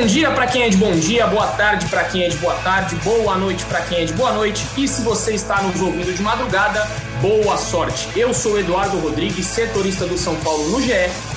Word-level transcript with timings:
Bom 0.00 0.06
dia 0.06 0.30
para 0.30 0.46
quem 0.46 0.62
é 0.62 0.70
de 0.70 0.78
bom 0.78 0.92
dia, 0.92 1.26
boa 1.26 1.46
tarde 1.48 1.84
para 1.88 2.02
quem 2.04 2.24
é 2.24 2.28
de 2.30 2.36
boa 2.38 2.54
tarde, 2.54 2.96
boa 3.04 3.36
noite 3.36 3.66
para 3.66 3.82
quem 3.82 3.98
é 3.98 4.04
de 4.06 4.14
boa 4.14 4.32
noite 4.32 4.66
e 4.74 4.88
se 4.88 5.02
você 5.02 5.34
está 5.34 5.60
nos 5.60 5.78
ouvindo 5.78 6.10
de 6.14 6.22
madrugada, 6.22 6.88
boa 7.20 7.58
sorte. 7.58 8.08
Eu 8.16 8.32
sou 8.32 8.58
Eduardo 8.58 8.98
Rodrigues, 8.98 9.44
setorista 9.44 10.06
do 10.06 10.16
São 10.16 10.34
Paulo 10.36 10.70
no 10.70 10.80
GE 10.80 10.94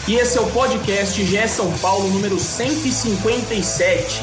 e 0.07 0.15
esse 0.15 0.37
é 0.37 0.41
o 0.41 0.45
podcast 0.45 1.21
GE 1.21 1.47
São 1.49 1.77
Paulo 1.79 2.07
número 2.07 2.39
157. 2.39 4.21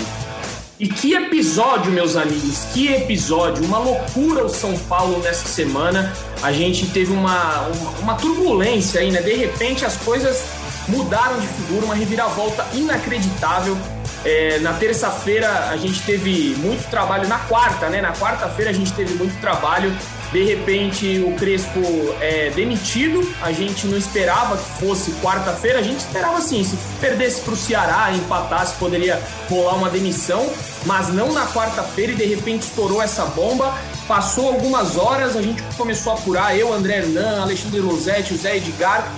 E 0.78 0.88
que 0.88 1.12
episódio, 1.12 1.92
meus 1.92 2.16
amigos, 2.16 2.64
que 2.72 2.90
episódio, 2.94 3.62
uma 3.66 3.78
loucura 3.78 4.46
o 4.46 4.48
São 4.48 4.74
Paulo 4.74 5.18
nessa 5.18 5.46
semana. 5.46 6.14
A 6.42 6.50
gente 6.50 6.86
teve 6.86 7.12
uma, 7.12 7.60
uma, 7.66 7.90
uma 7.98 8.14
turbulência 8.14 9.02
aí, 9.02 9.10
né? 9.10 9.20
De 9.20 9.34
repente 9.34 9.84
as 9.84 9.98
coisas 9.98 10.42
mudaram 10.88 11.38
de 11.38 11.46
figura, 11.46 11.84
uma 11.84 11.94
reviravolta 11.94 12.66
inacreditável. 12.72 13.76
É, 14.24 14.58
na 14.58 14.74
terça-feira 14.74 15.70
a 15.70 15.76
gente 15.78 16.02
teve 16.02 16.54
muito 16.58 16.88
trabalho, 16.90 17.26
na 17.26 17.38
quarta, 17.38 17.88
né? 17.88 18.00
Na 18.02 18.12
quarta-feira 18.12 18.70
a 18.70 18.74
gente 18.74 18.92
teve 18.92 19.14
muito 19.14 19.38
trabalho. 19.40 19.94
De 20.30 20.44
repente 20.44 21.18
o 21.26 21.34
Crespo 21.36 21.80
é 22.20 22.50
demitido, 22.50 23.26
a 23.42 23.50
gente 23.50 23.86
não 23.86 23.98
esperava 23.98 24.56
que 24.56 24.84
fosse 24.84 25.10
quarta-feira, 25.22 25.80
a 25.80 25.82
gente 25.82 25.98
esperava 25.98 26.38
assim, 26.38 26.62
se 26.62 26.76
perdesse 27.00 27.40
para 27.40 27.54
o 27.54 27.56
Ceará, 27.56 28.12
empatasse, 28.12 28.76
poderia 28.76 29.20
rolar 29.48 29.74
uma 29.74 29.90
demissão, 29.90 30.48
mas 30.86 31.08
não 31.08 31.32
na 31.32 31.46
quarta-feira 31.48 32.12
e 32.12 32.14
de 32.14 32.26
repente 32.26 32.62
estourou 32.62 33.02
essa 33.02 33.24
bomba. 33.24 33.74
Passou 34.06 34.48
algumas 34.48 34.96
horas, 34.96 35.36
a 35.36 35.42
gente 35.42 35.62
começou 35.76 36.12
a 36.12 36.16
apurar, 36.16 36.56
eu, 36.56 36.72
André 36.72 36.98
Hernan, 36.98 37.42
Alexandre 37.42 37.80
Rosetti, 37.80 38.34
o 38.34 38.36
Zé 38.36 38.56
Edgar, 38.56 39.10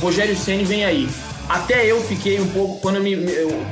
Rogério 0.00 0.36
Ceni 0.36 0.64
vem 0.64 0.84
aí. 0.84 1.08
Até 1.50 1.84
eu 1.84 2.00
fiquei 2.00 2.40
um 2.40 2.46
pouco, 2.46 2.78
quando 2.78 3.00
me, 3.00 3.16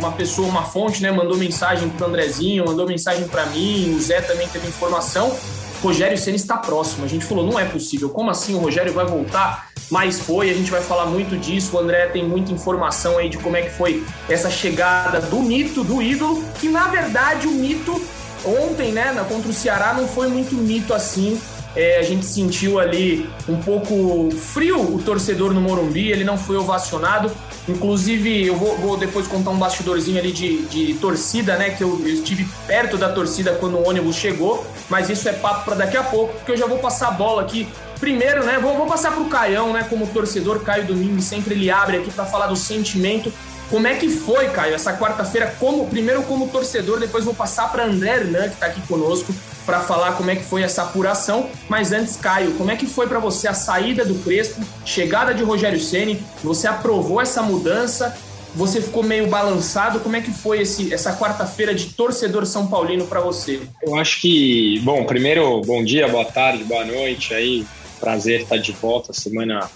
uma 0.00 0.10
pessoa, 0.10 0.48
uma 0.48 0.64
fonte, 0.64 1.00
né, 1.00 1.12
mandou 1.12 1.36
mensagem 1.36 1.88
para 1.88 2.06
o 2.06 2.08
Andrezinho, 2.08 2.64
mandou 2.66 2.88
mensagem 2.88 3.28
para 3.28 3.46
mim, 3.46 3.94
o 3.94 4.00
Zé 4.00 4.20
também 4.20 4.48
teve 4.48 4.66
informação. 4.66 5.32
Rogério 5.80 6.18
Ceni 6.18 6.34
está 6.34 6.56
próximo. 6.56 7.04
A 7.04 7.08
gente 7.08 7.24
falou, 7.24 7.46
não 7.46 7.56
é 7.56 7.64
possível. 7.64 8.10
Como 8.10 8.30
assim 8.30 8.56
o 8.56 8.58
Rogério 8.58 8.92
vai 8.92 9.06
voltar? 9.06 9.70
Mas 9.88 10.18
foi, 10.18 10.50
a 10.50 10.54
gente 10.54 10.72
vai 10.72 10.82
falar 10.82 11.06
muito 11.06 11.36
disso. 11.36 11.76
O 11.76 11.78
André 11.78 12.08
tem 12.08 12.24
muita 12.24 12.50
informação 12.50 13.16
aí 13.16 13.28
de 13.28 13.38
como 13.38 13.56
é 13.56 13.62
que 13.62 13.70
foi 13.70 14.04
essa 14.28 14.50
chegada 14.50 15.20
do 15.20 15.40
mito, 15.40 15.84
do 15.84 16.02
ídolo, 16.02 16.42
que 16.60 16.68
na 16.68 16.88
verdade 16.88 17.46
o 17.46 17.52
mito 17.52 18.04
ontem, 18.44 18.90
né, 18.90 19.24
contra 19.28 19.48
o 19.48 19.54
Ceará, 19.54 19.94
não 19.94 20.08
foi 20.08 20.26
muito 20.26 20.56
mito 20.56 20.92
assim 20.92 21.40
é, 21.78 21.96
a 21.96 22.02
gente 22.02 22.26
sentiu 22.26 22.80
ali 22.80 23.30
um 23.48 23.56
pouco 23.56 24.30
frio 24.32 24.80
o 24.96 25.00
torcedor 25.00 25.54
no 25.54 25.60
Morumbi, 25.60 26.10
ele 26.10 26.24
não 26.24 26.36
foi 26.36 26.56
ovacionado. 26.56 27.30
Inclusive, 27.68 28.46
eu 28.46 28.56
vou, 28.56 28.76
vou 28.78 28.96
depois 28.96 29.28
contar 29.28 29.50
um 29.50 29.58
bastidorzinho 29.58 30.18
ali 30.18 30.32
de, 30.32 30.62
de 30.62 30.94
torcida, 30.94 31.56
né? 31.56 31.70
Que 31.70 31.84
eu, 31.84 32.00
eu, 32.00 32.08
estive 32.08 32.48
perto 32.66 32.96
da 32.98 33.10
torcida 33.10 33.52
quando 33.52 33.76
o 33.76 33.88
ônibus 33.88 34.16
chegou, 34.16 34.66
mas 34.88 35.08
isso 35.08 35.28
é 35.28 35.32
papo 35.32 35.66
para 35.66 35.76
daqui 35.76 35.96
a 35.96 36.02
pouco, 36.02 36.34
porque 36.34 36.50
eu 36.50 36.56
já 36.56 36.66
vou 36.66 36.78
passar 36.78 37.08
a 37.08 37.12
bola 37.12 37.42
aqui. 37.42 37.68
Primeiro, 38.00 38.44
né? 38.44 38.58
Vou, 38.60 38.76
vou 38.76 38.86
passar 38.86 39.12
para 39.12 39.22
o 39.22 39.28
Caião, 39.28 39.72
né? 39.72 39.86
Como 39.88 40.04
torcedor, 40.08 40.58
Caio 40.64 40.84
Domingues 40.84 41.26
sempre 41.26 41.54
ele 41.54 41.70
abre 41.70 41.98
aqui 41.98 42.10
para 42.10 42.24
falar 42.24 42.48
do 42.48 42.56
sentimento 42.56 43.32
como 43.70 43.86
é 43.86 43.94
que 43.94 44.08
foi, 44.08 44.48
Caio, 44.48 44.74
essa 44.74 44.96
quarta-feira? 44.96 45.54
Como 45.60 45.86
primeiro 45.88 46.22
como 46.22 46.48
torcedor, 46.48 46.98
depois 46.98 47.24
vou 47.24 47.34
passar 47.34 47.70
para 47.70 47.84
André 47.84 48.16
Hernan, 48.16 48.48
que 48.48 48.54
está 48.54 48.66
aqui 48.66 48.80
conosco, 48.82 49.34
para 49.68 49.80
falar 49.80 50.12
como 50.12 50.30
é 50.30 50.36
que 50.36 50.42
foi 50.42 50.62
essa 50.62 50.80
apuração. 50.80 51.50
Mas 51.68 51.92
antes, 51.92 52.16
Caio, 52.16 52.52
como 52.54 52.70
é 52.70 52.76
que 52.76 52.86
foi 52.86 53.06
para 53.06 53.18
você 53.18 53.46
a 53.46 53.52
saída 53.52 54.02
do 54.02 54.14
Crespo, 54.14 54.64
chegada 54.82 55.34
de 55.34 55.42
Rogério 55.44 55.78
Ceni? 55.78 56.22
Você 56.42 56.66
aprovou 56.66 57.20
essa 57.20 57.42
mudança? 57.42 58.16
Você 58.54 58.80
ficou 58.80 59.02
meio 59.02 59.26
balançado? 59.26 60.00
Como 60.00 60.16
é 60.16 60.22
que 60.22 60.30
foi 60.30 60.62
esse, 60.62 60.94
essa 60.94 61.14
quarta-feira 61.14 61.74
de 61.74 61.92
torcedor 61.92 62.46
são 62.46 62.66
paulino 62.66 63.06
para 63.06 63.20
você? 63.20 63.60
Eu 63.82 63.94
acho 63.96 64.22
que, 64.22 64.80
bom, 64.80 65.04
primeiro, 65.04 65.60
bom 65.60 65.84
dia, 65.84 66.08
boa 66.08 66.24
tarde, 66.24 66.64
boa 66.64 66.86
noite. 66.86 67.34
Aí, 67.34 67.66
prazer 68.00 68.40
estar 68.40 68.56
de 68.56 68.72
volta, 68.72 69.12
semana 69.12 69.68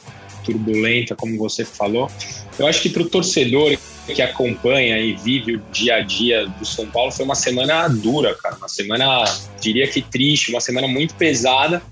turbulenta, 0.43 1.15
como 1.15 1.39
você 1.39 1.65
falou. 1.65 2.11
Eu 2.59 2.67
acho 2.67 2.83
que 2.83 2.89
para 2.89 3.03
o 3.03 3.09
torcedor 3.09 3.77
que 4.15 4.21
acompanha 4.21 4.99
e 4.99 5.15
vive 5.15 5.57
o 5.57 5.63
dia 5.71 5.97
a 5.97 6.01
dia 6.01 6.47
do 6.47 6.67
São 6.67 6.87
Paulo 6.87 7.13
foi 7.13 7.25
uma 7.25 7.35
semana 7.35 7.89
dura, 7.89 8.35
cara. 8.35 8.57
Uma 8.57 8.69
semana, 8.69 9.25
diria 9.61 9.87
que 9.87 10.03
triste, 10.03 10.51
uma 10.51 10.61
semana 10.61 10.89
muito 10.89 11.15
pesada, 11.15 11.83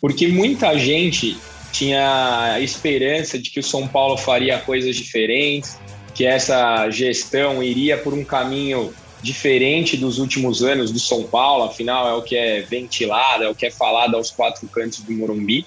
porque 0.00 0.28
muita 0.28 0.78
gente 0.78 1.36
tinha 1.72 2.58
esperança 2.60 3.38
de 3.38 3.50
que 3.50 3.60
o 3.60 3.62
São 3.62 3.88
Paulo 3.88 4.16
faria 4.16 4.58
coisas 4.58 4.96
diferentes, 4.96 5.78
que 6.14 6.24
essa 6.24 6.88
gestão 6.90 7.62
iria 7.62 7.98
por 7.98 8.14
um 8.14 8.24
caminho 8.24 8.94
diferente 9.22 9.96
dos 9.96 10.18
últimos 10.18 10.62
anos 10.62 10.92
do 10.92 11.00
São 11.00 11.24
Paulo, 11.24 11.64
afinal 11.64 12.08
é 12.08 12.14
o 12.14 12.22
que 12.22 12.36
é 12.36 12.60
ventilado, 12.60 13.44
é 13.44 13.48
o 13.48 13.54
que 13.54 13.66
é 13.66 13.70
falado 13.70 14.14
aos 14.14 14.30
quatro 14.30 14.66
cantos 14.68 15.00
do 15.00 15.12
Morumbi 15.12 15.66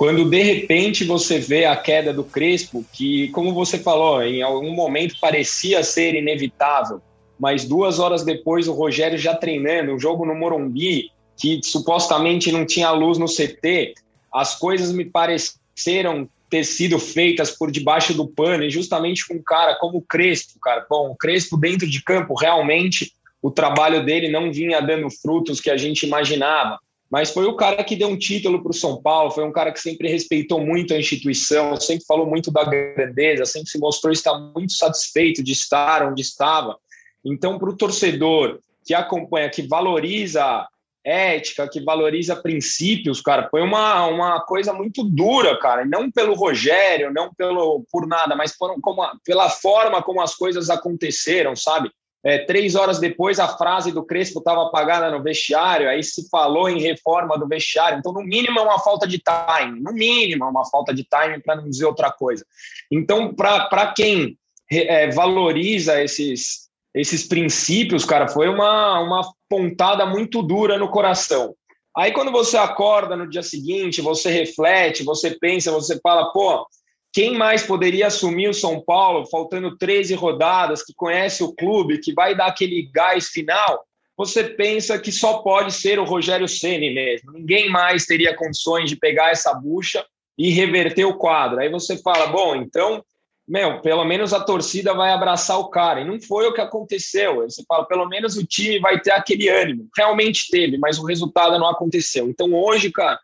quando 0.00 0.24
de 0.24 0.42
repente 0.42 1.04
você 1.04 1.38
vê 1.38 1.66
a 1.66 1.76
queda 1.76 2.10
do 2.10 2.24
Crespo, 2.24 2.82
que, 2.90 3.28
como 3.32 3.52
você 3.52 3.78
falou, 3.78 4.22
em 4.22 4.40
algum 4.40 4.72
momento 4.72 5.14
parecia 5.20 5.84
ser 5.84 6.14
inevitável, 6.14 7.02
mas 7.38 7.66
duas 7.66 7.98
horas 7.98 8.24
depois 8.24 8.66
o 8.66 8.72
Rogério 8.72 9.18
já 9.18 9.34
treinando, 9.34 9.92
um 9.92 10.00
jogo 10.00 10.24
no 10.24 10.34
Morumbi, 10.34 11.10
que 11.36 11.60
supostamente 11.62 12.50
não 12.50 12.64
tinha 12.64 12.90
luz 12.92 13.18
no 13.18 13.26
CT, 13.26 13.92
as 14.32 14.58
coisas 14.58 14.90
me 14.90 15.04
pareceram 15.04 16.26
ter 16.48 16.64
sido 16.64 16.98
feitas 16.98 17.50
por 17.50 17.70
debaixo 17.70 18.14
do 18.14 18.26
pano, 18.26 18.64
e 18.64 18.70
justamente 18.70 19.28
com 19.28 19.34
um 19.34 19.42
cara 19.42 19.74
como 19.74 19.98
o 19.98 20.02
Crespo, 20.02 20.58
cara. 20.62 20.86
Bom, 20.88 21.10
o 21.10 21.14
Crespo 21.14 21.58
dentro 21.58 21.86
de 21.86 22.02
campo, 22.02 22.32
realmente 22.32 23.12
o 23.42 23.50
trabalho 23.50 24.02
dele 24.02 24.30
não 24.30 24.50
vinha 24.50 24.80
dando 24.80 25.10
frutos 25.10 25.60
que 25.60 25.68
a 25.68 25.76
gente 25.76 26.06
imaginava 26.06 26.78
mas 27.10 27.30
foi 27.30 27.44
o 27.46 27.56
cara 27.56 27.82
que 27.82 27.96
deu 27.96 28.08
um 28.08 28.16
título 28.16 28.62
para 28.62 28.70
o 28.70 28.74
São 28.74 29.02
Paulo, 29.02 29.32
foi 29.32 29.44
um 29.44 29.50
cara 29.50 29.72
que 29.72 29.80
sempre 29.80 30.08
respeitou 30.08 30.64
muito 30.64 30.94
a 30.94 30.98
instituição, 30.98 31.74
sempre 31.80 32.04
falou 32.06 32.24
muito 32.24 32.52
da 32.52 32.62
grandeza, 32.62 33.44
sempre 33.44 33.68
se 33.68 33.80
mostrou 33.80 34.12
estar 34.12 34.38
muito 34.38 34.72
satisfeito 34.72 35.42
de 35.42 35.52
estar 35.52 36.06
onde 36.06 36.22
estava. 36.22 36.78
Então, 37.24 37.58
para 37.58 37.68
o 37.68 37.76
torcedor 37.76 38.60
que 38.86 38.94
acompanha, 38.94 39.50
que 39.50 39.66
valoriza 39.66 40.66
ética, 41.04 41.68
que 41.68 41.82
valoriza 41.82 42.36
princípios, 42.36 43.20
cara, 43.20 43.48
foi 43.50 43.62
uma, 43.62 44.06
uma 44.06 44.40
coisa 44.42 44.72
muito 44.72 45.02
dura, 45.02 45.58
cara. 45.58 45.84
Não 45.84 46.10
pelo 46.10 46.34
Rogério, 46.34 47.12
não 47.12 47.32
pelo 47.34 47.84
por 47.90 48.06
nada, 48.06 48.36
mas 48.36 48.56
por, 48.56 48.78
como, 48.80 49.02
pela 49.24 49.48
forma 49.48 50.02
como 50.02 50.20
as 50.20 50.34
coisas 50.34 50.70
aconteceram, 50.70 51.56
sabe? 51.56 51.90
É, 52.22 52.38
três 52.44 52.74
horas 52.74 52.98
depois, 52.98 53.38
a 53.38 53.48
frase 53.48 53.92
do 53.92 54.04
Crespo 54.04 54.40
estava 54.40 54.64
apagada 54.64 55.10
no 55.10 55.22
vestiário, 55.22 55.88
aí 55.88 56.02
se 56.02 56.28
falou 56.28 56.68
em 56.68 56.80
reforma 56.80 57.38
do 57.38 57.48
vestiário. 57.48 57.98
Então, 57.98 58.12
no 58.12 58.22
mínimo, 58.22 58.58
é 58.58 58.62
uma 58.62 58.78
falta 58.78 59.06
de 59.06 59.18
time. 59.18 59.80
No 59.80 59.92
mínimo, 59.92 60.44
é 60.44 60.48
uma 60.48 60.66
falta 60.66 60.92
de 60.92 61.04
time, 61.04 61.40
para 61.40 61.56
não 61.56 61.68
dizer 61.68 61.86
outra 61.86 62.12
coisa. 62.12 62.44
Então, 62.90 63.34
para 63.34 63.92
quem 63.94 64.36
é, 64.70 65.10
valoriza 65.10 66.02
esses, 66.02 66.68
esses 66.94 67.26
princípios, 67.26 68.04
cara, 68.04 68.28
foi 68.28 68.48
uma, 68.48 69.00
uma 69.00 69.22
pontada 69.48 70.04
muito 70.04 70.42
dura 70.42 70.78
no 70.78 70.90
coração. 70.90 71.54
Aí, 71.96 72.12
quando 72.12 72.30
você 72.30 72.56
acorda 72.56 73.16
no 73.16 73.28
dia 73.28 73.42
seguinte, 73.42 74.02
você 74.02 74.30
reflete, 74.30 75.02
você 75.02 75.36
pensa, 75.40 75.72
você 75.72 75.98
fala, 76.00 76.30
pô, 76.32 76.66
quem 77.12 77.36
mais 77.36 77.62
poderia 77.62 78.06
assumir 78.06 78.48
o 78.48 78.54
São 78.54 78.80
Paulo, 78.80 79.26
faltando 79.26 79.76
13 79.76 80.14
rodadas, 80.14 80.82
que 80.82 80.94
conhece 80.94 81.42
o 81.42 81.52
clube, 81.52 81.98
que 81.98 82.12
vai 82.12 82.36
dar 82.36 82.46
aquele 82.46 82.88
gás 82.92 83.28
final? 83.28 83.84
Você 84.16 84.44
pensa 84.44 84.98
que 84.98 85.10
só 85.10 85.38
pode 85.38 85.72
ser 85.72 85.98
o 85.98 86.04
Rogério 86.04 86.46
Ceni 86.46 86.92
mesmo. 86.92 87.32
Ninguém 87.32 87.70
mais 87.70 88.04
teria 88.04 88.36
condições 88.36 88.88
de 88.88 88.96
pegar 88.96 89.30
essa 89.30 89.52
bucha 89.54 90.04
e 90.38 90.50
reverter 90.50 91.04
o 91.04 91.16
quadro. 91.16 91.58
Aí 91.58 91.68
você 91.68 91.96
fala, 91.96 92.26
bom, 92.26 92.54
então, 92.54 93.02
meu, 93.48 93.80
pelo 93.80 94.04
menos 94.04 94.32
a 94.32 94.38
torcida 94.38 94.94
vai 94.94 95.10
abraçar 95.10 95.58
o 95.58 95.70
cara. 95.70 96.02
E 96.02 96.04
não 96.04 96.20
foi 96.20 96.46
o 96.46 96.52
que 96.52 96.60
aconteceu. 96.60 97.40
Aí 97.40 97.50
você 97.50 97.64
fala, 97.66 97.84
pelo 97.86 98.06
menos 98.08 98.36
o 98.36 98.46
time 98.46 98.78
vai 98.78 99.00
ter 99.00 99.10
aquele 99.10 99.48
ânimo. 99.48 99.88
Realmente 99.96 100.48
teve, 100.50 100.78
mas 100.78 100.98
o 100.98 101.04
resultado 101.04 101.58
não 101.58 101.66
aconteceu. 101.66 102.28
Então 102.28 102.54
hoje, 102.54 102.92
cara, 102.92 103.18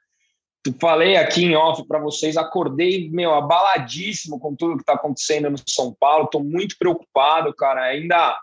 falei 0.80 1.16
aqui 1.16 1.44
em 1.44 1.56
off 1.56 1.86
para 1.86 1.98
vocês, 1.98 2.36
acordei, 2.36 3.10
meu, 3.10 3.34
abaladíssimo 3.34 4.38
com 4.38 4.54
tudo 4.54 4.76
que 4.76 4.82
está 4.82 4.94
acontecendo 4.94 5.50
no 5.50 5.58
São 5.68 5.94
Paulo, 5.98 6.24
estou 6.24 6.42
muito 6.42 6.76
preocupado, 6.78 7.54
cara, 7.54 7.82
ainda 7.82 8.36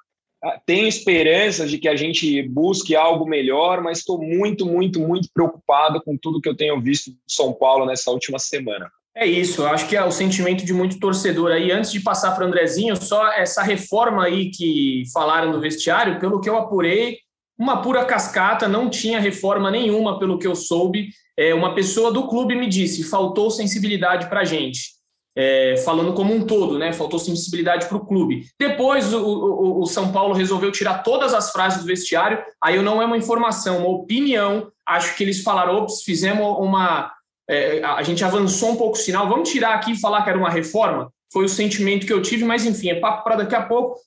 ah, 0.43 0.59
tenho 0.65 0.87
esperanças 0.87 1.71
de 1.71 1.77
que 1.77 1.87
a 1.87 1.95
gente 1.95 2.41
busque 2.49 2.95
algo 2.95 3.25
melhor, 3.25 3.81
mas 3.81 3.99
estou 3.99 4.21
muito, 4.21 4.65
muito, 4.65 4.99
muito 4.99 5.29
preocupado 5.33 6.01
com 6.01 6.17
tudo 6.17 6.41
que 6.41 6.49
eu 6.49 6.55
tenho 6.55 6.81
visto 6.81 7.11
do 7.11 7.17
São 7.27 7.53
Paulo 7.53 7.85
nessa 7.85 8.11
última 8.11 8.37
semana. 8.37 8.91
É 9.15 9.27
isso, 9.27 9.61
eu 9.61 9.67
acho 9.67 9.87
que 9.87 9.95
é 9.95 10.03
o 10.03 10.11
sentimento 10.11 10.65
de 10.65 10.73
muito 10.73 10.99
torcedor 10.99 11.51
aí. 11.51 11.71
Antes 11.71 11.91
de 11.91 12.01
passar 12.01 12.31
para 12.31 12.43
o 12.43 12.47
Andrezinho, 12.47 12.95
só 12.95 13.31
essa 13.31 13.61
reforma 13.61 14.25
aí 14.25 14.49
que 14.49 15.03
falaram 15.13 15.51
no 15.51 15.61
vestiário, 15.61 16.19
pelo 16.19 16.41
que 16.41 16.49
eu 16.49 16.57
apurei, 16.57 17.19
uma 17.57 17.81
pura 17.81 18.05
cascata, 18.05 18.67
não 18.67 18.89
tinha 18.89 19.19
reforma 19.19 19.69
nenhuma, 19.69 20.19
pelo 20.19 20.37
que 20.37 20.47
eu 20.47 20.55
soube. 20.55 21.09
É, 21.37 21.53
uma 21.53 21.73
pessoa 21.73 22.11
do 22.11 22.27
clube 22.27 22.55
me 22.55 22.67
disse: 22.67 23.03
faltou 23.03 23.49
sensibilidade 23.51 24.27
para 24.27 24.41
a 24.41 24.45
gente. 24.45 24.93
é, 25.35 25.77
falando 25.77 26.13
como 26.13 26.33
um 26.33 26.45
todo, 26.45 26.77
né? 26.77 26.93
Faltou 26.93 27.17
sensibilidade 27.17 27.87
para 27.87 27.97
o 27.97 28.05
clube. 28.05 28.45
Depois 28.59 29.11
o, 29.13 29.19
o, 29.19 29.81
o, 29.81 29.85
São 29.85 30.11
Paulo 30.11 30.33
resolveu 30.33 30.71
tirar 30.71 30.99
todas 30.99 31.33
as 31.33 31.51
frases 31.51 31.81
do 31.81 31.87
vestiário. 31.87 32.43
Aí 32.61 32.79
não 32.81 33.01
é 33.01 33.05
uma 33.05 33.17
informação, 33.17 33.79
uma 33.79 33.89
opinião. 33.89 34.71
Acho 34.85 35.15
que 35.15 35.23
eles 35.23 35.41
falaram: 35.41 35.75
ops, 35.75 36.03
fizemos 36.03 36.45
uma. 36.59 37.11
É, 37.49 37.83
a 37.83 38.03
gente 38.03 38.23
avançou 38.23 38.71
um 38.71 38.75
pouco 38.75 38.95
o 38.95 38.99
sinal, 38.99 39.27
vamos 39.27 39.49
tirar 39.49 39.73
aqui 39.73 39.91
e 39.93 39.99
falar 39.99 40.23
que 40.23 40.29
era 40.29 40.39
uma 40.39 40.49
reforma. 40.49 41.11
Foi 41.31 41.43
o 41.43 41.49
sentimento 41.49 42.05
que 42.05 42.13
eu 42.13 42.21
tive, 42.21 42.45
mas 42.45 42.65
enfim, 42.65 42.89
é 42.89 42.99
papo 42.99 43.23
para 43.23 43.37
daqui 43.37 43.55
a 43.55 43.63
pouco. 43.63 43.97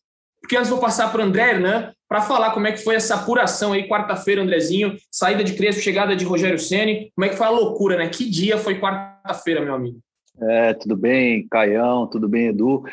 Porque 0.40 0.56
antes 0.56 0.70
vou 0.70 0.78
passar 0.78 1.10
para 1.10 1.20
o 1.20 1.24
André 1.24 1.50
Hernan 1.50 1.92
para 2.08 2.22
falar 2.22 2.52
como 2.52 2.66
é 2.66 2.72
que 2.72 2.82
foi 2.82 2.94
essa 2.94 3.16
apuração 3.16 3.72
aí, 3.72 3.88
quarta-feira, 3.88 4.42
Andrezinho, 4.42 4.96
saída 5.10 5.42
de 5.42 5.54
Crespo, 5.54 5.82
chegada 5.82 6.14
de 6.14 6.24
Rogério 6.24 6.58
Ceni, 6.58 7.10
como 7.14 7.24
é 7.24 7.28
que 7.28 7.36
foi 7.36 7.46
a 7.46 7.50
loucura, 7.50 7.96
né? 7.96 8.08
Que 8.08 8.28
dia 8.28 8.58
foi 8.58 8.80
quarta-feira, 8.80 9.60
meu 9.60 9.74
amigo? 9.74 9.98
É, 10.40 10.74
tudo 10.74 10.96
bem, 10.96 11.46
Caião, 11.48 12.06
tudo 12.06 12.28
bem, 12.28 12.48
Edu. 12.48 12.84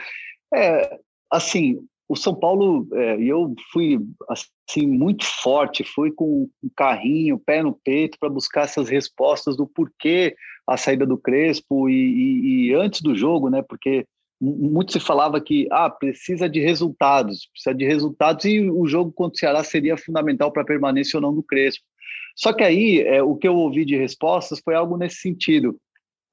É, 0.54 0.98
assim, 1.32 1.80
o 2.08 2.16
São 2.16 2.36
Paulo, 2.36 2.88
é, 2.94 3.22
eu 3.22 3.54
fui 3.72 4.00
assim 4.30 4.86
muito 4.86 5.26
forte, 5.26 5.84
fui 5.84 6.12
com 6.12 6.50
um 6.64 6.70
carrinho, 6.76 7.40
pé 7.40 7.64
no 7.64 7.74
peito 7.74 8.18
para 8.20 8.30
buscar 8.30 8.64
essas 8.64 8.90
respostas 8.90 9.58
do 9.58 9.66
porquê 9.68 10.36
a 10.68 10.78
saída 10.78 11.06
do 11.06 11.18
Crespo 11.18 11.90
e, 11.90 11.94
e, 11.94 12.68
e, 12.68 12.74
antes 12.74 13.02
do 13.02 13.16
jogo, 13.16 13.50
né? 13.50 13.62
Porque 13.62 14.06
muito 14.44 14.92
se 14.92 15.00
falava 15.00 15.40
que 15.40 15.68
ah, 15.72 15.90
precisa 15.90 16.50
de 16.50 16.60
resultados, 16.60 17.48
precisa 17.52 17.74
de 17.74 17.86
resultados 17.86 18.44
e 18.46 18.70
o 18.70 18.86
jogo 18.86 19.12
contra 19.12 19.36
o 19.36 19.40
Ceará 19.40 19.64
seria 19.64 19.96
fundamental 19.96 20.52
para 20.52 20.64
a 20.64 20.66
permanência 20.66 21.18
ou 21.18 21.22
não 21.22 21.34
do 21.34 21.42
Crespo. 21.42 21.86
Só 22.36 22.52
que 22.52 22.64
aí 22.64 23.00
é, 23.02 23.24
o 23.24 23.36
que 23.36 23.48
eu 23.48 23.56
ouvi 23.56 23.86
de 23.86 23.96
respostas 23.96 24.60
foi 24.60 24.76
algo 24.76 24.98
nesse 24.98 25.18
sentido. 25.18 25.78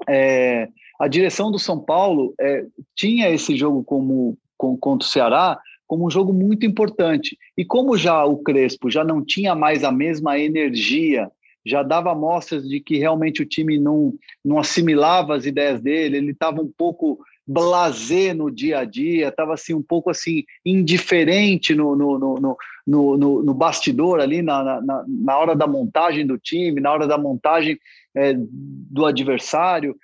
É, 0.09 0.69
a 0.99 1.07
direção 1.07 1.53
do 1.53 1.59
São 1.59 1.79
Paulo 1.79 2.35
é, 2.41 2.65
tinha 2.97 3.31
esse 3.31 3.57
jogo 3.57 3.85
como 3.85 4.37
com, 4.57 4.77
contra 4.77 5.07
o 5.07 5.11
Ceará 5.11 5.61
como 5.87 6.07
um 6.07 6.11
jogo 6.11 6.33
muito 6.33 6.65
importante. 6.65 7.37
E 7.59 7.65
como 7.65 7.97
já 7.97 8.25
o 8.25 8.39
Crespo 8.39 8.89
já 8.89 9.03
não 9.03 9.25
tinha 9.25 9.57
mais 9.57 9.83
a 9.83 9.91
mesma 9.91 10.39
energia, 10.39 11.29
já 11.67 11.83
dava 11.83 12.15
mostras 12.15 12.67
de 12.69 12.81
que 12.81 12.97
realmente 12.97 13.43
o 13.43 13.47
time 13.47 13.79
não, 13.79 14.15
não 14.45 14.59
assimilava 14.59 15.35
as 15.35 15.47
ideias 15.47 15.81
dele, 15.81 16.17
ele 16.17 16.31
estava 16.31 16.63
um 16.63 16.73
pouco 16.77 17.19
blasé 17.51 18.33
no 18.33 18.49
dia 18.49 18.79
a 18.79 18.85
dia, 18.85 19.29
estava 19.29 19.55
assim 19.55 19.75
um 19.75 19.83
pouco 19.83 20.09
assim 20.09 20.45
indiferente 20.65 21.75
no, 21.75 21.97
no, 21.97 22.17
no, 22.17 22.57
no, 22.87 23.17
no, 23.17 23.43
no 23.43 23.55
bastidor 23.55 24.21
ali 24.21 24.41
na, 24.41 24.81
na, 24.81 25.05
na, 25.09 25.37
hora 25.37 25.57
da 25.57 25.67
montagem 25.67 26.25
do 26.25 26.39
time, 26.39 26.81
na 26.81 26.93
hora 26.93 27.09
da 27.09 27.19
montagem 27.19 27.77
é, 28.15 28.35
do 28.37 29.05
adversário 29.05 29.97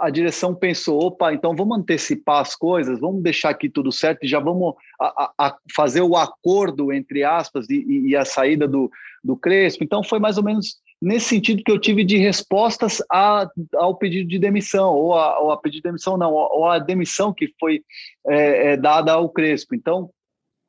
a 0.00 0.08
direção 0.08 0.54
pensou, 0.54 0.98
opa, 0.98 1.34
então 1.34 1.54
vamos 1.54 1.78
antecipar 1.78 2.40
as 2.40 2.56
coisas, 2.56 2.98
vamos 2.98 3.22
deixar 3.22 3.50
aqui 3.50 3.68
tudo 3.68 3.92
certo 3.92 4.24
e 4.24 4.28
já 4.28 4.40
vamos 4.40 4.74
a, 4.98 5.30
a 5.38 5.56
fazer 5.76 6.00
o 6.00 6.16
acordo, 6.16 6.90
entre 6.90 7.22
aspas, 7.22 7.68
e, 7.68 8.08
e, 8.08 8.16
a 8.16 8.24
saída 8.24 8.66
do, 8.66 8.90
do 9.22 9.36
Crespo. 9.36 9.84
Então 9.84 10.02
foi 10.02 10.18
mais 10.18 10.38
ou 10.38 10.44
menos 10.44 10.78
nesse 11.04 11.26
sentido 11.26 11.62
que 11.62 11.70
eu 11.70 11.78
tive 11.78 12.02
de 12.02 12.16
respostas 12.16 13.02
a, 13.10 13.48
ao 13.74 13.96
pedido 13.96 14.28
de 14.28 14.38
demissão, 14.38 14.94
ou 14.94 15.14
a, 15.14 15.38
ou 15.38 15.50
a 15.52 15.56
pedido 15.56 15.82
de 15.82 15.88
demissão 15.88 16.16
não, 16.16 16.32
ou 16.32 16.66
a 16.66 16.78
demissão 16.78 17.32
que 17.32 17.52
foi 17.60 17.82
é, 18.26 18.72
é, 18.72 18.76
dada 18.76 19.12
ao 19.12 19.28
Crespo. 19.28 19.74
Então, 19.74 20.10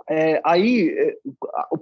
é, 0.09 0.41
aí, 0.43 0.89
é, 0.89 1.15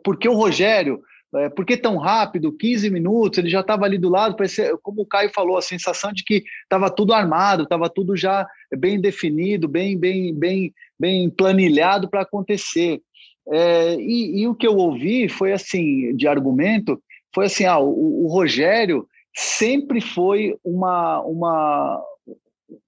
porque 0.04 0.30
o 0.30 0.36
Rogério 0.36 1.02
é, 1.36 1.50
por 1.50 1.66
que 1.66 1.76
tão 1.76 1.98
rápido? 1.98 2.56
15 2.56 2.90
minutos, 2.92 3.40
ele 3.40 3.50
já 3.50 3.62
estava 3.62 3.86
ali 3.86 3.98
do 3.98 4.10
lado, 4.10 4.36
parecia, 4.36 4.78
como 4.84 5.02
o 5.02 5.06
Caio 5.06 5.32
falou, 5.34 5.58
a 5.58 5.64
sensação 5.64 6.14
de 6.14 6.24
que 6.24 6.44
estava 6.62 6.92
tudo 6.92 7.12
armado, 7.12 7.64
estava 7.64 7.90
tudo 7.90 8.16
já 8.16 8.48
bem 8.78 9.02
definido, 9.02 9.68
bem, 9.68 9.98
bem, 9.98 10.34
bem, 10.34 10.74
bem 11.00 11.30
planilhado 11.32 12.08
para 12.08 12.22
acontecer. 12.22 13.02
É, 13.52 13.96
e, 13.96 14.42
e, 14.42 14.48
o 14.48 14.56
que 14.56 14.68
eu 14.68 14.76
ouvi 14.76 15.28
foi 15.28 15.52
assim, 15.52 16.16
de 16.16 16.28
argumento, 16.28 17.02
foi 17.34 17.46
assim, 17.46 17.66
ah, 17.66 17.80
o, 17.80 18.26
o 18.26 18.28
Rogério 18.28 19.08
sempre 19.36 20.00
foi 20.00 20.56
uma, 20.64 21.20
uma, 21.22 22.04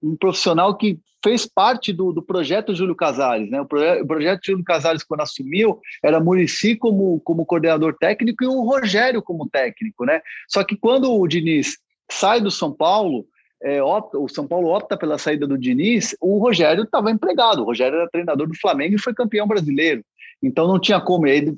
um 0.02 0.16
profissional 0.16 0.76
que 0.76 0.98
fez 1.22 1.44
parte 1.44 1.92
do, 1.92 2.12
do 2.12 2.22
projeto 2.22 2.74
Júlio 2.74 2.94
Casares. 2.94 3.50
Né? 3.50 3.60
O, 3.60 3.66
proje 3.66 4.00
o 4.00 4.06
projeto 4.06 4.46
Júlio 4.46 4.64
Casares, 4.64 5.02
quando 5.02 5.22
assumiu, 5.22 5.80
era 6.02 6.20
Murici 6.20 6.76
como, 6.76 7.20
como 7.20 7.44
coordenador 7.44 7.96
técnico 7.98 8.44
e 8.44 8.46
o 8.46 8.62
Rogério 8.62 9.20
como 9.20 9.48
técnico. 9.48 10.04
Né? 10.04 10.20
Só 10.48 10.62
que 10.62 10.76
quando 10.76 11.12
o 11.12 11.26
Diniz 11.26 11.78
sai 12.08 12.40
do 12.40 12.50
São 12.50 12.72
Paulo, 12.72 13.26
é, 13.60 13.82
opta, 13.82 14.18
o 14.18 14.28
São 14.28 14.46
Paulo 14.46 14.68
opta 14.68 14.96
pela 14.96 15.18
saída 15.18 15.46
do 15.46 15.58
Diniz, 15.58 16.14
o 16.20 16.38
Rogério 16.38 16.84
estava 16.84 17.10
empregado. 17.10 17.62
O 17.62 17.64
Rogério 17.64 17.98
era 17.98 18.10
treinador 18.10 18.46
do 18.46 18.56
Flamengo 18.56 18.94
e 18.94 19.00
foi 19.00 19.12
campeão 19.12 19.48
brasileiro. 19.48 20.04
Então 20.42 20.68
não 20.68 20.78
tinha 20.78 21.00
como. 21.00 21.26
Eles 21.26 21.56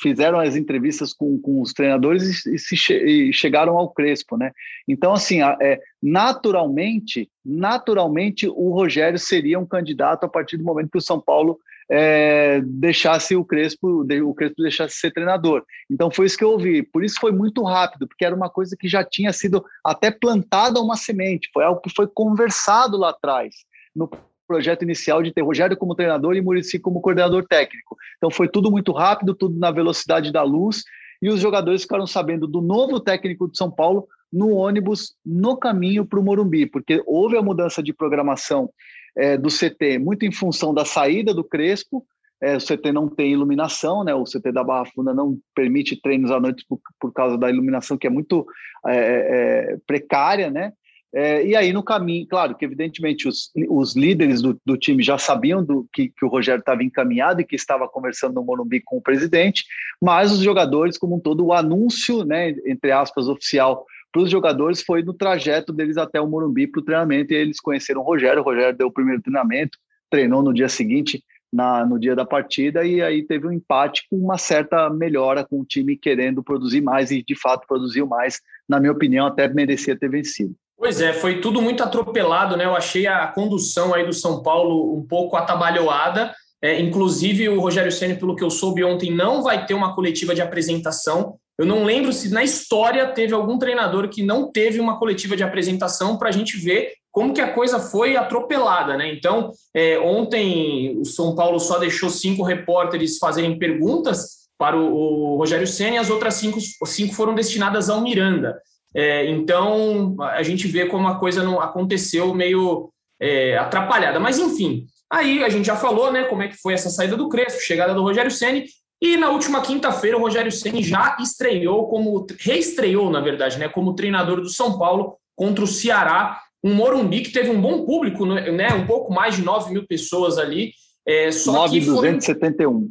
fizeram 0.00 0.38
as 0.38 0.56
entrevistas 0.56 1.12
com, 1.12 1.38
com 1.40 1.60
os 1.60 1.72
treinadores 1.72 2.46
e, 2.46 2.58
se 2.58 2.76
che 2.76 2.94
e 2.94 3.32
chegaram 3.32 3.76
ao 3.76 3.90
Crespo, 3.90 4.36
né? 4.36 4.52
Então 4.86 5.12
assim, 5.12 5.42
é, 5.42 5.80
naturalmente, 6.02 7.28
naturalmente 7.44 8.48
o 8.48 8.70
Rogério 8.72 9.18
seria 9.18 9.58
um 9.58 9.66
candidato 9.66 10.24
a 10.24 10.28
partir 10.28 10.56
do 10.56 10.64
momento 10.64 10.90
que 10.90 10.98
o 10.98 11.02
São 11.02 11.20
Paulo 11.20 11.58
é, 11.90 12.60
deixasse 12.64 13.34
o 13.34 13.44
Crespo, 13.44 14.06
o 14.24 14.34
Crespo 14.34 14.62
deixasse 14.62 14.94
ser 14.96 15.10
treinador. 15.10 15.64
Então 15.90 16.08
foi 16.10 16.26
isso 16.26 16.38
que 16.38 16.44
eu 16.44 16.52
ouvi. 16.52 16.84
Por 16.84 17.04
isso 17.04 17.16
foi 17.20 17.32
muito 17.32 17.64
rápido, 17.64 18.06
porque 18.06 18.24
era 18.24 18.34
uma 18.34 18.48
coisa 18.48 18.76
que 18.78 18.88
já 18.88 19.04
tinha 19.04 19.32
sido 19.32 19.64
até 19.84 20.10
plantada 20.10 20.80
uma 20.80 20.96
semente. 20.96 21.50
Foi 21.52 21.64
algo 21.64 21.80
que 21.80 21.92
foi 21.92 22.06
conversado 22.06 22.96
lá 22.96 23.10
atrás 23.10 23.56
no 23.94 24.08
projeto 24.50 24.82
inicial 24.82 25.22
de 25.22 25.32
ter 25.32 25.42
Rogério 25.42 25.76
como 25.76 25.94
treinador 25.94 26.34
e 26.34 26.40
Murici 26.40 26.80
como 26.80 27.00
coordenador 27.00 27.46
técnico. 27.46 27.96
Então 28.16 28.32
foi 28.32 28.48
tudo 28.48 28.68
muito 28.68 28.90
rápido, 28.90 29.32
tudo 29.32 29.56
na 29.56 29.70
velocidade 29.70 30.32
da 30.32 30.42
luz, 30.42 30.82
e 31.22 31.28
os 31.28 31.38
jogadores 31.38 31.82
ficaram 31.82 32.04
sabendo 32.04 32.48
do 32.48 32.60
novo 32.60 32.98
técnico 32.98 33.48
de 33.48 33.56
São 33.56 33.70
Paulo 33.70 34.08
no 34.32 34.56
ônibus 34.56 35.14
no 35.24 35.56
caminho 35.56 36.04
para 36.04 36.18
o 36.18 36.24
Morumbi, 36.24 36.66
porque 36.66 37.00
houve 37.06 37.36
a 37.36 37.42
mudança 37.42 37.80
de 37.80 37.92
programação 37.92 38.68
é, 39.16 39.38
do 39.38 39.48
CT 39.48 40.00
muito 40.00 40.26
em 40.26 40.32
função 40.32 40.74
da 40.74 40.84
saída 40.84 41.32
do 41.32 41.44
Crespo. 41.44 42.04
É, 42.42 42.56
o 42.56 42.58
CT 42.58 42.90
não 42.90 43.06
tem 43.06 43.32
iluminação, 43.32 44.02
né? 44.02 44.14
O 44.14 44.24
CT 44.24 44.50
da 44.50 44.64
Barra 44.64 44.86
Funda 44.86 45.14
não 45.14 45.38
permite 45.54 46.00
treinos 46.00 46.32
à 46.32 46.40
noite 46.40 46.64
por, 46.68 46.80
por 46.98 47.12
causa 47.12 47.38
da 47.38 47.48
iluminação 47.48 47.96
que 47.96 48.06
é 48.08 48.10
muito 48.10 48.44
é, 48.84 48.96
é 48.96 49.76
precária, 49.86 50.50
né? 50.50 50.72
É, 51.12 51.44
e 51.44 51.56
aí, 51.56 51.72
no 51.72 51.82
caminho, 51.82 52.26
claro 52.28 52.54
que, 52.54 52.64
evidentemente, 52.64 53.26
os, 53.26 53.50
os 53.68 53.96
líderes 53.96 54.40
do, 54.40 54.60
do 54.64 54.76
time 54.76 55.02
já 55.02 55.18
sabiam 55.18 55.64
do, 55.64 55.88
que, 55.92 56.08
que 56.08 56.24
o 56.24 56.28
Rogério 56.28 56.60
estava 56.60 56.84
encaminhado 56.84 57.40
e 57.40 57.44
que 57.44 57.56
estava 57.56 57.88
conversando 57.88 58.34
no 58.34 58.44
Morumbi 58.44 58.80
com 58.80 58.98
o 58.98 59.02
presidente, 59.02 59.64
mas 60.00 60.30
os 60.30 60.38
jogadores, 60.38 60.96
como 60.96 61.16
um 61.16 61.20
todo, 61.20 61.44
o 61.44 61.52
anúncio, 61.52 62.24
né, 62.24 62.50
entre 62.64 62.92
aspas, 62.92 63.26
oficial 63.26 63.84
para 64.12 64.22
os 64.22 64.30
jogadores 64.30 64.82
foi 64.82 65.02
no 65.02 65.14
trajeto 65.14 65.72
deles 65.72 65.96
até 65.96 66.20
o 66.20 66.28
Morumbi 66.28 66.66
para 66.66 66.80
o 66.80 66.84
treinamento, 66.84 67.32
e 67.32 67.36
eles 67.36 67.60
conheceram 67.60 68.00
o 68.00 68.04
Rogério. 68.04 68.40
O 68.40 68.44
Rogério 68.44 68.76
deu 68.76 68.88
o 68.88 68.92
primeiro 68.92 69.22
treinamento, 69.22 69.78
treinou 70.08 70.42
no 70.42 70.52
dia 70.52 70.68
seguinte, 70.68 71.22
na, 71.52 71.84
no 71.84 71.98
dia 71.98 72.14
da 72.14 72.24
partida, 72.24 72.84
e 72.84 73.02
aí 73.02 73.24
teve 73.24 73.46
um 73.46 73.52
empate 73.52 74.06
com 74.08 74.16
uma 74.16 74.38
certa 74.38 74.88
melhora, 74.90 75.44
com 75.44 75.60
o 75.60 75.64
time 75.64 75.96
querendo 75.96 76.42
produzir 76.42 76.80
mais, 76.80 77.10
e 77.10 77.22
de 77.22 77.34
fato 77.34 77.66
produziu 77.66 78.06
mais. 78.06 78.40
Na 78.68 78.78
minha 78.78 78.92
opinião, 78.92 79.26
até 79.26 79.48
merecia 79.48 79.98
ter 79.98 80.08
vencido. 80.08 80.54
Pois 80.80 80.98
é, 80.98 81.12
foi 81.12 81.42
tudo 81.42 81.60
muito 81.60 81.82
atropelado, 81.82 82.56
né? 82.56 82.64
Eu 82.64 82.74
achei 82.74 83.06
a 83.06 83.26
condução 83.26 83.92
aí 83.92 84.06
do 84.06 84.14
São 84.14 84.42
Paulo 84.42 84.96
um 84.96 85.06
pouco 85.06 85.36
atabalhoada. 85.36 86.34
É, 86.62 86.80
inclusive, 86.80 87.50
o 87.50 87.60
Rogério 87.60 87.92
Senna, 87.92 88.14
pelo 88.14 88.34
que 88.34 88.42
eu 88.42 88.48
soube 88.48 88.82
ontem, 88.82 89.14
não 89.14 89.42
vai 89.42 89.66
ter 89.66 89.74
uma 89.74 89.94
coletiva 89.94 90.34
de 90.34 90.40
apresentação. 90.40 91.36
Eu 91.58 91.66
não 91.66 91.84
lembro 91.84 92.14
se 92.14 92.30
na 92.30 92.42
história 92.42 93.06
teve 93.08 93.34
algum 93.34 93.58
treinador 93.58 94.08
que 94.08 94.22
não 94.22 94.50
teve 94.50 94.80
uma 94.80 94.98
coletiva 94.98 95.36
de 95.36 95.42
apresentação 95.42 96.16
para 96.16 96.30
a 96.30 96.32
gente 96.32 96.56
ver 96.56 96.94
como 97.12 97.34
que 97.34 97.42
a 97.42 97.52
coisa 97.52 97.78
foi 97.78 98.16
atropelada, 98.16 98.96
né? 98.96 99.12
Então, 99.12 99.52
é, 99.76 99.98
ontem 99.98 100.98
o 100.98 101.04
São 101.04 101.34
Paulo 101.34 101.60
só 101.60 101.78
deixou 101.78 102.08
cinco 102.08 102.42
repórteres 102.42 103.18
fazerem 103.18 103.58
perguntas 103.58 104.48
para 104.56 104.78
o, 104.78 105.34
o 105.34 105.36
Rogério 105.36 105.66
Senna 105.66 105.96
e 105.96 105.98
as 105.98 106.08
outras 106.08 106.34
cinco, 106.34 106.58
cinco 106.86 107.14
foram 107.14 107.34
destinadas 107.34 107.90
ao 107.90 108.00
Miranda. 108.00 108.56
É, 108.94 109.26
então, 109.30 110.16
a 110.20 110.42
gente 110.42 110.66
vê 110.66 110.86
como 110.86 111.06
a 111.06 111.18
coisa 111.18 111.42
não 111.42 111.60
aconteceu 111.60 112.34
meio 112.34 112.90
é, 113.20 113.56
atrapalhada. 113.56 114.18
Mas, 114.18 114.38
enfim, 114.38 114.86
aí 115.10 115.44
a 115.44 115.48
gente 115.48 115.66
já 115.66 115.76
falou 115.76 116.12
né, 116.12 116.24
como 116.24 116.42
é 116.42 116.48
que 116.48 116.56
foi 116.56 116.74
essa 116.74 116.90
saída 116.90 117.16
do 117.16 117.28
Crespo, 117.28 117.60
chegada 117.60 117.94
do 117.94 118.02
Rogério 118.02 118.30
Ceni 118.30 118.64
e 119.02 119.16
na 119.16 119.30
última 119.30 119.62
quinta-feira 119.62 120.16
o 120.16 120.20
Rogério 120.20 120.52
Ceni 120.52 120.82
já 120.82 121.16
estreou 121.20 121.88
como 121.88 122.26
reestreou, 122.38 123.10
na 123.10 123.20
verdade, 123.20 123.58
né, 123.58 123.68
como 123.68 123.94
treinador 123.94 124.40
do 124.40 124.48
São 124.50 124.78
Paulo 124.78 125.16
contra 125.34 125.64
o 125.64 125.66
Ceará, 125.66 126.38
um 126.62 126.74
Morumbi 126.74 127.22
que 127.22 127.32
teve 127.32 127.48
um 127.48 127.60
bom 127.60 127.86
público, 127.86 128.26
né, 128.26 128.74
um 128.74 128.86
pouco 128.86 129.12
mais 129.12 129.36
de 129.36 129.42
9 129.42 129.72
mil 129.72 129.86
pessoas 129.86 130.36
ali. 130.36 130.72
É, 131.06 131.32
só 131.32 131.52
9,271. 131.52 132.80
Foi... 132.80 132.88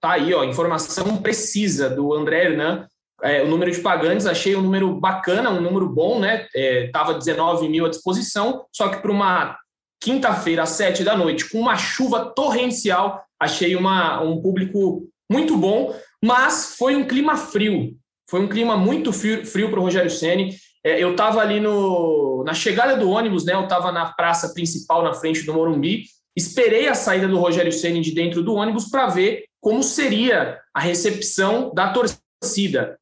Tá 0.00 0.12
aí, 0.12 0.34
ó, 0.34 0.44
informação 0.44 1.16
precisa 1.16 1.88
do 1.88 2.12
André 2.12 2.44
Hernan 2.44 2.86
é, 3.22 3.42
o 3.42 3.48
número 3.48 3.70
de 3.70 3.80
pagantes, 3.80 4.26
achei 4.26 4.54
um 4.54 4.62
número 4.62 4.94
bacana, 4.94 5.50
um 5.50 5.60
número 5.60 5.88
bom, 5.88 6.20
né? 6.20 6.46
Estava 6.54 7.12
é, 7.12 7.18
19 7.18 7.68
mil 7.68 7.86
à 7.86 7.88
disposição, 7.88 8.64
só 8.72 8.88
que 8.88 8.98
para 8.98 9.10
uma 9.10 9.56
quinta-feira, 10.00 10.62
às 10.62 10.70
sete 10.70 11.02
da 11.02 11.16
noite, 11.16 11.48
com 11.50 11.58
uma 11.58 11.76
chuva 11.76 12.26
torrencial. 12.26 13.22
Achei 13.40 13.74
uma, 13.76 14.20
um 14.22 14.40
público 14.40 15.08
muito 15.30 15.56
bom, 15.56 15.94
mas 16.22 16.76
foi 16.78 16.94
um 16.94 17.06
clima 17.06 17.36
frio. 17.36 17.96
Foi 18.28 18.40
um 18.40 18.48
clima 18.48 18.76
muito 18.76 19.12
frio 19.12 19.70
para 19.70 19.80
o 19.80 19.82
Rogério 19.82 20.10
Ceni. 20.10 20.54
É, 20.84 21.02
eu 21.02 21.12
estava 21.12 21.40
ali 21.40 21.60
no, 21.60 22.44
na 22.44 22.54
chegada 22.54 22.96
do 22.96 23.10
ônibus, 23.10 23.44
né? 23.44 23.54
Eu 23.54 23.64
estava 23.64 23.90
na 23.90 24.06
praça 24.12 24.52
principal, 24.54 25.02
na 25.02 25.14
frente 25.14 25.42
do 25.42 25.52
Morumbi. 25.52 26.04
Esperei 26.36 26.88
a 26.88 26.94
saída 26.94 27.26
do 27.26 27.38
Rogério 27.38 27.72
Ceni 27.72 28.00
de 28.00 28.12
dentro 28.12 28.42
do 28.42 28.54
ônibus 28.54 28.88
para 28.88 29.08
ver 29.08 29.44
como 29.60 29.82
seria 29.82 30.58
a 30.72 30.80
recepção 30.80 31.72
da 31.74 31.92
torcida. 31.92 32.27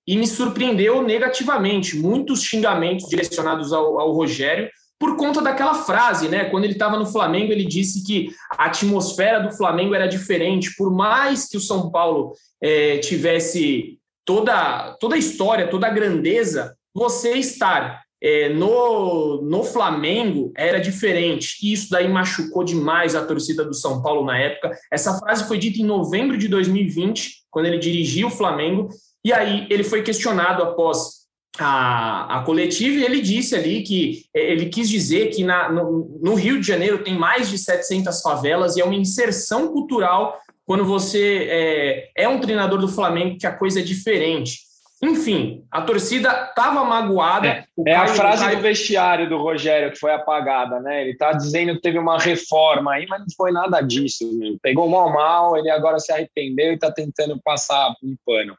E 0.07 0.17
me 0.17 0.27
surpreendeu 0.27 1.03
negativamente. 1.03 1.97
Muitos 1.97 2.43
xingamentos 2.43 3.09
direcionados 3.09 3.73
ao, 3.73 3.99
ao 4.01 4.13
Rogério 4.13 4.71
por 4.99 5.17
conta 5.17 5.43
daquela 5.43 5.75
frase, 5.75 6.29
né? 6.29 6.47
Quando 6.47 6.65
ele 6.65 6.73
estava 6.73 6.99
no 6.99 7.07
Flamengo, 7.07 7.53
ele 7.53 7.67
disse 7.67 8.05
que 8.05 8.31
a 8.57 8.67
atmosfera 8.67 9.41
do 9.41 9.55
Flamengo 9.55 9.95
era 9.95 10.07
diferente, 10.07 10.75
por 10.77 10.91
mais 10.91 11.49
que 11.49 11.57
o 11.57 11.61
São 11.61 11.91
Paulo 11.91 12.33
é, 12.63 12.99
tivesse 12.99 13.99
toda, 14.25 14.97
toda 14.99 15.15
a 15.15 15.19
história, 15.19 15.69
toda 15.69 15.87
a 15.87 15.91
grandeza, 15.91 16.75
você 16.95 17.35
estar 17.35 18.03
é, 18.23 18.49
no, 18.49 19.43
no 19.43 19.63
Flamengo 19.63 20.51
era 20.57 20.81
diferente. 20.81 21.59
E 21.63 21.73
isso 21.73 21.91
daí 21.91 22.09
machucou 22.09 22.65
demais 22.65 23.15
a 23.15 23.25
torcida 23.25 23.65
do 23.65 23.75
São 23.75 24.03
Paulo 24.03 24.25
na 24.25 24.39
época. 24.39 24.73
Essa 24.91 25.19
frase 25.19 25.47
foi 25.47 25.59
dita 25.59 25.81
em 25.81 25.85
novembro 25.85 26.39
de 26.39 26.49
2020, 26.49 27.45
quando 27.51 27.67
ele 27.67 27.79
dirigia 27.79 28.27
o 28.27 28.31
Flamengo, 28.31 28.89
e 29.27 29.33
aí 29.33 29.67
ele 29.69 29.83
foi 29.83 30.05
questionado 30.05 30.63
após 30.63 31.27
a, 31.59 32.39
a 32.39 32.43
coletiva 32.45 32.95
e 32.95 33.05
ele 33.05 33.21
disse 33.21 33.57
ali 33.57 33.83
que 33.83 34.23
é, 34.33 34.53
ele 34.53 34.67
quis 34.67 34.89
dizer 34.89 35.31
que 35.31 35.43
na, 35.43 35.69
no, 35.69 36.21
no, 36.23 36.37
Rio 36.37 36.61
de 36.61 36.67
Janeiro 36.69 37.03
tem 37.03 37.19
mais 37.19 37.51
de 37.51 37.59
700 37.59 38.23
favelas 38.23 38.77
e 38.77 38.81
é 38.81 38.85
uma 38.85 38.95
inserção 38.95 39.67
cultural 39.73 40.39
quando 40.65 40.85
você 40.85 41.49
é, 41.51 42.11
é 42.17 42.29
um 42.29 42.39
treinador 42.39 42.79
do 42.79 42.87
Flamengo 42.87 43.37
que 43.37 43.49
a 43.49 43.53
coisa 43.53 43.81
é 43.81 43.83
diferente. 43.83 44.61
Enfim, 45.03 45.65
a 45.73 45.83
torcida 45.83 46.47
estava 46.49 46.85
magoada. 46.85 47.49
É, 47.49 47.67
é 47.85 47.95
Caio, 47.95 48.13
a 48.13 48.15
frase 48.15 48.45
Caio... 48.45 48.57
do 48.59 48.63
vestiário 48.63 49.29
do 49.29 49.39
Rogério 49.39 49.91
que 49.91 49.99
foi 49.99 50.13
apagada, 50.13 50.79
né? 50.79 51.03
Ele 51.03 51.11
está 51.11 51.33
dizendo 51.33 51.75
que 51.75 51.81
teve 51.81 51.99
uma 51.99 52.17
reforma 52.17 52.93
aí, 52.93 53.07
mas 53.09 53.19
não 53.19 53.27
foi 53.37 53.51
nada 53.51 53.81
disso. 53.81 54.25
Pegou 54.63 54.89
mal 54.89 55.13
mal, 55.13 55.57
ele 55.57 55.69
agora 55.69 55.99
se 55.99 56.13
arrependeu 56.13 56.71
e 56.71 56.75
está 56.75 56.93
tentando 56.93 57.41
passar 57.43 57.91
um 58.05 58.15
pano. 58.25 58.57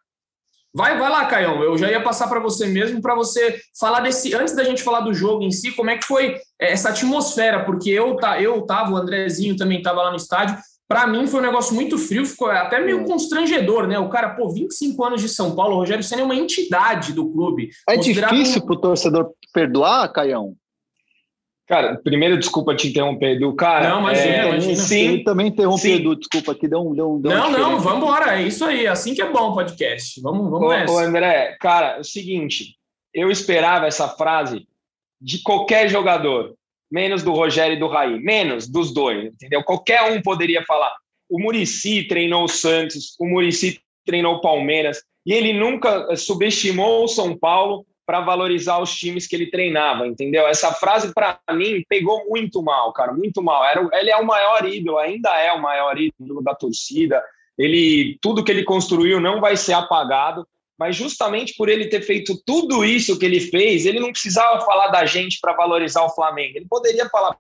Vai, 0.73 0.97
vai 0.97 1.09
lá, 1.09 1.25
Caião. 1.25 1.63
Eu 1.63 1.77
já 1.77 1.89
ia 1.89 2.01
passar 2.01 2.27
para 2.27 2.39
você 2.39 2.67
mesmo, 2.67 3.01
para 3.01 3.15
você 3.15 3.59
falar 3.79 4.01
desse. 4.01 4.33
Antes 4.35 4.55
da 4.55 4.63
gente 4.63 4.83
falar 4.83 5.01
do 5.01 5.13
jogo 5.13 5.43
em 5.43 5.51
si, 5.51 5.71
como 5.71 5.89
é 5.89 5.97
que 5.97 6.05
foi 6.05 6.35
é, 6.59 6.71
essa 6.71 6.89
atmosfera? 6.89 7.65
Porque 7.65 7.89
eu, 7.89 8.15
tá, 8.15 8.41
eu 8.41 8.61
tava, 8.63 8.91
o 8.91 8.97
Andrezinho 8.97 9.55
também 9.55 9.79
estava 9.79 10.03
lá 10.03 10.11
no 10.11 10.17
estádio. 10.17 10.57
Para 10.87 11.05
mim 11.05 11.27
foi 11.27 11.41
um 11.41 11.43
negócio 11.43 11.75
muito 11.75 11.97
frio, 11.97 12.25
ficou 12.25 12.49
até 12.49 12.79
meio 12.79 13.03
constrangedor, 13.03 13.87
né? 13.87 13.99
O 13.99 14.07
cara, 14.07 14.29
pô, 14.29 14.49
25 14.49 15.03
anos 15.03 15.21
de 15.21 15.27
São 15.27 15.53
Paulo, 15.53 15.75
o 15.75 15.79
Rogério 15.79 16.03
Senna 16.03 16.21
é 16.21 16.25
uma 16.25 16.35
entidade 16.35 17.11
do 17.11 17.29
clube. 17.29 17.69
É 17.89 17.97
difícil 17.97 18.65
para 18.65 18.73
o 18.73 18.79
torcedor 18.79 19.31
perdoar, 19.53 20.11
Caião? 20.13 20.55
Cara, 21.67 21.99
primeiro, 22.01 22.39
desculpa 22.39 22.73
te 22.73 22.87
interromper, 22.87 23.35
Edu. 23.35 23.53
Cara, 23.53 23.89
não, 23.89 23.99
imagina, 23.99 24.35
é, 24.35 24.47
imagina. 24.47 24.75
Sim, 24.75 25.07
Ele 25.07 25.23
também 25.25 25.47
interrompeu, 25.47 25.95
Edu, 25.95 26.15
desculpa, 26.15 26.53
aqui 26.53 26.65
deu 26.65 26.79
um. 26.79 26.95
Deu 26.95 27.11
um 27.11 27.19
deu 27.19 27.29
não, 27.29 27.51
não, 27.51 27.79
vamos 27.79 27.97
embora, 27.97 28.39
é 28.39 28.43
isso 28.43 28.63
aí, 28.63 28.87
assim 28.87 29.13
que 29.13 29.21
é 29.21 29.29
bom 29.29 29.49
o 29.51 29.53
podcast. 29.53 30.21
Vamos, 30.21 30.49
vamos 30.49 30.65
ô, 30.65 30.69
nessa. 30.69 30.93
Ô, 30.93 30.97
André, 30.97 31.57
cara, 31.59 31.97
é 31.97 31.99
o 31.99 32.05
seguinte, 32.05 32.77
eu 33.13 33.29
esperava 33.29 33.85
essa 33.85 34.07
frase 34.07 34.65
de 35.19 35.41
qualquer 35.41 35.89
jogador, 35.89 36.55
menos 36.89 37.21
do 37.21 37.33
Rogério 37.33 37.75
e 37.75 37.79
do 37.79 37.87
Raí, 37.87 38.17
menos 38.17 38.65
dos 38.69 38.93
dois, 38.93 39.25
entendeu? 39.25 39.61
Qualquer 39.61 40.03
um 40.09 40.21
poderia 40.21 40.63
falar. 40.63 40.95
O 41.29 41.37
Murici 41.37 42.07
treinou 42.07 42.45
o 42.45 42.47
Santos, 42.47 43.13
o 43.19 43.25
Murici 43.25 43.81
treinou 44.05 44.35
o 44.35 44.41
Palmeiras, 44.41 45.03
e 45.25 45.33
ele 45.33 45.51
nunca 45.51 46.15
subestimou 46.15 47.03
o 47.03 47.09
São 47.09 47.37
Paulo 47.37 47.85
para 48.07 48.21
valorizar 48.21 48.79
os 48.79 48.95
times 48.95 49.27
que 49.27 49.35
ele 49.35 49.51
treinava, 49.51 50.07
entendeu? 50.07 50.47
Essa 50.47 50.71
frase, 50.71 51.13
para 51.13 51.37
mim, 51.51 51.83
pegou 51.89 52.25
muito 52.29 52.63
mal, 52.63 52.93
cara, 52.93 53.11
muito 53.11 53.43
mal. 53.43 53.65
Era, 53.65 53.85
ele 53.99 54.09
é 54.09 54.15
o 54.15 54.25
maior 54.25 54.65
ídolo, 54.65 54.97
ainda 54.97 55.29
é 55.37 55.51
o 55.51 55.61
maior 55.61 55.99
ídolo 55.99 56.41
da 56.41 56.55
torcida. 56.55 57.21
Ele, 57.57 58.17
tudo 58.21 58.45
que 58.45 58.51
ele 58.51 58.63
construiu 58.63 59.19
não 59.19 59.41
vai 59.41 59.57
ser 59.57 59.73
apagado, 59.73 60.47
mas 60.79 60.95
justamente 60.95 61.53
por 61.57 61.67
ele 61.67 61.89
ter 61.89 62.01
feito 62.01 62.41
tudo 62.45 62.85
isso 62.85 63.19
que 63.19 63.25
ele 63.25 63.41
fez, 63.41 63.85
ele 63.85 63.99
não 63.99 64.13
precisava 64.13 64.61
falar 64.61 64.87
da 64.87 65.05
gente 65.05 65.39
para 65.41 65.51
valorizar 65.53 66.03
o 66.05 66.15
Flamengo. 66.15 66.55
Ele 66.55 66.67
poderia 66.69 67.09
falar, 67.09 67.35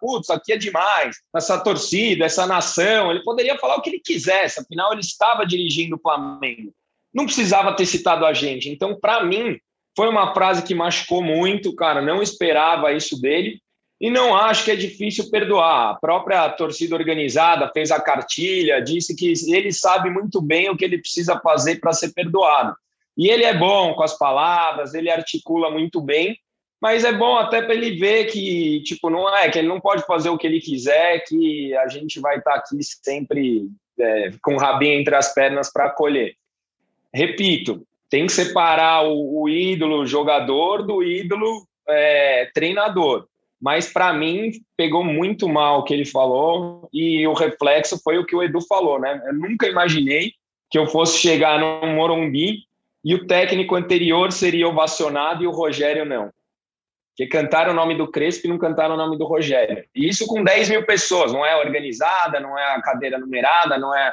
putz, 0.00 0.30
aqui 0.30 0.52
é 0.52 0.56
demais, 0.56 1.16
essa 1.34 1.58
torcida, 1.58 2.26
essa 2.26 2.46
nação. 2.46 3.10
Ele 3.10 3.24
poderia 3.24 3.58
falar 3.58 3.74
o 3.74 3.82
que 3.82 3.90
ele 3.90 3.98
quisesse, 4.00 4.60
afinal, 4.60 4.92
ele 4.92 5.00
estava 5.00 5.44
dirigindo 5.44 5.96
o 5.96 6.00
Flamengo. 6.00 6.72
Não 7.12 7.24
precisava 7.24 7.74
ter 7.74 7.86
citado 7.86 8.24
a 8.24 8.32
gente. 8.32 8.68
Então, 8.70 8.94
para 8.94 9.24
mim, 9.24 9.58
foi 9.96 10.08
uma 10.08 10.32
frase 10.34 10.62
que 10.62 10.74
machucou 10.74 11.22
muito, 11.22 11.74
cara. 11.74 12.00
Não 12.00 12.22
esperava 12.22 12.92
isso 12.92 13.20
dele. 13.20 13.60
E 14.00 14.10
não 14.10 14.34
acho 14.34 14.64
que 14.64 14.70
é 14.72 14.76
difícil 14.76 15.30
perdoar. 15.30 15.90
A 15.90 15.94
própria 15.94 16.48
torcida 16.50 16.96
organizada 16.96 17.70
fez 17.72 17.92
a 17.92 18.00
cartilha, 18.00 18.80
disse 18.80 19.14
que 19.14 19.32
ele 19.54 19.72
sabe 19.72 20.10
muito 20.10 20.42
bem 20.42 20.68
o 20.68 20.76
que 20.76 20.84
ele 20.84 20.98
precisa 20.98 21.38
fazer 21.38 21.78
para 21.78 21.92
ser 21.92 22.12
perdoado. 22.12 22.74
E 23.16 23.28
ele 23.28 23.44
é 23.44 23.56
bom 23.56 23.94
com 23.94 24.02
as 24.02 24.18
palavras, 24.18 24.94
ele 24.94 25.08
articula 25.08 25.70
muito 25.70 26.00
bem, 26.00 26.36
mas 26.80 27.04
é 27.04 27.12
bom 27.12 27.36
até 27.36 27.62
para 27.62 27.74
ele 27.74 27.96
ver 27.96 28.24
que, 28.24 28.82
tipo, 28.82 29.08
não 29.08 29.32
é 29.32 29.48
que 29.48 29.58
ele 29.60 29.68
não 29.68 29.80
pode 29.80 30.04
fazer 30.04 30.30
o 30.30 30.36
que 30.36 30.48
ele 30.48 30.60
quiser, 30.60 31.22
que 31.24 31.72
a 31.76 31.86
gente 31.86 32.18
vai 32.18 32.38
estar 32.38 32.54
tá 32.54 32.56
aqui 32.58 32.78
sempre 32.82 33.68
é, 34.00 34.32
com 34.42 34.54
o 34.54 34.58
rabinho 34.58 34.98
entre 34.98 35.14
as 35.14 35.32
pernas 35.32 35.72
para 35.72 35.86
acolher. 35.86 36.34
Repito, 37.14 37.86
tem 38.12 38.26
que 38.26 38.32
separar 38.32 39.06
o, 39.06 39.40
o 39.40 39.48
ídolo 39.48 40.06
jogador 40.06 40.82
do 40.82 41.02
ídolo 41.02 41.66
é, 41.88 42.50
treinador. 42.52 43.26
Mas 43.58 43.90
para 43.90 44.12
mim 44.12 44.50
pegou 44.76 45.02
muito 45.02 45.48
mal 45.48 45.78
o 45.78 45.82
que 45.82 45.94
ele 45.94 46.04
falou 46.04 46.90
e 46.92 47.26
o 47.26 47.32
reflexo 47.32 47.98
foi 48.04 48.18
o 48.18 48.26
que 48.26 48.36
o 48.36 48.42
Edu 48.42 48.60
falou, 48.60 49.00
né? 49.00 49.18
Eu 49.24 49.32
nunca 49.32 49.66
imaginei 49.66 50.34
que 50.70 50.78
eu 50.78 50.86
fosse 50.86 51.20
chegar 51.20 51.58
no 51.58 51.86
Morumbi 51.94 52.58
e 53.02 53.14
o 53.14 53.26
técnico 53.26 53.74
anterior 53.76 54.30
seria 54.30 54.68
ovacionado 54.68 55.42
e 55.42 55.46
o 55.46 55.50
Rogério 55.50 56.04
não. 56.04 56.30
Que 57.16 57.26
cantaram 57.26 57.72
o 57.72 57.76
nome 57.76 57.96
do 57.96 58.10
Crespo 58.10 58.46
e 58.46 58.50
não 58.50 58.58
cantaram 58.58 58.94
o 58.94 58.98
nome 58.98 59.16
do 59.16 59.24
Rogério. 59.24 59.86
E 59.94 60.06
isso 60.06 60.26
com 60.26 60.44
10 60.44 60.68
mil 60.68 60.84
pessoas, 60.84 61.32
não 61.32 61.46
é 61.46 61.56
organizada, 61.56 62.38
não 62.40 62.58
é 62.58 62.74
a 62.74 62.82
cadeira 62.82 63.18
numerada, 63.18 63.78
não 63.78 63.94
é. 63.94 64.12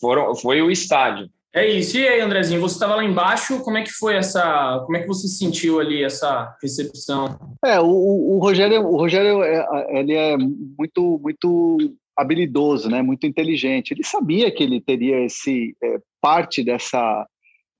Foram, 0.00 0.36
foi 0.36 0.62
o 0.62 0.70
estádio. 0.70 1.28
É 1.56 1.66
isso. 1.66 1.96
E 1.96 2.06
aí, 2.06 2.20
Andrezinho, 2.20 2.60
você 2.60 2.74
estava 2.74 2.96
lá 2.96 3.02
embaixo, 3.02 3.60
como 3.60 3.78
é 3.78 3.82
que 3.82 3.90
foi 3.90 4.14
essa. 4.16 4.82
Como 4.84 4.94
é 4.94 5.00
que 5.00 5.08
você 5.08 5.26
sentiu 5.26 5.80
ali 5.80 6.04
essa 6.04 6.54
recepção? 6.62 7.38
É, 7.64 7.80
o, 7.80 7.86
o 7.86 8.38
Rogério, 8.38 8.86
o 8.86 8.98
Rogério 8.98 9.42
é, 9.42 9.66
ele 9.98 10.12
é 10.12 10.36
muito, 10.36 11.18
muito 11.22 11.94
habilidoso, 12.14 12.90
né? 12.90 13.00
Muito 13.00 13.26
inteligente. 13.26 13.92
Ele 13.92 14.04
sabia 14.04 14.50
que 14.50 14.62
ele 14.62 14.82
teria 14.82 15.24
esse 15.24 15.74
é, 15.82 15.98
parte 16.20 16.62
dessa 16.62 17.26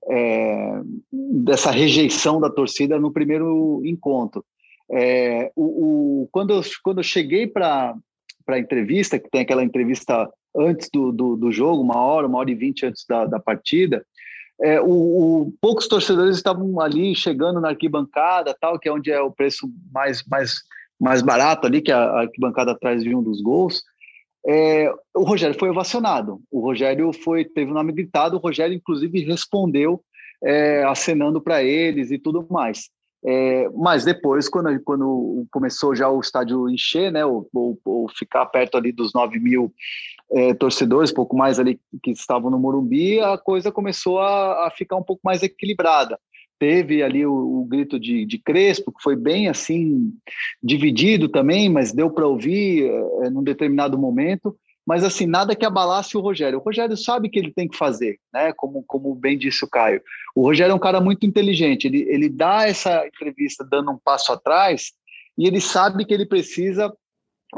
é, 0.09 0.81
dessa 1.11 1.69
rejeição 1.69 2.39
da 2.39 2.49
torcida 2.49 2.99
no 2.99 3.13
primeiro 3.13 3.81
encontro. 3.85 4.43
É, 4.89 5.51
o, 5.55 6.23
o, 6.23 6.29
quando, 6.31 6.51
eu, 6.51 6.61
quando 6.81 6.99
eu 6.99 7.03
cheguei 7.03 7.45
para 7.45 7.93
a 8.47 8.59
entrevista, 8.59 9.19
que 9.19 9.29
tem 9.29 9.41
aquela 9.41 9.63
entrevista 9.63 10.27
antes 10.57 10.89
do, 10.91 11.11
do, 11.11 11.35
do, 11.35 11.51
jogo, 11.51 11.81
uma 11.81 11.97
hora, 11.97 12.27
uma 12.27 12.39
hora 12.39 12.51
e 12.51 12.55
vinte 12.55 12.85
antes 12.85 13.05
da, 13.07 13.25
da 13.25 13.39
partida, 13.39 14.05
é, 14.61 14.81
o, 14.81 14.87
o, 14.89 15.53
poucos 15.61 15.87
torcedores 15.87 16.35
estavam 16.35 16.79
ali 16.81 17.15
chegando 17.15 17.61
na 17.61 17.69
arquibancada, 17.69 18.55
tal, 18.59 18.79
que 18.79 18.89
é 18.89 18.91
onde 18.91 19.11
é 19.11 19.21
o 19.21 19.31
preço 19.31 19.69
mais, 19.93 20.23
mais, 20.27 20.55
mais 20.99 21.21
barato 21.21 21.67
ali, 21.67 21.81
que 21.81 21.91
é 21.91 21.95
a 21.95 22.21
arquibancada 22.21 22.71
atrás 22.71 23.03
de 23.03 23.15
um 23.15 23.21
dos 23.21 23.41
gols. 23.41 23.83
É, 24.47 24.91
o 25.13 25.23
Rogério 25.23 25.57
foi 25.59 25.69
ovacionado. 25.69 26.41
O 26.49 26.59
Rogério 26.59 27.11
foi 27.13 27.45
teve 27.45 27.69
o 27.69 27.73
nome 27.73 27.91
gritado. 27.91 28.37
O 28.37 28.39
Rogério 28.39 28.73
inclusive 28.73 29.19
respondeu 29.25 30.01
é, 30.43 30.83
acenando 30.85 31.41
para 31.41 31.63
eles 31.63 32.11
e 32.11 32.17
tudo 32.17 32.47
mais. 32.49 32.89
É, 33.25 33.67
mas 33.75 34.05
depois, 34.05 34.47
quando, 34.47 34.79
quando 34.83 35.45
começou 35.51 35.95
já 35.95 36.07
o 36.09 36.19
estádio 36.19 36.69
encher, 36.69 37.11
né, 37.11 37.25
ou, 37.25 37.47
ou, 37.53 37.77
ou 37.83 38.09
ficar 38.09 38.45
perto 38.45 38.77
ali 38.77 38.91
dos 38.91 39.13
9 39.13 39.39
mil 39.39 39.73
é, 40.31 40.53
torcedores, 40.53 41.11
pouco 41.11 41.35
mais 41.35 41.59
ali 41.59 41.79
que 42.03 42.11
estavam 42.11 42.51
no 42.51 42.59
Morumbi, 42.59 43.19
a 43.19 43.37
coisa 43.37 43.71
começou 43.71 44.19
a, 44.19 44.67
a 44.67 44.71
ficar 44.71 44.95
um 44.97 45.03
pouco 45.03 45.21
mais 45.23 45.43
equilibrada. 45.43 46.19
Teve 46.59 47.03
ali 47.03 47.25
o, 47.25 47.33
o 47.33 47.65
grito 47.65 47.99
de, 47.99 48.25
de, 48.25 48.37
Crespo, 48.39 48.91
que 48.91 49.01
foi 49.01 49.15
bem 49.15 49.47
assim, 49.47 50.11
dividido 50.61 51.29
também, 51.29 51.69
mas 51.69 51.93
deu 51.93 52.09
para 52.09 52.27
ouvir 52.27 52.89
é, 53.23 53.29
num 53.29 53.43
determinado 53.43 53.97
momento. 53.97 54.57
Mas 54.85 55.03
assim, 55.03 55.27
nada 55.27 55.55
que 55.55 55.65
abalasse 55.65 56.17
o 56.17 56.21
Rogério. 56.21 56.59
O 56.59 56.61
Rogério 56.61 56.95
sabe 56.95 57.29
que 57.29 57.37
ele 57.37 57.51
tem 57.51 57.67
que 57.67 57.77
fazer, 57.77 58.17
né? 58.33 58.53
Como, 58.53 58.83
como 58.87 59.13
bem 59.13 59.37
disse 59.37 59.65
o 59.65 59.69
Caio. 59.69 60.01
O 60.33 60.41
Rogério 60.43 60.71
é 60.71 60.75
um 60.75 60.79
cara 60.79 61.01
muito 61.01 61.25
inteligente. 61.25 61.85
Ele, 61.85 62.05
ele 62.09 62.29
dá 62.29 62.65
essa 62.65 63.05
entrevista 63.05 63.67
dando 63.69 63.91
um 63.91 63.97
passo 63.97 64.31
atrás 64.31 64.93
e 65.37 65.45
ele 65.45 65.59
sabe 65.59 66.05
que 66.05 66.13
ele 66.13 66.25
precisa 66.25 66.91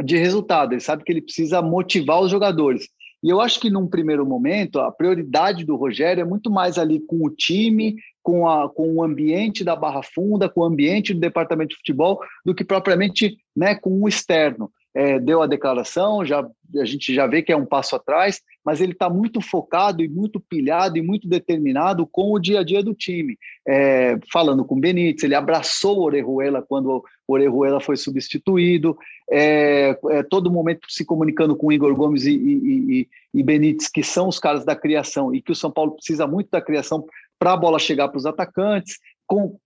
de 0.03 0.17
resultado, 0.17 0.73
ele 0.73 0.81
sabe 0.81 1.03
que 1.03 1.11
ele 1.11 1.21
precisa 1.21 1.61
motivar 1.61 2.21
os 2.21 2.31
jogadores. 2.31 2.87
E 3.21 3.29
eu 3.29 3.41
acho 3.41 3.59
que 3.59 3.69
num 3.69 3.87
primeiro 3.87 4.25
momento, 4.25 4.79
a 4.79 4.91
prioridade 4.91 5.65
do 5.65 5.75
Rogério 5.75 6.21
é 6.21 6.25
muito 6.25 6.49
mais 6.49 6.77
ali 6.77 7.01
com 7.01 7.25
o 7.25 7.29
time, 7.29 7.95
com, 8.23 8.47
a, 8.47 8.69
com 8.69 8.95
o 8.95 9.03
ambiente 9.03 9.63
da 9.63 9.75
Barra 9.75 10.01
Funda, 10.01 10.47
com 10.47 10.61
o 10.61 10.65
ambiente 10.65 11.13
do 11.13 11.19
departamento 11.19 11.71
de 11.71 11.77
futebol, 11.77 12.19
do 12.45 12.55
que 12.55 12.63
propriamente 12.63 13.37
né, 13.55 13.75
com 13.75 14.01
o 14.01 14.07
externo 14.07 14.71
é, 14.99 15.17
deu 15.17 15.41
a 15.41 15.47
declaração, 15.47 16.25
já, 16.25 16.45
a 16.75 16.83
gente 16.83 17.13
já 17.15 17.25
vê 17.25 17.41
que 17.41 17.53
é 17.53 17.55
um 17.55 17.65
passo 17.65 17.95
atrás, 17.95 18.41
mas 18.65 18.81
ele 18.81 18.91
está 18.91 19.09
muito 19.09 19.39
focado 19.39 20.03
e 20.03 20.09
muito 20.09 20.41
pilhado 20.41 20.97
e 20.97 21.01
muito 21.01 21.25
determinado 21.25 22.05
com 22.05 22.33
o 22.33 22.37
dia 22.37 22.59
a 22.59 22.63
dia 22.65 22.83
do 22.83 22.93
time. 22.93 23.37
É, 23.65 24.19
falando 24.29 24.65
com 24.65 24.75
o 24.75 24.79
Benítez, 24.79 25.23
ele 25.23 25.35
abraçou 25.35 25.99
o 25.99 26.03
Orejuela 26.03 26.61
quando 26.61 27.01
o 27.25 27.33
Orejuela 27.33 27.79
foi 27.79 27.95
substituído, 27.95 28.97
é, 29.31 29.97
é, 30.09 30.23
todo 30.23 30.51
momento 30.51 30.85
se 30.89 31.05
comunicando 31.05 31.55
com 31.55 31.71
Igor 31.71 31.95
Gomes 31.95 32.25
e, 32.25 32.31
e, 32.31 32.99
e, 32.99 33.09
e 33.35 33.41
Benítez, 33.41 33.87
que 33.87 34.03
são 34.03 34.27
os 34.27 34.37
caras 34.37 34.65
da 34.65 34.75
criação 34.75 35.33
e 35.33 35.41
que 35.41 35.53
o 35.53 35.55
São 35.55 35.71
Paulo 35.71 35.93
precisa 35.93 36.27
muito 36.27 36.49
da 36.51 36.61
criação 36.61 37.05
para 37.39 37.53
a 37.53 37.57
bola 37.57 37.79
chegar 37.79 38.09
para 38.09 38.17
os 38.17 38.25
atacantes 38.25 38.97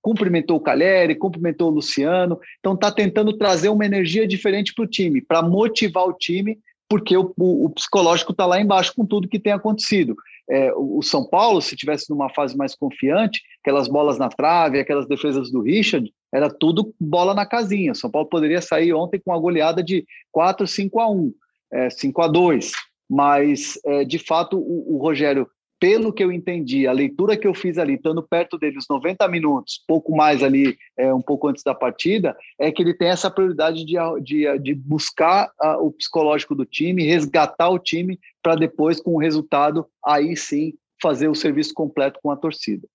cumprimentou 0.01 0.57
o 0.57 0.61
Caleri, 0.61 1.15
cumprimentou 1.15 1.69
o 1.71 1.75
Luciano, 1.75 2.37
então 2.59 2.73
está 2.73 2.91
tentando 2.91 3.37
trazer 3.37 3.69
uma 3.69 3.85
energia 3.85 4.27
diferente 4.27 4.73
para 4.73 4.83
o 4.83 4.87
time, 4.87 5.21
para 5.21 5.41
motivar 5.41 6.05
o 6.05 6.13
time, 6.13 6.59
porque 6.89 7.15
o, 7.15 7.33
o, 7.37 7.65
o 7.65 7.69
psicológico 7.69 8.33
está 8.33 8.45
lá 8.45 8.59
embaixo 8.59 8.93
com 8.93 9.05
tudo 9.05 9.27
que 9.27 9.39
tem 9.39 9.53
acontecido. 9.53 10.15
É, 10.49 10.73
o, 10.75 11.01
São 11.01 11.27
Paulo, 11.27 11.61
se 11.61 11.75
tivesse 11.75 12.09
numa 12.09 12.29
fase 12.29 12.57
mais 12.57 12.75
confiante, 12.75 13.41
aquelas 13.61 13.87
bolas 13.87 14.19
na 14.19 14.27
trave, 14.27 14.79
aquelas 14.79 15.07
defesas 15.07 15.49
do 15.49 15.61
Richard, 15.61 16.11
era 16.33 16.49
tudo 16.49 16.93
bola 16.99 17.33
na 17.33 17.45
casinha. 17.45 17.93
São 17.93 18.11
Paulo 18.11 18.27
poderia 18.27 18.61
sair 18.61 18.93
ontem 18.93 19.21
com 19.23 19.31
uma 19.31 19.39
goleada 19.39 19.81
de 19.81 20.05
4, 20.31 20.67
5 20.67 20.99
a 20.99 21.09
1, 21.09 21.33
é, 21.71 21.89
5 21.89 22.21
a 22.21 22.27
2, 22.27 22.71
mas 23.09 23.79
é, 23.85 24.03
de 24.03 24.19
fato 24.19 24.57
o, 24.57 24.95
o 24.95 24.97
Rogério 24.97 25.47
pelo 25.79 26.13
que 26.13 26.23
eu 26.23 26.31
entendi, 26.31 26.87
a 26.87 26.91
leitura 26.91 27.35
que 27.35 27.45
eu 27.45 27.53
fiz 27.53 27.77
ali, 27.77 27.95
estando 27.95 28.23
perto 28.23 28.57
dele 28.57 28.77
os 28.77 28.87
90 28.89 29.27
minutos, 29.27 29.83
pouco 29.87 30.15
mais 30.15 30.41
ali, 30.41 30.77
é, 30.97 31.13
um 31.13 31.21
pouco 31.21 31.47
antes 31.47 31.63
da 31.63 31.75
partida, 31.75 32.35
é 32.57 32.71
que 32.71 32.81
ele 32.81 32.93
tem 32.93 33.09
essa 33.09 33.29
prioridade 33.29 33.83
de, 33.85 33.95
de, 34.21 34.59
de 34.59 34.73
buscar 34.73 35.51
a, 35.59 35.77
o 35.77 35.91
psicológico 35.91 36.55
do 36.55 36.65
time, 36.65 37.03
resgatar 37.03 37.69
o 37.69 37.79
time, 37.79 38.19
para 38.41 38.55
depois, 38.55 39.01
com 39.01 39.15
o 39.15 39.19
resultado, 39.19 39.85
aí 40.05 40.37
sim 40.37 40.73
fazer 41.01 41.27
o 41.27 41.35
serviço 41.35 41.73
completo 41.73 42.19
com 42.23 42.31
a 42.31 42.37
torcida. 42.37 42.87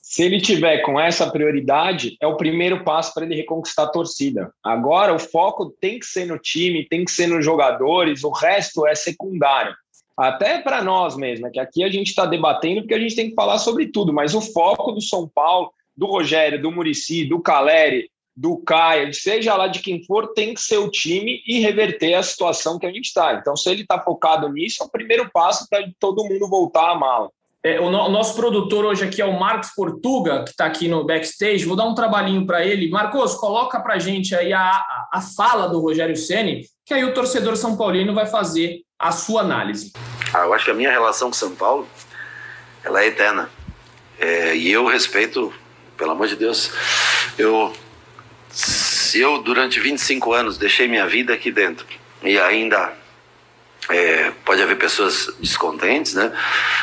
Se 0.00 0.24
ele 0.24 0.40
tiver 0.40 0.82
com 0.82 0.98
essa 0.98 1.30
prioridade, 1.30 2.16
é 2.20 2.26
o 2.26 2.36
primeiro 2.36 2.82
passo 2.82 3.14
para 3.14 3.24
ele 3.24 3.36
reconquistar 3.36 3.84
a 3.84 3.90
torcida. 3.90 4.52
Agora, 4.62 5.14
o 5.14 5.18
foco 5.20 5.70
tem 5.80 6.00
que 6.00 6.06
ser 6.06 6.26
no 6.26 6.36
time, 6.36 6.88
tem 6.88 7.04
que 7.04 7.12
ser 7.12 7.28
nos 7.28 7.44
jogadores, 7.44 8.24
o 8.24 8.30
resto 8.30 8.84
é 8.86 8.94
secundário 8.96 9.72
até 10.16 10.60
para 10.60 10.82
nós 10.82 11.16
mesmo, 11.16 11.46
é 11.46 11.50
que 11.50 11.60
aqui 11.60 11.82
a 11.82 11.90
gente 11.90 12.08
está 12.08 12.26
debatendo 12.26 12.82
porque 12.82 12.94
a 12.94 12.98
gente 12.98 13.16
tem 13.16 13.30
que 13.30 13.34
falar 13.34 13.58
sobre 13.58 13.86
tudo, 13.86 14.12
mas 14.12 14.34
o 14.34 14.40
foco 14.40 14.92
do 14.92 15.00
São 15.00 15.28
Paulo, 15.28 15.72
do 15.96 16.06
Rogério, 16.06 16.60
do 16.60 16.70
Murici, 16.70 17.24
do 17.24 17.40
Caleri, 17.40 18.10
do 18.34 18.56
Caio, 18.58 19.12
seja 19.12 19.54
lá 19.54 19.66
de 19.66 19.80
quem 19.80 20.04
for, 20.04 20.32
tem 20.32 20.54
que 20.54 20.60
ser 20.60 20.78
o 20.78 20.90
time 20.90 21.42
e 21.46 21.60
reverter 21.60 22.14
a 22.14 22.22
situação 22.22 22.78
que 22.78 22.86
a 22.86 22.92
gente 22.92 23.06
está. 23.06 23.34
Então, 23.34 23.56
se 23.56 23.70
ele 23.70 23.82
está 23.82 24.00
focado 24.00 24.48
nisso, 24.48 24.82
é 24.82 24.86
o 24.86 24.90
primeiro 24.90 25.30
passo 25.30 25.66
para 25.68 25.86
todo 26.00 26.24
mundo 26.24 26.48
voltar 26.48 26.90
à 26.90 26.94
mala. 26.94 27.30
É, 27.64 27.80
o, 27.80 27.90
no, 27.90 28.06
o, 28.06 28.08
nosso 28.08 28.34
produtor 28.34 28.84
hoje 28.84 29.04
aqui 29.04 29.22
é 29.22 29.24
o 29.24 29.38
Marcos 29.38 29.70
Portuga, 29.70 30.42
que 30.42 30.50
está 30.50 30.66
aqui 30.66 30.88
no 30.88 31.04
backstage. 31.04 31.64
Vou 31.64 31.76
dar 31.76 31.84
um 31.84 31.94
trabalhinho 31.94 32.44
para 32.44 32.64
ele. 32.64 32.90
Marcos, 32.90 33.34
coloca 33.34 33.78
para 33.80 33.94
a 33.94 33.98
gente 33.98 34.34
aí 34.34 34.52
a, 34.52 34.68
a, 34.68 35.08
a 35.12 35.20
fala 35.20 35.68
do 35.68 35.80
Rogério 35.80 36.16
Ceni, 36.16 36.62
que 36.84 36.92
aí 36.92 37.04
o 37.04 37.14
torcedor 37.14 37.56
São 37.56 37.76
Paulino 37.76 38.14
vai 38.14 38.26
fazer 38.26 38.80
a 39.02 39.10
sua 39.10 39.40
análise. 39.40 39.92
Ah, 40.32 40.44
eu 40.44 40.54
acho 40.54 40.64
que 40.64 40.70
a 40.70 40.74
minha 40.74 40.90
relação 40.90 41.28
com 41.28 41.34
São 41.34 41.56
Paulo 41.56 41.88
ela 42.84 43.02
é 43.02 43.08
eterna. 43.08 43.50
É, 44.18 44.54
e 44.54 44.70
eu 44.70 44.86
respeito, 44.86 45.52
pelo 45.96 46.12
amor 46.12 46.28
de 46.28 46.36
Deus, 46.36 46.70
eu, 47.36 47.74
eu 49.14 49.42
durante 49.42 49.80
25 49.80 50.32
anos 50.32 50.56
deixei 50.56 50.86
minha 50.86 51.06
vida 51.06 51.34
aqui 51.34 51.50
dentro 51.50 51.84
e 52.22 52.38
ainda 52.38 52.92
é, 53.88 54.30
pode 54.44 54.62
haver 54.62 54.78
pessoas 54.78 55.34
descontentes, 55.40 56.14
né? 56.14 56.32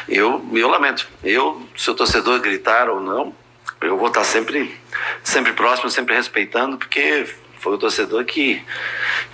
Eu, 0.07 0.45
eu 0.53 0.67
lamento. 0.67 1.07
Eu, 1.23 1.65
se 1.77 1.89
o 1.89 1.95
torcedor 1.95 2.41
gritar 2.41 2.89
ou 2.89 2.99
não, 2.99 3.33
eu 3.79 3.97
vou 3.97 4.09
estar 4.09 4.25
sempre, 4.25 4.77
sempre 5.23 5.53
próximo, 5.53 5.89
sempre 5.89 6.15
respeitando, 6.15 6.77
porque 6.77 7.25
foi 7.59 7.73
o 7.75 7.77
torcedor 7.77 8.25
que, 8.25 8.61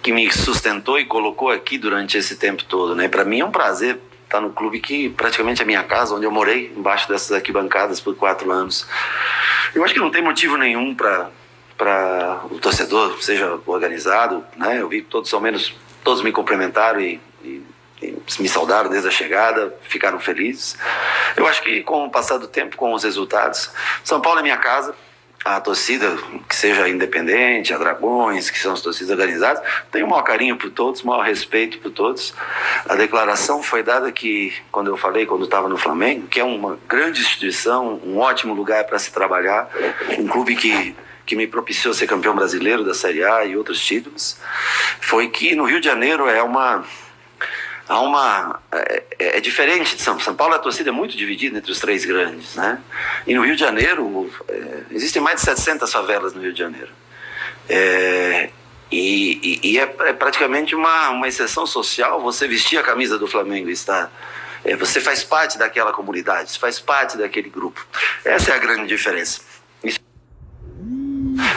que 0.05 0.11
me 0.11 0.31
sustentou 0.31 0.99
e 0.99 1.05
colocou 1.05 1.49
aqui 1.49 1.79
durante 1.79 2.15
esse 2.15 2.35
tempo 2.35 2.63
todo, 2.63 2.95
né? 2.95 3.07
Para 3.07 3.25
mim 3.25 3.39
é 3.39 3.45
um 3.45 3.49
prazer 3.49 3.99
estar 4.23 4.39
no 4.39 4.51
clube 4.51 4.79
que 4.79 5.09
praticamente 5.09 5.63
é 5.63 5.65
minha 5.65 5.81
casa, 5.81 6.13
onde 6.13 6.27
eu 6.27 6.31
morei, 6.31 6.71
embaixo 6.77 7.09
dessas 7.09 7.31
arquibancadas 7.31 7.99
por 7.99 8.15
quatro 8.15 8.51
anos. 8.51 8.87
Eu 9.73 9.83
acho 9.83 9.95
que 9.95 9.99
não 9.99 10.11
tem 10.11 10.21
motivo 10.21 10.57
nenhum 10.57 10.93
para 10.93 11.31
para 11.75 12.41
o 12.51 12.59
torcedor 12.59 13.17
seja 13.19 13.59
organizado, 13.65 14.45
né? 14.55 14.79
Eu 14.79 14.87
vi 14.87 15.01
todos 15.01 15.33
ao 15.33 15.41
menos 15.41 15.73
todos 16.03 16.21
me 16.21 16.31
cumprimentaram 16.31 17.01
e, 17.01 17.19
e, 17.43 17.63
e, 17.99 18.15
me 18.39 18.47
saudaram 18.47 18.91
desde 18.91 19.07
a 19.07 19.11
chegada, 19.11 19.75
ficaram 19.81 20.19
felizes. 20.19 20.77
Eu 21.35 21.47
acho 21.47 21.63
que 21.63 21.81
com 21.81 22.05
o 22.05 22.11
passar 22.11 22.37
do 22.37 22.47
tempo, 22.47 22.77
com 22.77 22.93
os 22.93 23.03
resultados, 23.03 23.71
São 24.03 24.21
Paulo 24.21 24.39
é 24.39 24.43
minha 24.43 24.57
casa, 24.57 24.93
a 25.45 25.62
torcida, 25.62 26.17
que 26.49 26.55
seja 26.55 26.89
independente, 26.89 27.71
a 27.71 27.77
Dragões, 27.77 28.49
que 28.49 28.58
são 28.58 28.73
as 28.73 28.81
torcidas 28.81 29.12
organizadas, 29.12 29.62
tem 29.91 30.01
o 30.01 30.10
maior 30.10 30.23
carinho 30.23 30.58
por 30.58 30.71
todos, 30.71 31.03
o 31.03 31.08
maior 31.08 31.21
respeito 31.21 31.77
por 31.77 31.91
todos. 31.91 32.34
A 32.89 32.95
declaração 32.95 33.62
foi 33.62 33.84
dada 33.84 34.12
que, 34.12 34.51
quando 34.71 34.88
eu 34.88 34.97
falei, 34.97 35.27
quando 35.27 35.43
estava 35.43 35.69
no 35.69 35.77
Flamengo, 35.77 36.25
que 36.25 36.39
é 36.39 36.43
uma 36.43 36.79
grande 36.89 37.21
instituição, 37.21 38.01
um 38.03 38.17
ótimo 38.17 38.55
lugar 38.55 38.86
para 38.86 38.97
se 38.97 39.12
trabalhar, 39.12 39.69
um 40.17 40.27
clube 40.27 40.55
que 40.55 40.95
que 41.25 41.36
me 41.36 41.47
propiciou 41.47 41.91
ser 41.91 42.05
campeão 42.05 42.36
brasileiro 42.36 42.84
da 42.84 42.93
Série 42.93 43.23
A 43.23 43.43
e 43.45 43.58
outros 43.58 43.84
títulos, 43.84 44.38
foi 45.01 45.27
que 45.27 45.55
no 45.55 45.63
Rio 45.63 45.79
de 45.79 45.88
Janeiro 45.88 46.29
é 46.29 46.43
uma 46.43 46.86
há 47.88 48.00
uma 48.02 48.60
é, 48.71 49.04
é, 49.19 49.39
diferente 49.39 49.95
de 49.95 50.02
São, 50.02 50.19
São 50.19 50.36
Paulo 50.36 50.56
a 50.56 50.60
torcida 50.60 50.89
é 50.89 50.91
muito 50.91 51.15
dividida 51.15 51.58
entre 51.58 51.71
os 51.71 51.80
três 51.80 52.06
grandes 52.06 52.56
né? 52.56 52.80
E 53.26 53.34
no 53.34 53.43
Rio 53.43 53.56
de 53.56 53.62
Janeiro 53.62 54.32
é, 54.48 54.84
existem 54.91 55.21
mais 55.21 55.38
de 55.38 55.45
700 55.45 55.91
favelas 55.91 56.34
no 56.34 56.41
Rio 56.41 56.54
de 56.54 56.60
Janeiro. 56.60 56.89
É, 57.69 58.50
e, 58.91 59.60
e, 59.63 59.71
e 59.71 59.80
é, 59.80 59.95
é, 60.02 60.13
praticamente 60.13 60.76
uma, 60.76 61.10
uma 61.10 61.28
exceção 61.28 61.65
social 61.65 62.21
você 62.21 62.48
vestir 62.48 62.78
a 62.78 62.84
camisa 62.84 63.17
do 63.17 63.28
Flamengo 63.28 63.69
e 63.69 63.74
estar 63.74 64.12
é, 64.63 64.76
você 64.76 65.00
faz 65.00 65.24
parte 65.24 65.58
daquela 65.58 65.91
comunidade 65.91 66.58
faz 66.58 66.80
parte 66.80 67.17
daquele 67.17 67.50
grupo. 67.50 67.86
Essa 68.24 68.52
é 68.52 68.56
a 68.56 68.60
grande 68.60 68.88
diferença 68.88 69.54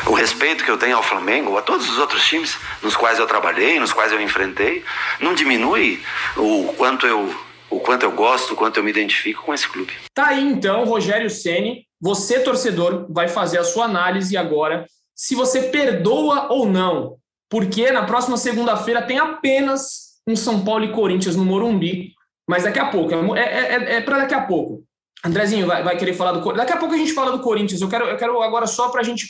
o 0.07 0.13
respeito 0.13 0.65
que 0.65 0.71
eu 0.71 0.79
tenho 0.79 0.97
ao 0.97 1.03
Flamengo, 1.03 1.57
a 1.57 1.63
todos 1.63 1.89
os 1.89 1.99
outros 1.99 2.25
times 2.27 2.59
nos 2.83 2.97
quais 2.97 3.19
eu 3.19 3.27
trabalhei, 3.27 3.79
nos 3.79 3.93
quais 3.93 4.13
eu 4.13 4.21
enfrentei, 4.21 4.85
não 5.21 5.35
diminui 5.35 6.03
o 6.37 6.73
quanto 6.77 7.07
eu, 7.07 7.35
o 7.71 7.81
quanto 7.81 8.03
eu 8.05 8.13
gosto, 8.13 8.55
o 8.55 8.57
quanto 8.57 8.79
eu 8.79 8.85
me 8.85 8.91
identifico 8.91 9.45
com 9.45 9.55
esse 9.55 9.69
clube. 9.69 9.93
Tá 10.15 10.29
aí 10.29 10.43
então, 10.43 10.85
Rogério 10.85 11.31
Ceni, 11.31 11.87
você 12.01 12.41
torcedor 12.41 13.07
vai 13.11 13.29
fazer 13.29 13.59
a 13.59 13.65
sua 13.65 13.85
análise 13.85 14.37
agora 14.37 14.87
se 15.15 15.35
você 15.35 15.63
perdoa 15.63 16.53
ou 16.53 16.65
não, 16.65 17.17
porque 17.51 17.91
na 17.91 18.05
próxima 18.05 18.37
segunda-feira 18.37 19.03
tem 19.03 19.19
apenas 19.19 20.09
um 20.27 20.37
São 20.37 20.65
Paulo 20.65 20.85
e 20.85 20.93
Corinthians 20.93 21.35
no 21.35 21.45
Morumbi, 21.45 22.13
mas 22.49 22.63
daqui 22.63 22.79
a 22.79 22.87
pouco, 22.87 23.13
é, 23.37 23.41
é, 23.41 23.75
é, 23.75 23.95
é 23.97 24.01
para 24.01 24.19
daqui 24.19 24.35
a 24.35 24.43
pouco. 24.43 24.85
Andrezinho 25.25 25.67
vai, 25.67 25.83
vai 25.83 25.97
querer 25.97 26.15
falar 26.15 26.33
do 26.33 26.41
Corinthians. 26.41 26.67
Daqui 26.67 26.77
a 26.77 26.81
pouco 26.81 26.95
a 26.95 26.99
gente 26.99 27.13
fala 27.13 27.33
do 27.33 27.41
Corinthians. 27.43 27.81
Eu 27.81 27.89
quero, 27.89 28.05
eu 28.05 28.17
quero 28.17 28.41
agora 28.43 28.67
só 28.67 28.89
para 28.89 29.01
a 29.01 29.05
gente 29.05 29.29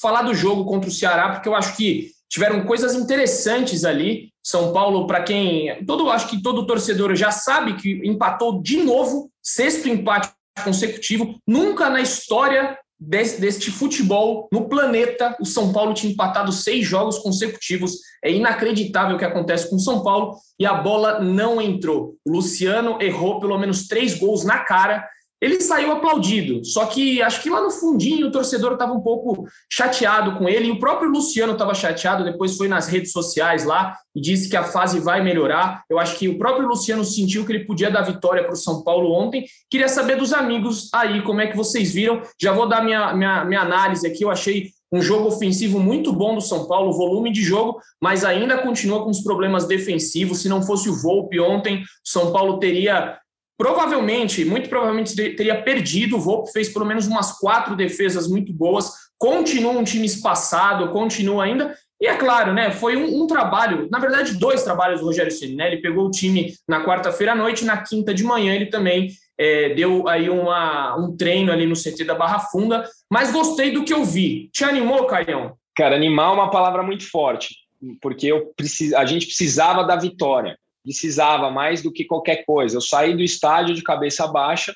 falar 0.00 0.22
do 0.22 0.34
jogo 0.34 0.64
contra 0.64 0.88
o 0.88 0.92
Ceará, 0.92 1.30
porque 1.30 1.48
eu 1.48 1.54
acho 1.54 1.76
que 1.76 2.10
tiveram 2.28 2.64
coisas 2.64 2.94
interessantes 2.94 3.84
ali. 3.84 4.32
São 4.42 4.72
Paulo, 4.72 5.06
para 5.06 5.22
quem. 5.22 5.84
Todo, 5.84 6.10
acho 6.10 6.28
que 6.28 6.42
todo 6.42 6.66
torcedor 6.66 7.14
já 7.14 7.30
sabe 7.30 7.74
que 7.76 8.00
empatou 8.04 8.60
de 8.60 8.78
novo, 8.78 9.30
sexto 9.42 9.88
empate 9.88 10.30
consecutivo. 10.64 11.38
Nunca 11.46 11.88
na 11.88 12.00
história 12.00 12.76
desse, 12.98 13.40
deste 13.40 13.70
futebol 13.70 14.48
no 14.52 14.68
planeta 14.68 15.36
o 15.40 15.46
São 15.46 15.72
Paulo 15.72 15.94
tinha 15.94 16.12
empatado 16.12 16.50
seis 16.50 16.86
jogos 16.86 17.18
consecutivos. 17.18 17.98
É 18.24 18.30
inacreditável 18.30 19.14
o 19.14 19.18
que 19.18 19.24
acontece 19.24 19.70
com 19.70 19.76
o 19.76 19.80
São 19.80 20.02
Paulo 20.02 20.36
e 20.58 20.66
a 20.66 20.74
bola 20.74 21.20
não 21.20 21.60
entrou. 21.60 22.16
O 22.26 22.32
Luciano 22.32 22.98
errou 23.00 23.38
pelo 23.40 23.58
menos 23.58 23.86
três 23.86 24.14
gols 24.14 24.44
na 24.44 24.58
cara 24.58 25.06
ele 25.40 25.60
saiu 25.60 25.92
aplaudido, 25.92 26.64
só 26.64 26.86
que 26.86 27.22
acho 27.22 27.42
que 27.42 27.50
lá 27.50 27.60
no 27.60 27.70
fundinho 27.70 28.26
o 28.26 28.32
torcedor 28.32 28.72
estava 28.72 28.92
um 28.92 29.00
pouco 29.00 29.46
chateado 29.70 30.36
com 30.36 30.48
ele, 30.48 30.68
e 30.68 30.70
o 30.70 30.78
próprio 30.80 31.10
Luciano 31.10 31.52
estava 31.52 31.74
chateado, 31.74 32.24
depois 32.24 32.56
foi 32.56 32.68
nas 32.68 32.88
redes 32.88 33.12
sociais 33.12 33.64
lá 33.64 33.96
e 34.14 34.20
disse 34.20 34.48
que 34.48 34.56
a 34.56 34.64
fase 34.64 34.98
vai 34.98 35.22
melhorar. 35.22 35.82
Eu 35.88 35.98
acho 35.98 36.18
que 36.18 36.28
o 36.28 36.38
próprio 36.38 36.66
Luciano 36.66 37.04
sentiu 37.04 37.46
que 37.46 37.52
ele 37.52 37.64
podia 37.64 37.90
dar 37.90 38.02
vitória 38.02 38.42
para 38.42 38.52
o 38.52 38.56
São 38.56 38.82
Paulo 38.82 39.12
ontem. 39.12 39.44
Queria 39.70 39.88
saber 39.88 40.16
dos 40.16 40.32
amigos 40.32 40.88
aí, 40.92 41.22
como 41.22 41.40
é 41.40 41.46
que 41.46 41.56
vocês 41.56 41.92
viram. 41.92 42.20
Já 42.40 42.52
vou 42.52 42.68
dar 42.68 42.84
minha, 42.84 43.14
minha, 43.14 43.44
minha 43.44 43.60
análise 43.60 44.06
aqui, 44.06 44.24
eu 44.24 44.30
achei 44.30 44.70
um 44.90 45.02
jogo 45.02 45.28
ofensivo 45.28 45.78
muito 45.78 46.12
bom 46.12 46.34
do 46.34 46.40
São 46.40 46.66
Paulo, 46.66 46.96
volume 46.96 47.30
de 47.30 47.42
jogo, 47.42 47.78
mas 48.02 48.24
ainda 48.24 48.58
continua 48.58 49.04
com 49.04 49.10
os 49.10 49.20
problemas 49.20 49.66
defensivos. 49.66 50.40
Se 50.40 50.48
não 50.48 50.62
fosse 50.62 50.88
o 50.88 50.96
Volpe 51.00 51.38
ontem, 51.38 51.84
São 52.02 52.32
Paulo 52.32 52.58
teria 52.58 53.18
provavelmente, 53.58 54.44
muito 54.44 54.68
provavelmente 54.68 55.14
teria 55.14 55.60
perdido. 55.60 56.16
O 56.16 56.20
Volpe 56.20 56.52
fez 56.52 56.68
pelo 56.68 56.86
menos 56.86 57.08
umas 57.08 57.38
quatro 57.38 57.74
defesas 57.74 58.28
muito 58.28 58.52
boas. 58.52 58.92
Continua 59.18 59.72
um 59.72 59.82
time 59.82 60.06
espaçado, 60.06 60.90
continua 60.90 61.44
ainda. 61.44 61.76
E 62.00 62.06
é 62.06 62.14
claro, 62.14 62.54
né? 62.54 62.70
Foi 62.70 62.96
um, 62.96 63.24
um 63.24 63.26
trabalho, 63.26 63.88
na 63.90 63.98
verdade, 63.98 64.38
dois 64.38 64.62
trabalhos 64.62 65.00
do 65.00 65.06
Rogério 65.06 65.32
Ceni, 65.32 65.56
né? 65.56 65.66
Ele 65.66 65.82
pegou 65.82 66.06
o 66.06 66.10
time 66.12 66.54
na 66.68 66.84
quarta-feira 66.84 67.32
à 67.32 67.34
noite, 67.34 67.64
na 67.64 67.76
quinta 67.78 68.14
de 68.14 68.22
manhã 68.22 68.54
ele 68.54 68.66
também 68.66 69.08
é, 69.36 69.70
deu 69.70 70.08
aí 70.08 70.30
uma, 70.30 70.96
um 70.96 71.16
treino 71.16 71.50
ali 71.50 71.66
no 71.66 71.74
CT 71.74 72.04
da 72.04 72.14
Barra 72.14 72.38
Funda. 72.38 72.88
Mas 73.10 73.32
gostei 73.32 73.72
do 73.72 73.82
que 73.84 73.92
eu 73.92 74.04
vi. 74.04 74.48
Te 74.52 74.62
animou, 74.62 75.06
Caião? 75.06 75.56
Cara, 75.76 75.96
animar 75.96 76.30
é 76.30 76.34
uma 76.34 76.50
palavra 76.50 76.84
muito 76.84 77.10
forte, 77.10 77.56
porque 78.00 78.28
eu 78.28 78.52
precis... 78.56 78.92
a 78.94 79.04
gente 79.04 79.26
precisava 79.26 79.82
da 79.82 79.96
vitória 79.96 80.56
precisava 80.82 81.50
mais 81.50 81.82
do 81.82 81.92
que 81.92 82.04
qualquer 82.04 82.44
coisa. 82.44 82.76
Eu 82.76 82.80
saí 82.80 83.14
do 83.14 83.22
estádio 83.22 83.74
de 83.74 83.82
cabeça 83.82 84.26
baixa, 84.26 84.74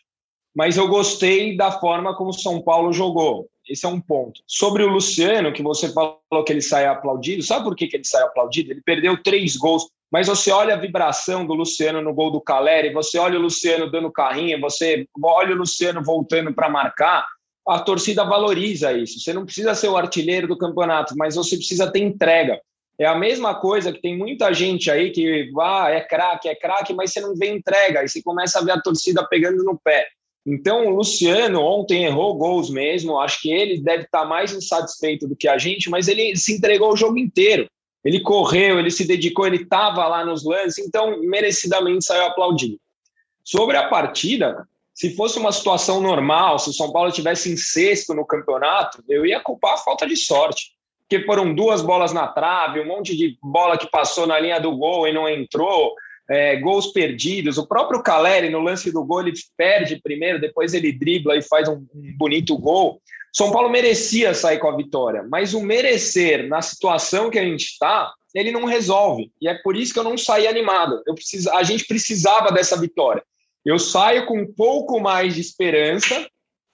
mas 0.54 0.76
eu 0.76 0.88
gostei 0.88 1.56
da 1.56 1.72
forma 1.72 2.16
como 2.16 2.32
São 2.32 2.60
Paulo 2.60 2.92
jogou. 2.92 3.48
Esse 3.68 3.86
é 3.86 3.88
um 3.88 4.00
ponto. 4.00 4.40
Sobre 4.46 4.82
o 4.82 4.88
Luciano, 4.88 5.52
que 5.52 5.62
você 5.62 5.92
falou 5.92 6.44
que 6.44 6.52
ele 6.52 6.60
saiu 6.60 6.90
aplaudido, 6.90 7.42
sabe 7.42 7.64
por 7.64 7.76
que, 7.76 7.86
que 7.86 7.96
ele 7.96 8.04
saiu 8.04 8.26
aplaudido? 8.26 8.72
Ele 8.72 8.82
perdeu 8.84 9.22
três 9.22 9.56
gols, 9.56 9.86
mas 10.10 10.26
você 10.26 10.50
olha 10.50 10.74
a 10.74 10.78
vibração 10.78 11.46
do 11.46 11.54
Luciano 11.54 12.02
no 12.02 12.12
gol 12.12 12.30
do 12.30 12.40
Caleri, 12.40 12.92
você 12.92 13.18
olha 13.18 13.38
o 13.38 13.42
Luciano 13.42 13.90
dando 13.90 14.12
carrinho, 14.12 14.60
você 14.60 15.06
olha 15.22 15.54
o 15.54 15.58
Luciano 15.58 16.02
voltando 16.04 16.52
para 16.52 16.68
marcar, 16.68 17.24
a 17.66 17.78
torcida 17.78 18.24
valoriza 18.24 18.92
isso. 18.92 19.20
Você 19.20 19.32
não 19.32 19.44
precisa 19.44 19.74
ser 19.74 19.88
o 19.88 19.96
artilheiro 19.96 20.48
do 20.48 20.58
campeonato, 20.58 21.14
mas 21.16 21.36
você 21.36 21.56
precisa 21.56 21.90
ter 21.90 22.00
entrega. 22.00 22.60
É 23.02 23.06
a 23.06 23.16
mesma 23.16 23.52
coisa 23.56 23.92
que 23.92 24.00
tem 24.00 24.16
muita 24.16 24.54
gente 24.54 24.88
aí 24.88 25.10
que 25.10 25.50
ah, 25.60 25.90
é 25.90 26.00
craque, 26.00 26.48
é 26.48 26.54
craque, 26.54 26.94
mas 26.94 27.12
você 27.12 27.20
não 27.20 27.34
vê 27.34 27.50
entrega, 27.50 27.98
aí 27.98 28.08
você 28.08 28.22
começa 28.22 28.60
a 28.60 28.62
ver 28.62 28.70
a 28.70 28.80
torcida 28.80 29.26
pegando 29.26 29.64
no 29.64 29.76
pé. 29.76 30.06
Então, 30.46 30.86
o 30.86 30.90
Luciano 30.90 31.60
ontem 31.60 32.04
errou 32.04 32.36
gols 32.36 32.70
mesmo, 32.70 33.18
acho 33.18 33.42
que 33.42 33.50
ele 33.50 33.82
deve 33.82 34.04
estar 34.04 34.24
mais 34.24 34.52
insatisfeito 34.52 35.26
do 35.26 35.34
que 35.34 35.48
a 35.48 35.58
gente, 35.58 35.90
mas 35.90 36.06
ele 36.06 36.36
se 36.36 36.54
entregou 36.54 36.92
o 36.92 36.96
jogo 36.96 37.18
inteiro. 37.18 37.66
Ele 38.04 38.20
correu, 38.20 38.78
ele 38.78 38.90
se 38.92 39.04
dedicou, 39.04 39.48
ele 39.48 39.64
estava 39.64 40.06
lá 40.06 40.24
nos 40.24 40.44
lances, 40.44 40.78
então 40.78 41.20
merecidamente 41.22 42.04
saiu 42.04 42.26
aplaudido. 42.26 42.78
Sobre 43.42 43.76
a 43.76 43.88
partida, 43.88 44.64
se 44.94 45.16
fosse 45.16 45.40
uma 45.40 45.50
situação 45.50 46.00
normal, 46.00 46.56
se 46.60 46.70
o 46.70 46.72
São 46.72 46.92
Paulo 46.92 47.10
tivesse 47.10 47.50
em 47.50 47.56
sexto 47.56 48.14
no 48.14 48.24
campeonato, 48.24 49.02
eu 49.08 49.26
ia 49.26 49.40
culpar 49.40 49.74
a 49.74 49.78
falta 49.78 50.06
de 50.06 50.16
sorte 50.16 50.70
porque 51.12 51.26
foram 51.26 51.54
duas 51.54 51.82
bolas 51.82 52.12
na 52.12 52.26
trave, 52.26 52.80
um 52.80 52.86
monte 52.86 53.14
de 53.14 53.36
bola 53.42 53.76
que 53.76 53.90
passou 53.90 54.26
na 54.26 54.40
linha 54.40 54.58
do 54.58 54.74
gol 54.74 55.06
e 55.06 55.12
não 55.12 55.28
entrou, 55.28 55.94
é, 56.30 56.56
gols 56.56 56.86
perdidos. 56.86 57.58
O 57.58 57.66
próprio 57.66 58.02
Caleri, 58.02 58.48
no 58.48 58.60
lance 58.60 58.90
do 58.90 59.04
gol, 59.04 59.20
ele 59.20 59.34
perde 59.54 60.00
primeiro, 60.02 60.40
depois 60.40 60.72
ele 60.72 60.90
dribla 60.90 61.36
e 61.36 61.42
faz 61.42 61.68
um, 61.68 61.84
um 61.94 62.16
bonito 62.16 62.56
gol. 62.56 62.98
São 63.30 63.50
Paulo 63.50 63.68
merecia 63.68 64.32
sair 64.32 64.58
com 64.58 64.68
a 64.68 64.76
vitória, 64.76 65.22
mas 65.28 65.52
o 65.52 65.60
merecer 65.60 66.48
na 66.48 66.62
situação 66.62 67.28
que 67.28 67.38
a 67.38 67.44
gente 67.44 67.64
está, 67.64 68.10
ele 68.34 68.50
não 68.50 68.64
resolve. 68.64 69.30
E 69.38 69.48
é 69.48 69.54
por 69.54 69.76
isso 69.76 69.92
que 69.92 69.98
eu 69.98 70.04
não 70.04 70.16
saí 70.16 70.46
animado. 70.46 71.02
Eu 71.06 71.14
precis... 71.14 71.46
A 71.46 71.62
gente 71.62 71.86
precisava 71.86 72.50
dessa 72.50 72.80
vitória. 72.80 73.22
Eu 73.66 73.78
saio 73.78 74.24
com 74.24 74.38
um 74.38 74.50
pouco 74.50 74.98
mais 74.98 75.34
de 75.34 75.42
esperança 75.42 76.26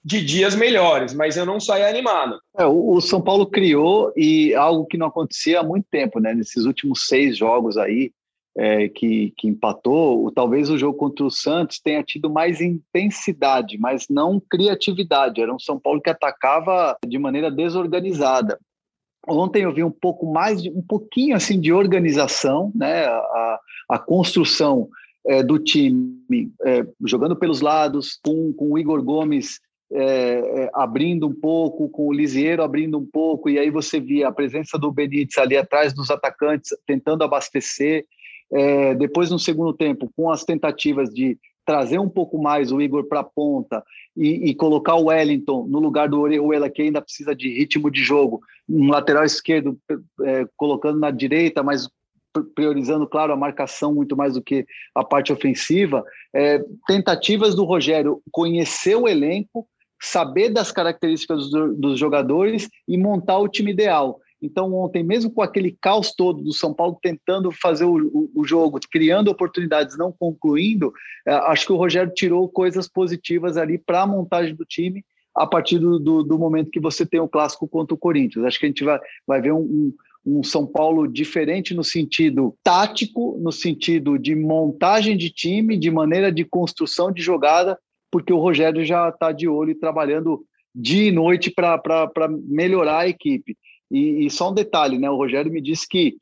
de 0.09 0.25
dias 0.25 0.55
melhores, 0.55 1.13
mas 1.13 1.37
eu 1.37 1.45
não 1.45 1.59
saí 1.59 1.83
animado. 1.83 2.39
É, 2.57 2.65
o 2.65 2.99
São 2.99 3.21
Paulo 3.21 3.45
criou 3.45 4.11
e 4.17 4.55
algo 4.55 4.87
que 4.87 4.97
não 4.97 5.05
acontecia 5.05 5.59
há 5.59 5.63
muito 5.63 5.85
tempo, 5.91 6.19
né? 6.19 6.33
Nesses 6.33 6.65
últimos 6.65 7.05
seis 7.05 7.37
jogos 7.37 7.77
aí 7.77 8.11
é, 8.57 8.89
que, 8.89 9.31
que 9.37 9.47
empatou, 9.47 10.31
talvez 10.31 10.71
o 10.71 10.79
jogo 10.79 10.97
contra 10.97 11.23
o 11.23 11.29
Santos 11.29 11.79
tenha 11.79 12.01
tido 12.01 12.27
mais 12.27 12.59
intensidade, 12.59 13.77
mas 13.77 14.07
não 14.09 14.41
criatividade. 14.49 15.41
Era 15.41 15.53
um 15.53 15.59
São 15.59 15.79
Paulo 15.79 16.01
que 16.01 16.09
atacava 16.09 16.97
de 17.07 17.19
maneira 17.19 17.51
desorganizada. 17.51 18.59
Ontem 19.27 19.61
eu 19.61 19.71
vi 19.71 19.83
um 19.83 19.91
pouco 19.91 20.25
mais, 20.25 20.65
um 20.65 20.81
pouquinho 20.81 21.35
assim 21.35 21.59
de 21.59 21.71
organização, 21.71 22.71
né? 22.73 23.05
A, 23.05 23.59
a 23.89 23.99
construção 23.99 24.89
é, 25.27 25.43
do 25.43 25.59
time 25.59 26.51
é, 26.65 26.83
jogando 27.05 27.35
pelos 27.35 27.61
lados, 27.61 28.19
com, 28.25 28.51
com 28.53 28.71
o 28.71 28.79
Igor 28.79 29.03
Gomes 29.03 29.59
é, 29.91 30.63
é, 30.63 30.69
abrindo 30.73 31.27
um 31.27 31.33
pouco, 31.33 31.89
com 31.89 32.07
o 32.07 32.13
Lisieiro 32.13 32.61
abrindo 32.61 32.97
um 32.97 33.05
pouco, 33.05 33.49
e 33.49 33.57
aí 33.57 33.69
você 33.69 33.99
via 33.99 34.27
a 34.27 34.31
presença 34.31 34.77
do 34.77 34.91
Benítez 34.91 35.37
ali 35.37 35.57
atrás 35.57 35.93
dos 35.93 36.11
atacantes, 36.11 36.75
tentando 36.85 37.23
abastecer. 37.23 38.05
É, 38.51 38.95
depois, 38.95 39.29
no 39.29 39.39
segundo 39.39 39.73
tempo, 39.73 40.11
com 40.15 40.29
as 40.29 40.43
tentativas 40.43 41.09
de 41.09 41.37
trazer 41.65 41.99
um 41.99 42.09
pouco 42.09 42.41
mais 42.41 42.71
o 42.71 42.81
Igor 42.81 43.07
para 43.07 43.19
a 43.19 43.23
ponta 43.23 43.83
e, 44.17 44.49
e, 44.49 44.55
colocar 44.55 44.95
o 44.95 45.05
Wellington 45.05 45.67
no 45.67 45.79
lugar 45.79 46.09
do 46.09 46.19
Orejuela, 46.19 46.69
que 46.69 46.81
ainda 46.81 47.01
precisa 47.01 47.35
de 47.35 47.47
ritmo 47.47 47.91
de 47.91 48.03
jogo, 48.03 48.41
um 48.67 48.89
lateral 48.89 49.23
esquerdo 49.23 49.77
é, 50.23 50.47
colocando 50.57 50.99
na 50.99 51.11
direita, 51.11 51.61
mas 51.61 51.87
priorizando, 52.55 53.07
claro, 53.07 53.33
a 53.33 53.37
marcação 53.37 53.93
muito 53.93 54.15
mais 54.15 54.33
do 54.33 54.41
que 54.41 54.65
a 54.95 55.03
parte 55.03 55.31
ofensiva. 55.31 56.03
É, 56.33 56.59
tentativas 56.87 57.55
do 57.55 57.63
Rogério 57.63 58.21
conhecer 58.31 58.95
o 58.95 59.07
elenco, 59.07 59.67
saber 60.01 60.49
das 60.49 60.71
características 60.71 61.49
dos 61.49 61.99
jogadores 61.99 62.69
e 62.87 62.97
montar 62.97 63.37
o 63.37 63.47
time 63.47 63.71
ideal. 63.71 64.19
Então, 64.41 64.73
ontem, 64.73 65.03
mesmo 65.03 65.31
com 65.31 65.41
aquele 65.41 65.77
caos 65.81 66.13
todo 66.15 66.41
do 66.41 66.53
São 66.53 66.73
Paulo 66.73 66.97
tentando 67.01 67.51
fazer 67.51 67.83
o, 67.83 67.97
o, 68.07 68.31
o 68.35 68.45
jogo, 68.45 68.79
criando 68.89 69.29
oportunidades, 69.29 69.97
não 69.97 70.11
concluindo, 70.11 70.93
é, 71.27 71.33
acho 71.33 71.65
que 71.65 71.73
o 71.73 71.77
Rogério 71.77 72.13
tirou 72.13 72.47
coisas 72.47 72.87
positivas 72.87 73.57
ali 73.57 73.77
para 73.77 74.03
a 74.03 74.07
montagem 74.07 74.55
do 74.55 74.63
time 74.63 75.03
a 75.35 75.45
partir 75.45 75.77
do, 75.77 75.99
do, 75.99 76.23
do, 76.23 76.39
momento 76.39 76.71
que 76.71 76.79
você 76.79 77.05
tem 77.05 77.19
o 77.19 77.27
clássico 77.27 77.67
contra 77.67 77.93
o 77.93 77.97
Corinthians. 77.97 78.45
Acho 78.45 78.59
que 78.59 78.65
a 78.65 78.69
gente 78.69 78.83
vai, 78.83 78.99
vai 79.27 79.41
ver 79.41 79.53
um, 79.53 79.59
um, 79.59 79.93
um 80.25 80.43
São 80.43 80.65
Paulo 80.65 81.07
diferente 81.07 81.73
no 81.73 81.83
sentido 81.83 82.55
tático, 82.63 83.37
no 83.41 83.51
sentido 83.51 84.17
de 84.17 84.35
montagem 84.35 85.17
de 85.17 85.29
time, 85.29 85.77
de 85.77 85.91
maneira 85.91 86.31
de 86.31 86.43
construção 86.43 87.11
de 87.11 87.21
jogada, 87.21 87.77
porque 88.11 88.33
o 88.33 88.39
Rogério 88.39 88.83
já 88.83 89.09
está 89.09 89.31
de 89.31 89.47
olho 89.47 89.71
e 89.71 89.79
trabalhando 89.79 90.43
dia 90.73 91.09
e 91.09 91.11
noite 91.11 91.51
para 91.51 92.27
melhorar 92.47 92.99
a 92.99 93.07
equipe. 93.07 93.57
E, 93.91 94.25
e, 94.25 94.29
só 94.29 94.51
um 94.51 94.53
detalhe, 94.53 94.97
né? 94.97 95.09
O 95.09 95.15
Rogério 95.15 95.51
me 95.51 95.61
disse 95.61 95.87
que 95.87 96.15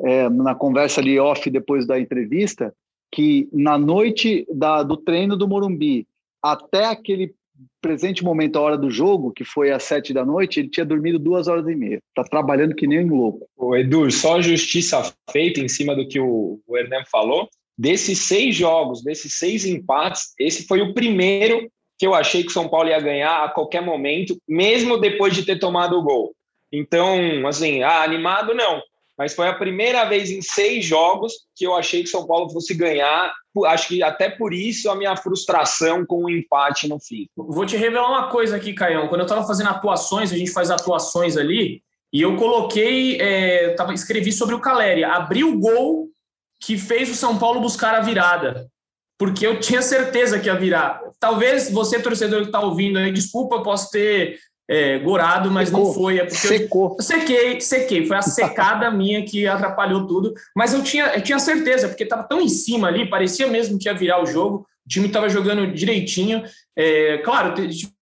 é, 0.00 0.28
na 0.30 0.54
conversa 0.54 1.00
ali 1.00 1.18
off 1.18 1.48
depois 1.50 1.86
da 1.86 2.00
entrevista, 2.00 2.74
que 3.12 3.48
na 3.52 3.76
noite 3.76 4.46
da, 4.52 4.82
do 4.82 4.96
treino 4.96 5.36
do 5.36 5.48
Morumbi 5.48 6.06
até 6.42 6.86
aquele 6.86 7.34
presente 7.80 8.24
momento, 8.24 8.56
a 8.56 8.62
hora 8.62 8.78
do 8.78 8.90
jogo, 8.90 9.32
que 9.32 9.44
foi 9.44 9.70
às 9.70 9.82
sete 9.82 10.12
da 10.12 10.24
noite, 10.24 10.60
ele 10.60 10.68
tinha 10.68 10.84
dormido 10.84 11.18
duas 11.18 11.48
horas 11.48 11.66
e 11.68 11.74
meia. 11.74 12.00
Tá 12.14 12.22
trabalhando 12.22 12.74
que 12.74 12.86
nem 12.86 13.04
um 13.04 13.14
louco. 13.14 13.46
O 13.56 13.76
Edu, 13.76 14.10
só 14.10 14.40
justiça 14.40 15.12
feita 15.30 15.60
em 15.60 15.68
cima 15.68 15.94
do 15.94 16.06
que 16.06 16.18
o, 16.18 16.60
o 16.66 16.76
Hernan 16.76 17.04
falou. 17.10 17.48
Desses 17.76 18.20
seis 18.20 18.54
jogos, 18.54 19.02
desses 19.02 19.34
seis 19.34 19.64
empates, 19.64 20.34
esse 20.38 20.66
foi 20.66 20.80
o 20.82 20.92
primeiro 20.92 21.70
que 21.98 22.06
eu 22.06 22.14
achei 22.14 22.42
que 22.42 22.48
o 22.48 22.52
São 22.52 22.68
Paulo 22.68 22.88
ia 22.88 23.00
ganhar 23.00 23.44
a 23.44 23.48
qualquer 23.48 23.82
momento, 23.82 24.36
mesmo 24.48 24.98
depois 24.98 25.34
de 25.34 25.44
ter 25.44 25.58
tomado 25.58 25.98
o 25.98 26.02
gol. 26.02 26.34
Então, 26.72 27.46
assim, 27.46 27.82
ah, 27.82 28.02
animado 28.02 28.54
não. 28.54 28.80
Mas 29.18 29.34
foi 29.34 29.48
a 29.48 29.54
primeira 29.54 30.06
vez 30.06 30.30
em 30.30 30.40
seis 30.40 30.82
jogos 30.82 31.34
que 31.54 31.66
eu 31.66 31.74
achei 31.74 32.02
que 32.02 32.08
São 32.08 32.26
Paulo 32.26 32.48
fosse 32.48 32.72
ganhar. 32.72 33.34
Acho 33.66 33.88
que 33.88 34.02
até 34.02 34.30
por 34.30 34.54
isso 34.54 34.90
a 34.90 34.94
minha 34.94 35.14
frustração 35.14 36.06
com 36.06 36.24
o 36.24 36.30
empate 36.30 36.88
no 36.88 36.98
fim. 36.98 37.26
Vou 37.36 37.66
te 37.66 37.76
revelar 37.76 38.08
uma 38.08 38.30
coisa 38.30 38.56
aqui, 38.56 38.72
Caião. 38.72 39.08
Quando 39.08 39.20
eu 39.20 39.26
estava 39.26 39.46
fazendo 39.46 39.68
atuações, 39.68 40.32
a 40.32 40.38
gente 40.38 40.52
faz 40.52 40.70
atuações 40.70 41.36
ali, 41.36 41.82
e 42.10 42.22
eu 42.22 42.34
coloquei, 42.36 43.20
é, 43.20 43.74
tava, 43.74 43.92
escrevi 43.92 44.32
sobre 44.32 44.54
o 44.54 44.60
Caleri. 44.60 45.04
Abri 45.04 45.44
o 45.44 45.58
gol 45.58 46.08
que 46.60 46.76
fez 46.76 47.10
o 47.10 47.14
São 47.14 47.38
Paulo 47.38 47.60
buscar 47.60 47.94
a 47.94 48.00
virada. 48.00 48.68
Porque 49.18 49.46
eu 49.46 49.60
tinha 49.60 49.82
certeza 49.82 50.38
que 50.38 50.46
ia 50.46 50.54
virar. 50.54 51.00
Talvez 51.18 51.70
você, 51.70 52.00
torcedor 52.00 52.40
que 52.40 52.46
está 52.46 52.60
ouvindo 52.60 52.98
aí, 52.98 53.12
desculpa, 53.12 53.62
posso 53.62 53.90
ter 53.90 54.38
é, 54.68 54.98
gorado, 54.98 55.50
mas 55.50 55.68
secou. 55.68 55.86
não 55.86 55.92
foi. 55.92 56.18
É 56.18 56.24
porque 56.24 56.36
Secou. 56.36 56.96
Eu 56.98 57.04
sequei, 57.04 57.60
sequei. 57.60 58.06
Foi 58.06 58.16
a 58.16 58.22
secada 58.22 58.88
minha 58.92 59.24
que 59.24 59.46
atrapalhou 59.46 60.06
tudo. 60.06 60.32
Mas 60.54 60.72
eu 60.72 60.82
tinha, 60.82 61.06
eu 61.06 61.22
tinha 61.22 61.38
certeza, 61.38 61.88
porque 61.88 62.04
estava 62.04 62.22
tão 62.22 62.40
em 62.40 62.48
cima 62.48 62.88
ali, 62.88 63.10
parecia 63.10 63.46
mesmo 63.46 63.78
que 63.78 63.88
ia 63.88 63.94
virar 63.94 64.22
o 64.22 64.26
jogo. 64.26 64.66
O 64.86 64.88
time 64.88 65.08
estava 65.08 65.28
jogando 65.28 65.72
direitinho. 65.72 66.42
É, 66.76 67.18
claro, 67.18 67.54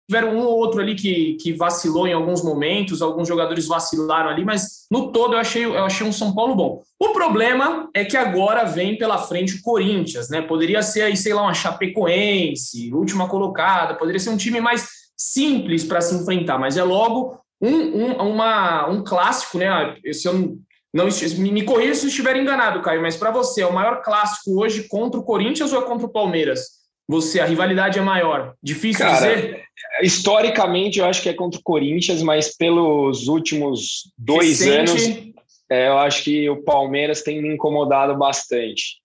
tiveram 0.09 0.35
um 0.35 0.45
ou 0.45 0.57
outro 0.59 0.81
ali 0.81 0.95
que, 0.95 1.35
que 1.35 1.53
vacilou 1.53 2.07
em 2.07 2.13
alguns 2.13 2.43
momentos, 2.43 3.01
alguns 3.01 3.27
jogadores 3.27 3.67
vacilaram 3.67 4.31
ali, 4.31 4.45
mas 4.45 4.87
no 4.91 5.11
todo 5.11 5.35
eu 5.35 5.39
achei, 5.39 5.65
eu 5.65 5.85
achei 5.85 6.07
um 6.07 6.13
São 6.13 6.35
Paulo 6.35 6.55
bom. 6.55 6.83
O 6.99 7.11
problema 7.11 7.89
é 7.95 8.05
que 8.05 8.17
agora 8.17 8.65
vem 8.65 8.99
pela 8.99 9.19
frente 9.19 9.57
o 9.57 9.63
Corinthians, 9.63 10.29
né? 10.29 10.43
Poderia 10.43 10.83
ser 10.83 11.03
aí, 11.03 11.17
sei 11.17 11.33
lá, 11.33 11.43
uma 11.43 11.55
Chapecoense, 11.55 12.93
última 12.93 13.29
colocada, 13.29 13.95
poderia 13.95 14.21
ser 14.21 14.31
um 14.31 14.37
time 14.37 14.61
mais 14.61 14.87
simples 15.17 15.85
para 15.85 16.01
se 16.01 16.15
enfrentar, 16.15 16.59
mas 16.59 16.77
é 16.77 16.83
logo 16.83 17.39
um, 17.61 17.71
um, 17.71 18.13
uma, 18.31 18.89
um 18.91 19.03
clássico, 19.03 19.59
né? 19.59 19.97
Se 20.13 20.29
eu 20.29 20.59
não, 20.93 21.07
me, 21.39 21.51
me 21.51 21.65
corrija 21.65 21.95
se 21.95 22.05
eu 22.05 22.09
estiver 22.09 22.37
enganado, 22.37 22.83
Caio, 22.83 23.03
mas 23.03 23.17
para 23.17 23.33
você, 23.33 23.63
é 23.63 23.67
o 23.67 23.73
maior 23.73 24.03
clássico 24.03 24.61
hoje 24.61 24.87
contra 24.87 25.19
o 25.19 25.25
Corinthians 25.25 25.73
ou 25.73 25.83
é 25.83 25.85
contra 25.85 26.07
o 26.07 26.13
Palmeiras? 26.13 26.84
Você, 27.09 27.41
a 27.41 27.45
rivalidade 27.45 27.99
é 27.99 28.03
maior? 28.03 28.55
Difícil 28.63 29.05
Cara, 29.05 29.37
dizer? 29.37 29.65
Historicamente, 30.03 30.99
eu 30.99 31.05
acho 31.05 31.23
que 31.23 31.29
é 31.29 31.35
contra 31.35 31.61
o 31.61 31.63
Corinthians, 31.63 32.23
mas 32.23 32.57
pelos 32.57 33.29
últimos 33.29 34.11
dois 34.17 34.61
Recente... 34.61 34.91
anos, 34.91 35.35
é, 35.71 35.89
eu 35.89 35.99
acho 35.99 36.25
que 36.25 36.49
o 36.49 36.63
Palmeiras 36.63 37.23
tem 37.23 37.43
me 37.43 37.55
incomodado 37.55 38.17
bastante. 38.17 39.03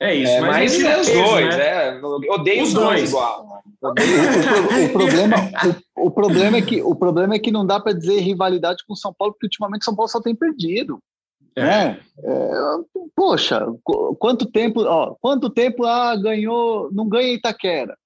É 0.00 0.14
isso, 0.14 0.32
é, 0.32 0.40
mas, 0.40 0.50
mas 0.50 0.84
é 0.84 1.00
os 1.00 1.08
peso, 1.08 1.22
dois, 1.22 1.56
né? 1.56 1.88
é, 1.88 2.00
odeio 2.04 2.62
os, 2.62 2.68
os 2.68 2.74
dois, 2.74 2.88
dois 2.88 3.10
igual. 3.10 3.62
O, 3.80 4.84
o, 4.84 4.88
problema, 4.92 5.36
o, 5.96 6.06
o, 6.06 6.10
problema 6.10 6.56
é 6.56 6.62
que, 6.62 6.82
o 6.82 6.94
problema 6.94 7.34
é 7.34 7.38
que 7.38 7.50
não 7.52 7.64
dá 7.64 7.78
para 7.78 7.92
dizer 7.92 8.18
rivalidade 8.20 8.84
com 8.86 8.92
o 8.92 8.96
São 8.96 9.14
Paulo, 9.16 9.32
porque 9.34 9.46
ultimamente 9.46 9.82
o 9.82 9.84
São 9.84 9.94
Paulo 9.94 10.08
só 10.08 10.20
tem 10.20 10.34
perdido. 10.34 10.98
É. 11.56 11.62
Né? 11.62 12.00
É, 12.22 12.50
poxa, 13.14 13.66
quanto 14.18 14.46
tempo, 14.46 14.82
ó, 14.82 15.14
quanto 15.20 15.50
tempo 15.50 15.84
ah, 15.84 16.16
ganhou, 16.16 16.90
não 16.92 17.08
ganha 17.08 17.32
Itaquera? 17.32 17.96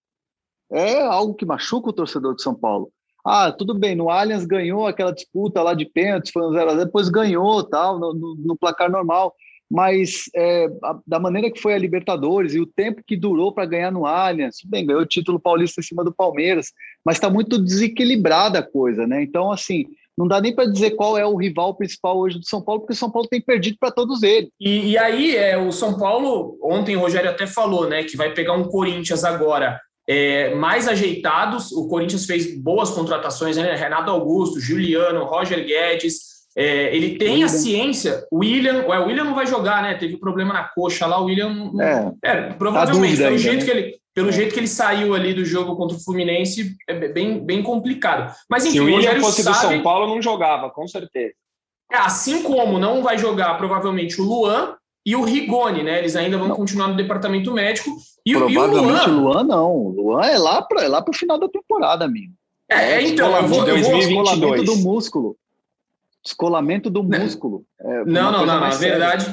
É 0.70 1.00
algo 1.02 1.34
que 1.34 1.46
machuca 1.46 1.90
o 1.90 1.92
torcedor 1.92 2.34
de 2.34 2.42
São 2.42 2.54
Paulo. 2.54 2.90
Ah, 3.24 3.52
tudo 3.52 3.74
bem, 3.74 3.94
no 3.94 4.10
Allianz 4.10 4.44
ganhou 4.44 4.86
aquela 4.86 5.12
disputa 5.12 5.62
lá 5.62 5.74
de 5.74 5.86
pênaltis, 5.86 6.30
foi 6.30 6.46
um 6.46 6.52
0 6.52 6.70
a 6.70 6.74
0 6.74 6.84
depois 6.86 7.08
ganhou 7.08 7.62
tal, 7.62 7.98
no, 7.98 8.14
no, 8.14 8.34
no 8.34 8.56
placar 8.56 8.90
normal. 8.90 9.34
Mas 9.70 10.30
é, 10.34 10.66
a, 10.82 10.98
da 11.06 11.20
maneira 11.20 11.50
que 11.50 11.60
foi 11.60 11.74
a 11.74 11.78
Libertadores 11.78 12.54
e 12.54 12.60
o 12.60 12.66
tempo 12.66 13.02
que 13.06 13.16
durou 13.16 13.52
para 13.52 13.66
ganhar 13.66 13.92
no 13.92 14.06
Allianz, 14.06 14.58
bem, 14.64 14.86
ganhou 14.86 15.02
o 15.02 15.06
título 15.06 15.38
paulista 15.38 15.80
em 15.80 15.84
cima 15.84 16.02
do 16.02 16.12
Palmeiras, 16.12 16.72
mas 17.04 17.16
está 17.16 17.28
muito 17.28 17.62
desequilibrada 17.62 18.60
a 18.60 18.62
coisa, 18.62 19.06
né? 19.06 19.22
Então, 19.22 19.52
assim, 19.52 19.84
não 20.18 20.26
dá 20.26 20.40
nem 20.40 20.52
para 20.52 20.68
dizer 20.68 20.90
qual 20.96 21.16
é 21.16 21.24
o 21.24 21.36
rival 21.36 21.76
principal 21.76 22.18
hoje 22.18 22.40
do 22.40 22.44
São 22.44 22.60
Paulo, 22.60 22.80
porque 22.80 22.92
o 22.92 22.96
São 22.96 23.08
Paulo 23.08 23.28
tem 23.28 23.40
perdido 23.40 23.76
para 23.78 23.92
todos 23.92 24.24
eles. 24.24 24.50
E, 24.60 24.90
e, 24.90 24.98
aí, 24.98 25.36
é, 25.36 25.56
o 25.56 25.70
São 25.70 25.96
Paulo, 25.96 26.58
ontem 26.60 26.96
o 26.96 27.00
Rogério 27.00 27.30
até 27.30 27.46
falou, 27.46 27.88
né, 27.88 28.02
que 28.02 28.16
vai 28.16 28.34
pegar 28.34 28.54
um 28.54 28.64
Corinthians 28.64 29.22
agora 29.22 29.80
é, 30.08 30.54
mais 30.56 30.88
ajeitados. 30.88 31.70
O 31.70 31.86
Corinthians 31.86 32.24
fez 32.24 32.58
boas 32.58 32.90
contratações, 32.90 33.56
né? 33.56 33.76
Renato 33.76 34.10
Augusto, 34.10 34.58
Juliano, 34.58 35.24
Roger 35.24 35.64
Guedes. 35.64 36.38
É, 36.56 36.96
ele 36.96 37.16
tem 37.18 37.32
William. 37.34 37.46
a 37.46 37.48
ciência. 37.48 38.24
O 38.32 38.38
William, 38.38 38.86
o 38.86 39.06
William 39.06 39.24
não 39.24 39.34
vai 39.34 39.46
jogar, 39.46 39.82
né? 39.82 39.94
Teve 39.94 40.16
problema 40.16 40.52
na 40.52 40.64
coxa 40.64 41.06
lá. 41.06 41.20
O 41.20 41.26
William, 41.26 41.70
é, 41.80 42.30
é 42.30 42.52
provavelmente 42.54 43.18
pelo 43.18 43.28
ainda, 43.28 43.38
jeito 43.38 43.60
né? 43.60 43.64
que 43.64 43.70
ele 43.70 43.98
pelo 44.18 44.32
jeito 44.32 44.52
que 44.52 44.58
ele 44.58 44.66
saiu 44.66 45.14
ali 45.14 45.32
do 45.32 45.44
jogo 45.44 45.76
contra 45.76 45.96
o 45.96 46.00
Fluminense, 46.00 46.76
é 46.88 47.08
bem, 47.08 47.38
bem 47.38 47.62
complicado. 47.62 48.34
Mas 48.50 48.64
enfim, 48.64 48.78
Se 48.78 48.80
o 48.80 48.84
William 48.86 49.20
fosse 49.20 49.44
sabe... 49.44 49.56
do 49.56 49.60
São 49.60 49.80
Paulo, 49.80 50.08
não 50.08 50.20
jogava, 50.20 50.68
com 50.70 50.88
certeza. 50.88 51.34
É, 51.92 51.98
assim 51.98 52.42
como 52.42 52.80
não 52.80 53.00
vai 53.00 53.16
jogar 53.16 53.54
provavelmente 53.54 54.20
o 54.20 54.24
Luan 54.24 54.74
e 55.06 55.14
o 55.14 55.22
Rigoni, 55.22 55.84
né? 55.84 56.00
Eles 56.00 56.16
ainda 56.16 56.36
vão 56.36 56.48
não. 56.48 56.56
continuar 56.56 56.88
no 56.88 56.96
departamento 56.96 57.52
médico. 57.52 57.96
E, 58.26 58.32
provavelmente 58.34 59.06
e 59.06 59.10
o, 59.10 59.12
Luan... 59.12 59.20
o 59.20 59.20
Luan 59.20 59.44
não. 59.44 59.72
O 59.72 59.88
Luan 59.90 60.26
é 60.26 60.36
lá 60.36 60.62
para 60.62 60.82
é 60.82 60.88
lá 60.88 61.04
o 61.08 61.14
final 61.14 61.38
da 61.38 61.48
temporada, 61.48 62.04
amigo. 62.04 62.32
É, 62.68 62.94
é 62.94 63.02
então, 63.02 63.36
eu 63.36 63.46
vou, 63.46 63.68
eu 63.68 63.80
vou 63.80 63.98
descolamento 63.98 64.64
do 64.64 64.76
músculo. 64.78 65.36
Descolamento 66.24 66.90
do 66.90 67.04
músculo. 67.04 67.64
É 67.80 68.04
não, 68.04 68.32
não, 68.32 68.44
não. 68.44 68.58
Na 68.58 68.70
verdade, 68.70 69.32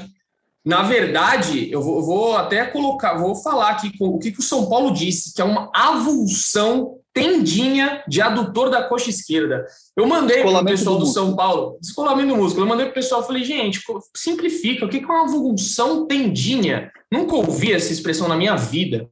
na 0.66 0.82
verdade, 0.82 1.72
eu 1.72 1.80
vou, 1.80 1.98
eu 1.98 2.02
vou, 2.02 2.36
até 2.36 2.66
colocar, 2.66 3.18
vou 3.18 3.36
falar 3.36 3.70
aqui 3.70 3.92
o 4.00 4.18
que, 4.18 4.32
que 4.32 4.40
o 4.40 4.44
São 4.44 4.68
Paulo 4.68 4.92
disse, 4.92 5.32
que 5.32 5.40
é 5.40 5.46
uma 5.46 5.70
avulsão 5.72 6.98
tendinha 7.14 8.04
de 8.08 8.20
adutor 8.20 8.72
da 8.72 8.84
coxa 8.84 9.12
esquerda. 9.12 9.64
Eu 9.96 10.08
mandei 10.08 10.42
para 10.42 10.62
o 10.62 10.66
pessoal 10.66 10.98
do, 10.98 11.06
do 11.06 11.12
São 11.12 11.36
Paulo, 11.36 11.78
descolamento 11.80 12.30
do 12.30 12.38
músculo, 12.38 12.66
eu 12.66 12.70
mandei 12.70 12.88
para 12.88 12.94
o 12.94 12.96
pessoal, 12.96 13.26
falei, 13.26 13.44
gente, 13.44 13.80
simplifica, 14.16 14.86
o 14.86 14.90
que, 14.90 15.00
que 15.00 15.06
é 15.06 15.08
uma 15.08 15.26
avulsão 15.26 16.08
tendinha? 16.08 16.92
Nunca 17.12 17.36
ouvi 17.36 17.72
essa 17.72 17.94
expressão 17.94 18.28
na 18.28 18.36
minha 18.36 18.56
vida. 18.56 19.08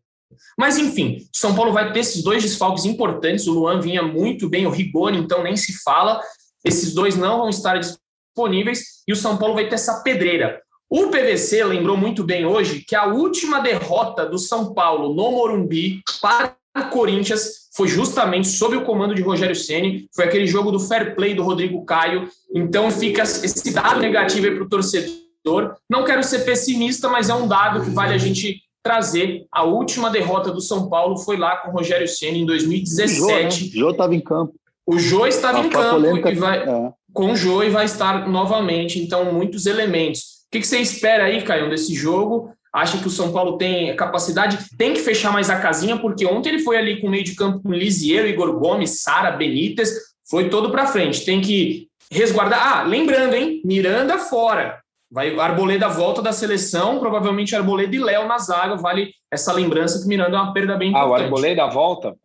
Mas, 0.58 0.80
enfim, 0.80 1.20
São 1.32 1.54
Paulo 1.56 1.72
vai 1.72 1.94
ter 1.94 2.00
esses 2.00 2.24
dois 2.24 2.42
desfalques 2.42 2.84
importantes, 2.84 3.46
o 3.46 3.54
Luan 3.54 3.80
vinha 3.80 4.02
muito 4.02 4.50
bem, 4.50 4.66
o 4.66 4.72
Rigoni, 4.72 5.20
então 5.20 5.44
nem 5.44 5.56
se 5.56 5.84
fala, 5.84 6.20
esses 6.66 6.96
dois 6.96 7.16
não 7.16 7.38
vão 7.38 7.50
estar 7.50 7.78
disponíveis, 7.78 9.04
e 9.08 9.14
o 9.14 9.16
São 9.16 9.38
Paulo 9.38 9.54
vai 9.54 9.70
ter 9.70 9.76
essa 9.76 10.02
pedreira. 10.02 10.63
O 10.96 11.08
PVC 11.08 11.64
lembrou 11.64 11.98
muito 11.98 12.24
bem 12.24 12.46
hoje 12.46 12.86
que 12.88 12.96
a 12.96 13.08
última 13.08 13.60
derrota 13.60 14.28
do 14.28 14.38
São 14.38 14.76
Paulo 14.76 15.16
no 15.16 15.32
Morumbi 15.32 16.04
para 16.22 16.56
o 16.78 16.90
Corinthians 16.92 17.68
foi 17.76 17.88
justamente 17.88 18.48
sob 18.48 18.76
o 18.76 18.86
comando 18.86 19.16
de 19.16 19.24
Rogério 19.24 19.56
Ceni, 19.56 20.08
foi 20.16 20.26
aquele 20.26 20.46
jogo 20.46 20.70
do 20.70 20.80
fair 20.80 21.16
play 21.16 21.34
do 21.34 21.42
Rodrigo 21.42 21.84
Caio. 21.84 22.30
Então 22.54 22.92
fica 22.92 23.24
esse 23.24 23.74
dado 23.74 24.02
negativo 24.02 24.46
aí 24.46 24.54
para 24.54 24.64
o 24.66 24.70
torcedor. 24.70 25.76
Não 25.90 26.04
quero 26.04 26.24
ser 26.24 26.46
pessimista, 26.46 27.10
mas 27.10 27.28
é 27.28 27.34
um 27.34 27.48
dado 27.48 27.84
que 27.84 27.90
vale 27.90 28.14
a 28.14 28.20
gente 28.20 28.62
trazer. 28.84 29.48
A 29.52 29.64
última 29.64 30.12
derrota 30.12 30.52
do 30.52 30.62
São 30.62 30.90
Paulo 30.90 31.18
foi 31.18 31.38
lá 31.38 31.58
com 31.58 31.70
o 31.70 31.74
Rogério 31.74 32.08
Ceni 32.08 32.42
em 32.42 32.46
2017. 32.46 33.64
O 33.64 33.80
Jô 33.80 33.90
estava 33.90 34.12
né? 34.12 34.18
em 34.18 34.22
campo. 34.22 34.54
O 34.86 35.00
Jô 35.00 35.26
estava 35.26 35.58
em 35.58 35.70
campo 35.72 36.28
e 36.30 36.36
vai, 36.36 36.70
é. 36.70 36.92
com 37.12 37.32
o 37.32 37.36
Jô 37.36 37.64
e 37.64 37.72
vai 37.72 37.86
estar 37.86 38.30
novamente. 38.30 39.02
Então, 39.02 39.34
muitos 39.34 39.66
elementos 39.66 40.43
que, 40.54 40.60
que 40.60 40.68
você 40.68 40.78
espera 40.80 41.26
aí, 41.26 41.42
Caio, 41.42 41.70
desse 41.70 41.96
jogo? 41.96 42.54
Acha 42.72 43.00
que 43.00 43.08
o 43.08 43.12
São 43.12 43.32
Paulo 43.32 43.58
tem 43.58 43.96
capacidade? 43.96 44.58
Tem 44.78 44.94
que 44.94 45.00
fechar 45.00 45.34
mais 45.34 45.50
a 45.50 45.60
casinha, 45.60 45.98
porque 45.98 46.26
ontem 46.26 46.50
ele 46.50 46.60
foi 46.60 46.78
ali 46.78 47.02
com 47.02 47.08
o 47.08 47.10
meio 47.10 47.24
de 47.24 47.36
campo 47.36 47.62
com 47.62 47.72
Lisieiro, 47.72 48.28
Igor 48.28 48.60
Gomes, 48.60 49.02
Sara, 49.02 49.32
Benítez, 49.32 49.92
foi 50.30 50.50
todo 50.50 50.72
para 50.72 50.88
frente. 50.88 51.26
Tem 51.26 51.42
que 51.42 51.88
resguardar. 52.12 52.78
Ah, 52.78 52.84
lembrando, 52.84 53.34
hein? 53.34 53.62
Miranda 53.66 54.18
fora. 54.20 54.80
Vai 55.12 55.38
Arboleda 55.38 55.88
volta 55.90 56.22
da 56.22 56.32
seleção, 56.32 57.00
provavelmente 57.00 57.56
Arboleda 57.56 57.96
e 57.96 58.00
Léo 58.00 58.28
na 58.28 58.38
zaga. 58.40 58.76
Vale 58.76 59.12
essa 59.30 59.54
lembrança 59.54 60.02
que 60.02 60.08
Miranda 60.08 60.38
é 60.38 60.40
uma 60.40 60.54
perda 60.54 60.76
bem 60.76 60.90
importante. 60.90 61.08
Ah, 61.08 61.20
o 61.20 61.24
Arboleda 61.24 61.68
volta? 61.68 62.16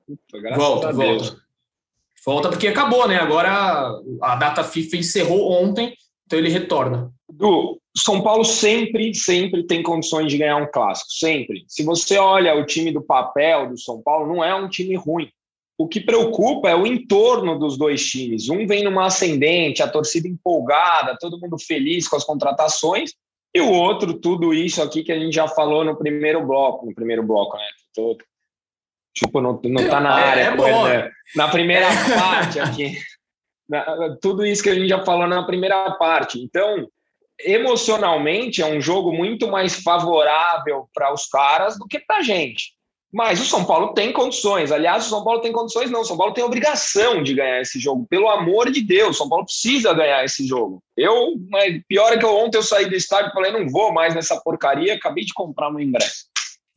Volta, 0.56 0.92
volta. 0.92 1.36
Volta 2.24 2.48
porque 2.48 2.68
acabou, 2.68 3.06
né? 3.06 3.16
Agora 3.16 3.90
a 4.22 4.36
data 4.36 4.64
FIFA 4.64 4.96
encerrou 4.96 5.52
ontem, 5.52 5.94
então 6.28 6.38
ele 6.38 6.50
retorna. 6.50 7.10
Du, 7.26 7.80
São 7.96 8.20
Paulo 8.20 8.44
sempre, 8.44 9.14
sempre 9.14 9.66
tem 9.66 9.82
condições 9.82 10.30
de 10.30 10.36
ganhar 10.36 10.56
um 10.56 10.70
clássico, 10.70 11.10
sempre. 11.10 11.64
Se 11.66 11.82
você 11.82 12.18
olha 12.18 12.54
o 12.54 12.66
time 12.66 12.92
do 12.92 13.00
papel 13.00 13.70
do 13.70 13.78
São 13.78 14.02
Paulo, 14.02 14.26
não 14.26 14.44
é 14.44 14.54
um 14.54 14.68
time 14.68 14.94
ruim. 14.94 15.30
O 15.78 15.88
que 15.88 16.00
preocupa 16.00 16.68
é 16.68 16.76
o 16.76 16.86
entorno 16.86 17.58
dos 17.58 17.78
dois 17.78 18.04
times. 18.04 18.50
Um 18.50 18.66
vem 18.66 18.84
numa 18.84 19.06
ascendente, 19.06 19.82
a 19.82 19.88
torcida 19.88 20.28
empolgada, 20.28 21.16
todo 21.18 21.40
mundo 21.40 21.56
feliz 21.58 22.06
com 22.06 22.16
as 22.16 22.24
contratações, 22.24 23.12
e 23.54 23.60
o 23.62 23.70
outro, 23.70 24.12
tudo 24.12 24.52
isso 24.52 24.82
aqui 24.82 25.02
que 25.02 25.12
a 25.12 25.18
gente 25.18 25.34
já 25.34 25.48
falou 25.48 25.82
no 25.82 25.96
primeiro 25.96 26.46
bloco, 26.46 26.84
no 26.84 26.94
primeiro 26.94 27.22
bloco, 27.22 27.56
né? 27.56 27.64
Tô, 27.94 28.18
tipo, 29.14 29.40
não, 29.40 29.58
não 29.64 29.88
tá 29.88 29.98
na 29.98 30.20
é, 30.20 30.24
área, 30.24 30.40
é, 30.42 30.46
é 30.46 30.98
né? 30.98 31.10
na 31.34 31.48
primeira 31.48 31.86
parte 31.86 32.60
aqui. 32.60 32.98
Tudo 34.20 34.46
isso 34.46 34.62
que 34.62 34.70
a 34.70 34.74
gente 34.74 34.88
já 34.88 35.04
falou 35.04 35.26
na 35.26 35.44
primeira 35.44 35.90
parte. 35.92 36.40
Então, 36.40 36.88
emocionalmente 37.40 38.62
é 38.62 38.66
um 38.66 38.80
jogo 38.80 39.12
muito 39.12 39.48
mais 39.48 39.82
favorável 39.82 40.88
para 40.94 41.12
os 41.12 41.26
caras 41.26 41.78
do 41.78 41.86
que 41.86 41.98
para 41.98 42.18
a 42.18 42.22
gente. 42.22 42.76
Mas 43.10 43.40
o 43.40 43.44
São 43.44 43.64
Paulo 43.64 43.94
tem 43.94 44.12
condições. 44.12 44.70
Aliás, 44.70 45.06
o 45.06 45.08
São 45.08 45.24
Paulo 45.24 45.40
tem 45.40 45.50
condições, 45.50 45.90
não. 45.90 46.02
O 46.02 46.04
São 46.04 46.16
Paulo 46.16 46.34
tem 46.34 46.44
obrigação 46.44 47.22
de 47.22 47.32
ganhar 47.34 47.60
esse 47.62 47.80
jogo. 47.80 48.06
Pelo 48.08 48.28
amor 48.28 48.70
de 48.70 48.82
Deus, 48.82 49.16
o 49.16 49.18
São 49.18 49.28
Paulo 49.28 49.46
precisa 49.46 49.94
ganhar 49.94 50.22
esse 50.24 50.46
jogo. 50.46 50.82
Eu, 50.94 51.34
pior 51.88 52.12
é 52.12 52.18
que 52.18 52.24
eu, 52.24 52.36
ontem 52.36 52.58
eu 52.58 52.62
saí 52.62 52.86
do 52.86 52.94
estádio 52.94 53.30
e 53.30 53.32
falei, 53.32 53.50
não 53.50 53.66
vou 53.66 53.92
mais 53.92 54.14
nessa 54.14 54.38
porcaria, 54.40 54.94
acabei 54.94 55.24
de 55.24 55.32
comprar 55.32 55.70
meu 55.70 55.80
ingresso. 55.80 56.26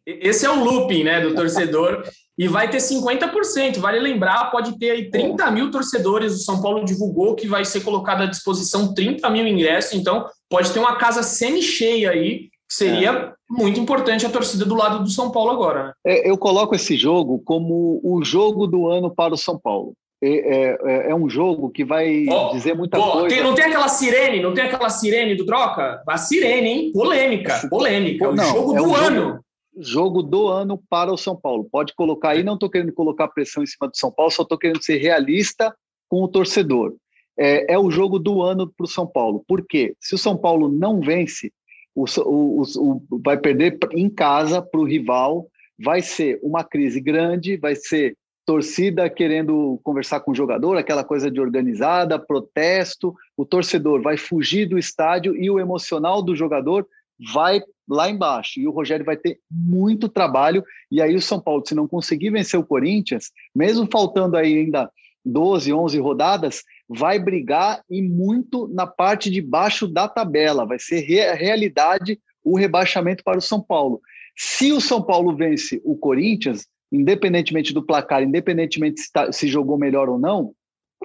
Esse 0.06 0.46
é 0.46 0.50
o 0.50 0.64
looping 0.64 1.04
né, 1.04 1.20
do 1.20 1.36
torcedor 1.36 2.04
e 2.38 2.48
vai 2.48 2.70
ter 2.70 2.78
50%. 2.78 3.80
Vale 3.80 4.00
lembrar, 4.00 4.52
pode 4.52 4.78
ter 4.78 4.92
aí 4.92 5.10
30 5.10 5.50
mil 5.52 5.72
torcedores. 5.72 6.34
O 6.34 6.40
São 6.40 6.62
Paulo 6.62 6.86
divulgou 6.86 7.36
que 7.36 7.48
vai 7.48 7.66
ser 7.66 7.82
colocado 7.82 8.24
à 8.24 8.26
disposição 8.26 8.94
30 8.94 9.30
mil 9.30 9.48
ingressos, 9.48 9.94
então 9.94 10.26
pode 10.50 10.72
ter 10.72 10.80
uma 10.80 10.96
casa 10.96 11.24
semi-cheia 11.24 12.12
aí, 12.12 12.50
que 12.70 12.76
seria 12.76 13.12
é. 13.12 13.32
muito 13.50 13.80
importante 13.80 14.26
a 14.26 14.30
torcida 14.30 14.66
do 14.66 14.76
lado 14.76 15.04
do 15.04 15.10
São 15.10 15.32
Paulo 15.32 15.52
agora. 15.52 15.86
Né? 15.86 15.94
É, 16.06 16.30
eu 16.30 16.38
coloco 16.38 16.76
esse 16.76 16.96
jogo 16.98 17.42
como 17.44 18.00
o 18.04 18.24
jogo 18.24 18.66
do 18.68 18.88
ano 18.88 19.14
para 19.14 19.34
o 19.34 19.38
São 19.38 19.60
Paulo. 19.60 19.94
É, 20.24 20.28
é, 20.30 21.12
é 21.12 21.16
um 21.16 21.28
jogo 21.28 21.72
que 21.72 21.84
vai 21.84 22.26
oh, 22.30 22.52
dizer 22.52 22.76
muita 22.76 23.00
oh, 23.00 23.12
coisa. 23.12 23.36
Tem, 23.36 23.44
não 23.44 23.56
tem 23.56 23.66
aquela 23.66 23.88
sirene, 23.88 24.40
não 24.40 24.54
tem 24.54 24.66
aquela 24.66 24.88
sirene 24.88 25.34
do 25.36 25.48
troca? 25.48 26.04
A 26.08 26.18
sirene, 26.18 26.70
hein? 26.70 26.92
Polêmica, 26.92 27.68
polêmica. 27.68 28.30
o 28.30 28.38
jogo 28.38 28.74
do 28.74 28.84
um 28.84 28.96
ano. 28.96 29.22
Jogo 29.22 29.51
jogo 29.78 30.22
do 30.22 30.48
ano 30.48 30.82
para 30.90 31.12
o 31.12 31.18
São 31.18 31.36
Paulo. 31.36 31.68
Pode 31.72 31.94
colocar 31.96 32.32
aí, 32.32 32.44
não 32.44 32.56
estou 32.56 32.70
querendo 32.70 32.94
colocar 32.94 33.28
pressão 33.28 33.64
em 33.64 33.68
cima 33.68 33.88
do 33.88 33.98
São 33.98 34.12
Paulo, 34.12 34.32
só 34.32 34.44
estou 34.44 34.58
querendo 34.58 34.84
ser 34.84 34.98
realista 34.98 35.74
com 36.10 36.22
o 36.24 36.28
torcedor. 36.28 36.96
É, 37.38 37.74
é 37.74 37.80
o 37.80 37.90
jogo 37.90 38.20
do 38.20 38.42
ano 38.42 38.72
para 38.76 38.84
o 38.84 38.90
São 38.90 39.08
Paulo. 39.08 39.44
Por 39.48 39.66
quê? 39.66 39.96
Se 40.00 40.14
o 40.14 40.18
São 40.18 40.38
Paulo 40.38 40.70
não 40.70 41.00
vence, 41.00 41.52
o, 41.96 42.06
o, 42.26 42.62
o, 42.62 43.20
vai 43.24 43.38
perder 43.38 43.78
em 43.94 44.10
casa 44.10 44.62
para 44.62 44.80
o 44.80 44.86
rival, 44.86 45.48
vai 45.80 46.02
ser 46.02 46.40
uma 46.44 46.64
crise 46.64 47.00
grande, 47.00 47.58
vai 47.58 47.76
ser 47.76 48.16
torcida 48.46 49.10
querendo 49.10 49.80
conversar 49.84 50.20
com 50.20 50.32
o 50.32 50.36
jogador, 50.36 50.76
aquela 50.76 51.04
coisa 51.04 51.30
de 51.30 51.40
organizada, 51.40 52.20
protesto, 52.20 53.16
o 53.38 53.46
torcedor 53.46 54.02
vai 54.02 54.18
fugir 54.18 54.68
do 54.68 54.78
estádio 54.78 55.36
e 55.36 55.50
o 55.50 55.60
emocional 55.60 56.22
do 56.22 56.36
jogador 56.36 56.86
vai 57.34 57.62
lá 57.92 58.10
embaixo. 58.10 58.60
E 58.60 58.68
o 58.68 58.72
Rogério 58.72 59.06
vai 59.06 59.18
ter 59.18 59.40
muito 59.52 60.08
trabalho. 60.08 60.64
E 60.90 61.02
aí 61.02 61.16
o 61.16 61.22
São 61.22 61.40
Paulo, 61.40 61.64
se 61.66 61.76
não 61.76 61.88
conseguir 61.88 62.30
vencer 62.30 62.60
o 62.60 62.66
Corinthians, 62.66 63.32
mesmo 63.54 63.88
faltando 63.92 64.38
aí 64.38 64.58
ainda 64.58 64.90
12, 65.26 65.72
11 65.74 66.00
rodadas, 66.00 66.64
vai 66.88 67.20
brigar 67.20 67.84
e 67.90 68.02
muito 68.02 68.68
na 68.70 68.88
parte 68.88 69.30
de 69.30 69.42
baixo 69.42 69.88
da 69.88 70.08
tabela. 70.08 70.66
Vai 70.66 70.80
ser 70.80 71.02
re 71.02 71.34
realidade 71.34 72.20
o 72.44 72.58
rebaixamento 72.58 73.24
para 73.24 73.38
o 73.38 73.42
São 73.42 73.62
Paulo. 73.62 74.02
Se 74.36 74.72
o 74.72 74.82
São 74.82 75.02
Paulo 75.02 75.36
vence 75.36 75.82
o 75.84 75.96
Corinthians, 75.96 76.66
independentemente 76.92 77.74
do 77.74 77.86
placar, 77.86 78.24
independentemente 78.24 79.02
se, 79.02 79.12
tá, 79.12 79.32
se 79.32 79.48
jogou 79.48 79.78
melhor 79.78 80.10
ou 80.10 80.18
não, 80.18 80.54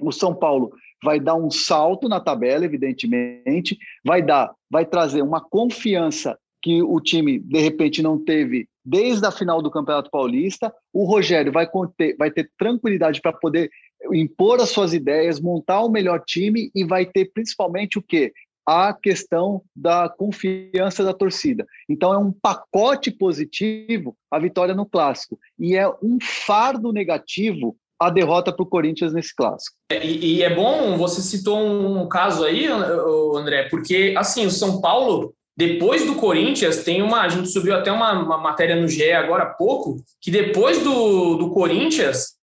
o 0.01 0.13
São 0.13 0.35
Paulo 0.35 0.73
vai 1.03 1.21
dar 1.21 1.35
um 1.35 1.51
salto 1.51 2.09
na 2.09 2.21
tabela, 2.21 2.65
evidentemente, 2.65 3.77
vai 4.05 4.23
dar, 4.23 4.53
vai 4.71 4.87
trazer 4.87 5.23
uma 5.23 5.41
confiança 5.41 6.39
que 6.63 6.83
o 6.83 7.01
time 7.01 7.39
de 7.39 7.61
repente 7.61 8.03
não 8.03 8.19
teve 8.19 8.69
desde 8.85 9.27
a 9.27 9.31
final 9.31 9.61
do 9.61 9.71
Campeonato 9.71 10.11
Paulista. 10.11 10.73
O 10.93 11.05
Rogério 11.05 11.53
vai, 11.53 11.67
conter, 11.67 12.17
vai 12.17 12.31
ter 12.31 12.51
tranquilidade 12.59 13.21
para 13.21 13.33
poder 13.33 13.71
impor 14.13 14.61
as 14.61 14.71
suas 14.71 14.95
ideias, 14.95 15.41
montar 15.41 15.81
o 15.81 15.91
melhor 15.91 16.23
time 16.25 16.71
e 16.75 16.85
vai 16.85 17.05
ter 17.05 17.31
principalmente 17.33 17.99
o 17.99 18.03
quê? 18.03 18.33
A 18.65 18.93
questão 18.93 19.63
da 19.75 20.09
confiança 20.09 21.05
da 21.05 21.15
torcida. 21.15 21.65
Então 21.89 22.13
é 22.13 22.19
um 22.19 22.33
pacote 22.33 23.11
positivo 23.11 24.17
a 24.31 24.39
vitória 24.39 24.75
no 24.75 24.87
clássico 24.87 25.39
e 25.59 25.77
é 25.77 25.89
um 26.03 26.19
fardo 26.21 26.93
negativo 26.93 27.77
a 27.99 28.11
derrota 28.11 28.53
para 28.53 28.63
o 28.63 28.69
Corinthians 28.69 29.13
nesse 29.13 29.35
clássico. 29.35 29.77
É, 29.91 30.05
e, 30.05 30.37
e, 30.37 30.43
é 30.43 30.55
bom, 30.55 30.97
você 30.99 31.23
citou 31.23 31.59
um 31.59 32.07
caso 32.09 32.45
aí, 32.45 32.67
André, 32.67 33.69
porque 33.71 34.15
assim, 34.17 34.47
o 34.47 34.51
São 34.51 34.81
Paulo, 34.81 35.35
depois 35.57 36.05
do 36.05 36.17
Corinthians, 36.17 36.85
tem 36.85 37.03
uma. 37.03 37.23
A 37.23 37.29
gente 37.29 37.49
subiu 37.49 37.75
até 37.75 37.91
uma, 37.91 38.13
uma 38.13 38.39
matéria 38.39 38.77
no 38.77 38.87
GE 38.87 39.13
agora 39.13 39.45
há 39.45 39.51
pouco, 39.51 39.97
que 40.21 40.31
depois 40.31 40.83
do, 40.83 41.37
do 41.37 41.51
Corinthians, 41.51 42.37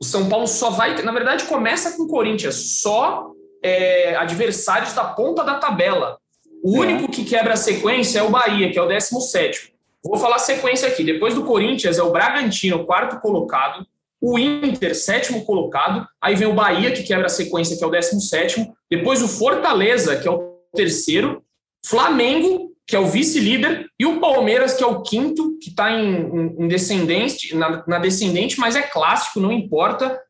o 0.00 0.04
São 0.04 0.28
Paulo 0.28 0.46
só 0.46 0.70
vai. 0.70 1.00
Na 1.02 1.12
verdade, 1.12 1.44
começa 1.44 1.96
com 1.96 2.04
o 2.04 2.08
Corinthians, 2.08 2.80
só 2.80 3.30
é, 3.62 4.16
adversários 4.16 4.92
da 4.92 5.04
ponta 5.04 5.44
da 5.44 5.54
tabela. 5.54 6.18
O 6.62 6.76
é. 6.76 6.80
único 6.80 7.10
que 7.10 7.24
quebra 7.24 7.54
a 7.54 7.56
sequência 7.56 8.18
é 8.18 8.22
o 8.22 8.30
Bahia, 8.30 8.72
que 8.72 8.78
é 8.78 8.82
o 8.82 8.88
17. 8.88 9.72
Vou 10.02 10.16
falar 10.16 10.36
a 10.36 10.40
sequência 10.40 10.88
aqui. 10.88 11.04
Depois 11.04 11.34
do 11.34 11.44
Corinthians, 11.44 11.98
é 11.98 12.02
o 12.02 12.10
Bragantino, 12.10 12.84
quarto 12.84 13.20
colocado 13.20 13.86
o 14.20 14.38
Inter, 14.38 14.94
sétimo 14.94 15.44
colocado, 15.44 16.06
aí 16.20 16.34
vem 16.34 16.48
o 16.48 16.54
Bahia, 16.54 16.92
que 16.92 17.02
quebra 17.02 17.26
a 17.26 17.30
sequência, 17.30 17.76
que 17.76 17.84
é 17.84 17.86
o 17.86 17.90
décimo 17.90 18.20
sétimo, 18.20 18.74
depois 18.90 19.22
o 19.22 19.28
Fortaleza, 19.28 20.16
que 20.16 20.26
é 20.26 20.30
o 20.30 20.56
terceiro, 20.74 21.42
Flamengo, 21.86 22.72
que 22.86 22.96
é 22.96 22.98
o 22.98 23.06
vice-líder, 23.06 23.86
e 23.98 24.06
o 24.06 24.20
Palmeiras, 24.20 24.74
que 24.74 24.82
é 24.82 24.86
o 24.86 25.02
quinto, 25.02 25.58
que 25.58 25.70
está 25.70 25.90
em, 25.92 26.54
em, 26.58 26.68
descendente, 26.68 27.54
na, 27.54 27.84
na 27.86 27.98
descendente, 27.98 28.58
mas 28.58 28.76
é 28.76 28.82
clássico, 28.82 29.40
não 29.40 29.52
importa, 29.52 30.20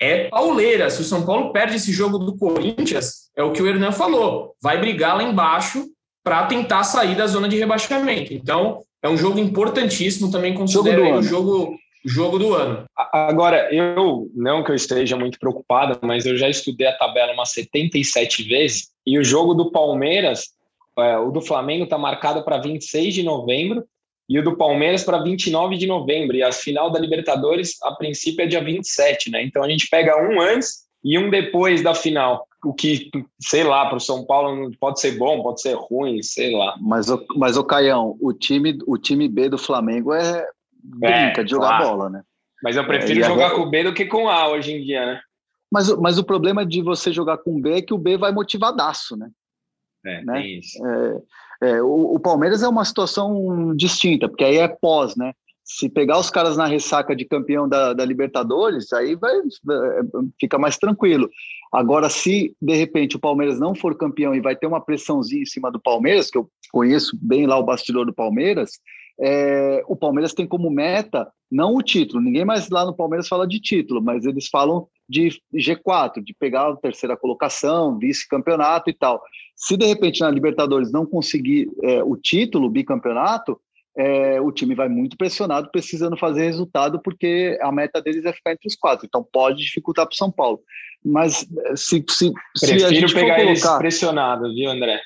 é 0.00 0.28
pauleira. 0.28 0.90
Se 0.90 1.00
o 1.00 1.04
São 1.04 1.24
Paulo 1.24 1.52
perde 1.52 1.76
esse 1.76 1.92
jogo 1.92 2.18
do 2.18 2.36
Corinthians, 2.36 3.30
é 3.36 3.42
o 3.42 3.52
que 3.52 3.62
o 3.62 3.66
Hernan 3.66 3.92
falou, 3.92 4.54
vai 4.62 4.78
brigar 4.78 5.16
lá 5.16 5.22
embaixo 5.22 5.86
para 6.24 6.46
tentar 6.46 6.84
sair 6.84 7.16
da 7.16 7.26
zona 7.26 7.48
de 7.48 7.58
rebaixamento. 7.58 8.32
Então, 8.32 8.80
é 9.02 9.08
um 9.08 9.16
jogo 9.16 9.38
importantíssimo, 9.38 10.30
também 10.30 10.54
considero 10.54 11.16
o 11.16 11.22
jogo 11.22 11.76
jogo 12.04 12.38
do 12.38 12.54
ano. 12.54 12.84
Agora, 13.12 13.72
eu, 13.72 14.28
não 14.34 14.64
que 14.64 14.70
eu 14.70 14.74
esteja 14.74 15.16
muito 15.16 15.38
preocupado, 15.38 15.98
mas 16.02 16.26
eu 16.26 16.36
já 16.36 16.48
estudei 16.48 16.86
a 16.86 16.96
tabela 16.96 17.32
umas 17.32 17.52
77 17.52 18.42
vezes 18.42 18.88
e 19.06 19.18
o 19.18 19.24
jogo 19.24 19.54
do 19.54 19.70
Palmeiras, 19.70 20.50
é, 20.98 21.18
o 21.18 21.30
do 21.30 21.40
Flamengo 21.40 21.84
está 21.84 21.96
marcado 21.96 22.44
para 22.44 22.58
26 22.58 23.14
de 23.14 23.22
novembro 23.22 23.84
e 24.28 24.38
o 24.38 24.44
do 24.44 24.56
Palmeiras 24.56 25.04
para 25.04 25.22
29 25.22 25.76
de 25.76 25.86
novembro. 25.86 26.36
E 26.36 26.42
a 26.42 26.52
final 26.52 26.90
da 26.90 26.98
Libertadores, 26.98 27.76
a 27.82 27.92
princípio, 27.92 28.42
é 28.42 28.46
dia 28.46 28.62
27, 28.62 29.30
né? 29.30 29.42
Então 29.42 29.62
a 29.62 29.68
gente 29.68 29.88
pega 29.90 30.16
um 30.16 30.40
antes 30.40 30.82
e 31.04 31.18
um 31.18 31.30
depois 31.30 31.82
da 31.82 31.94
final. 31.94 32.46
O 32.64 32.72
que, 32.72 33.10
sei 33.40 33.64
lá, 33.64 33.86
para 33.86 33.96
o 33.96 34.00
São 34.00 34.24
Paulo 34.24 34.70
pode 34.78 35.00
ser 35.00 35.18
bom, 35.18 35.42
pode 35.42 35.60
ser 35.60 35.74
ruim, 35.74 36.22
sei 36.22 36.56
lá. 36.56 36.76
Mas, 36.80 37.10
o, 37.10 37.24
mas 37.36 37.56
o 37.56 37.64
Caião, 37.64 38.16
o 38.20 38.32
time, 38.32 38.78
o 38.86 38.96
time 38.96 39.28
B 39.28 39.48
do 39.48 39.58
Flamengo 39.58 40.14
é, 40.14 40.46
brinca 40.82 41.40
é, 41.40 41.44
de 41.44 41.50
jogar 41.50 41.78
claro. 41.78 41.88
bola, 41.88 42.10
né? 42.10 42.22
Mas 42.62 42.76
eu 42.76 42.86
prefiro 42.86 43.20
é, 43.20 43.24
jogar 43.24 43.46
agora... 43.46 43.60
com 43.60 43.66
o 43.66 43.70
B 43.70 43.82
do 43.82 43.92
que 43.92 44.06
com 44.06 44.28
A 44.28 44.48
hoje 44.48 44.72
em 44.72 44.82
dia, 44.84 45.04
né? 45.04 45.20
Mas, 45.70 45.88
mas 45.96 46.18
o 46.18 46.24
problema 46.24 46.64
de 46.64 46.80
você 46.82 47.12
jogar 47.12 47.38
com 47.38 47.60
B 47.60 47.78
é 47.78 47.82
que 47.82 47.94
o 47.94 47.98
B 47.98 48.16
vai 48.16 48.30
motivadaço, 48.30 49.16
né? 49.16 49.28
É, 50.04 50.24
né? 50.24 50.32
tem 50.34 50.58
isso. 50.58 50.78
É, 50.86 51.22
é, 51.70 51.82
o, 51.82 52.14
o, 52.14 52.20
Palmeiras 52.20 52.62
é 52.62 52.68
uma 52.68 52.84
situação 52.84 53.74
distinta, 53.76 54.28
porque 54.28 54.44
aí 54.44 54.58
é 54.58 54.68
pós, 54.68 55.16
né? 55.16 55.32
Se 55.64 55.88
pegar 55.88 56.18
os 56.18 56.28
caras 56.28 56.56
na 56.56 56.66
ressaca 56.66 57.14
de 57.14 57.24
campeão 57.24 57.68
da, 57.68 57.92
da 57.92 58.04
Libertadores, 58.04 58.92
aí 58.92 59.14
vai, 59.14 59.32
é, 59.36 59.42
fica 60.40 60.58
mais 60.58 60.76
tranquilo. 60.76 61.30
Agora, 61.72 62.10
se 62.10 62.54
de 62.60 62.74
repente 62.74 63.16
o 63.16 63.20
Palmeiras 63.20 63.60
não 63.60 63.74
for 63.74 63.96
campeão 63.96 64.34
e 64.34 64.40
vai 64.40 64.56
ter 64.56 64.66
uma 64.66 64.84
pressãozinha 64.84 65.42
em 65.42 65.46
cima 65.46 65.70
do 65.70 65.80
Palmeiras, 65.80 66.30
que 66.30 66.36
eu 66.36 66.48
conheço 66.72 67.16
bem 67.20 67.46
lá 67.46 67.56
o 67.56 67.64
bastidor 67.64 68.04
do 68.04 68.12
Palmeiras, 68.12 68.72
é, 69.20 69.82
o 69.86 69.94
Palmeiras 69.94 70.34
tem 70.34 70.46
como 70.46 70.70
meta 70.70 71.30
não 71.50 71.76
o 71.76 71.82
título, 71.82 72.22
ninguém 72.22 72.46
mais 72.46 72.70
lá 72.70 72.86
no 72.86 72.96
Palmeiras 72.96 73.28
fala 73.28 73.46
de 73.46 73.60
título, 73.60 74.00
mas 74.02 74.24
eles 74.24 74.48
falam 74.48 74.88
de 75.06 75.28
G4, 75.54 76.22
de 76.24 76.32
pegar 76.32 76.70
a 76.70 76.76
terceira 76.76 77.14
colocação, 77.14 77.98
vice-campeonato 77.98 78.88
e 78.88 78.94
tal. 78.94 79.22
Se 79.62 79.76
de 79.76 79.86
repente 79.86 80.20
na 80.20 80.28
Libertadores 80.28 80.90
não 80.90 81.06
conseguir 81.06 81.70
é, 81.84 82.02
o 82.02 82.16
título, 82.16 82.66
o 82.66 82.70
bicampeonato, 82.70 83.60
é, 83.96 84.40
o 84.40 84.50
time 84.50 84.74
vai 84.74 84.88
muito 84.88 85.16
pressionado, 85.16 85.70
precisando 85.70 86.16
fazer 86.16 86.46
resultado, 86.46 87.00
porque 87.00 87.56
a 87.62 87.70
meta 87.70 88.02
deles 88.02 88.24
é 88.24 88.32
ficar 88.32 88.52
entre 88.52 88.66
os 88.66 88.74
quatro. 88.74 89.06
Então 89.06 89.22
pode 89.22 89.58
dificultar 89.58 90.04
para 90.04 90.14
o 90.14 90.16
São 90.16 90.32
Paulo. 90.32 90.60
Mas 91.04 91.46
se, 91.76 92.04
se, 92.08 92.32
Prefiro 92.58 92.80
se 92.80 92.84
a 92.86 92.88
gente 92.88 93.14
pegar 93.14 93.36
colocar... 93.36 93.42
eles 93.42 93.66
pressionados, 93.78 94.52
viu, 94.52 94.68
André? 94.68 95.00